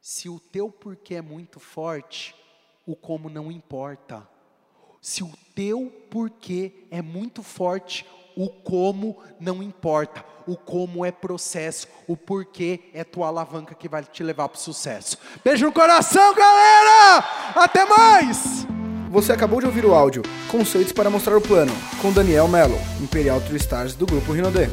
Se 0.00 0.28
o 0.28 0.38
teu 0.38 0.70
porquê 0.70 1.16
é 1.16 1.22
muito 1.22 1.58
forte, 1.58 2.34
o 2.86 2.94
como 2.96 3.28
não 3.28 3.50
importa. 3.50 4.26
Se 5.00 5.22
o 5.22 5.30
teu 5.54 5.92
porquê 6.10 6.86
é 6.90 7.02
muito 7.02 7.42
forte, 7.42 8.06
o 8.36 8.48
como 8.48 9.18
não 9.40 9.62
importa. 9.62 10.24
O 10.46 10.56
como 10.56 11.04
é 11.04 11.10
processo, 11.10 11.86
o 12.06 12.16
porquê 12.16 12.90
é 12.94 13.04
tua 13.04 13.26
alavanca 13.26 13.74
que 13.74 13.88
vai 13.88 14.02
te 14.02 14.22
levar 14.22 14.48
para 14.48 14.56
o 14.56 14.60
sucesso. 14.60 15.18
Beijo 15.44 15.66
no 15.66 15.72
coração, 15.72 16.34
galera! 16.34 17.24
Até 17.54 17.84
mais! 17.84 18.66
Você 19.10 19.32
acabou 19.32 19.60
de 19.60 19.66
ouvir 19.66 19.84
o 19.84 19.94
áudio 19.94 20.22
Conceitos 20.50 20.92
para 20.92 21.10
mostrar 21.10 21.36
o 21.36 21.40
plano, 21.40 21.72
com 22.00 22.12
Daniel 22.12 22.48
Mello, 22.48 22.78
Imperial 23.00 23.40
True 23.40 23.56
Stars 23.56 23.94
do 23.94 24.06
Grupo 24.06 24.32
Rinodê. 24.32 24.68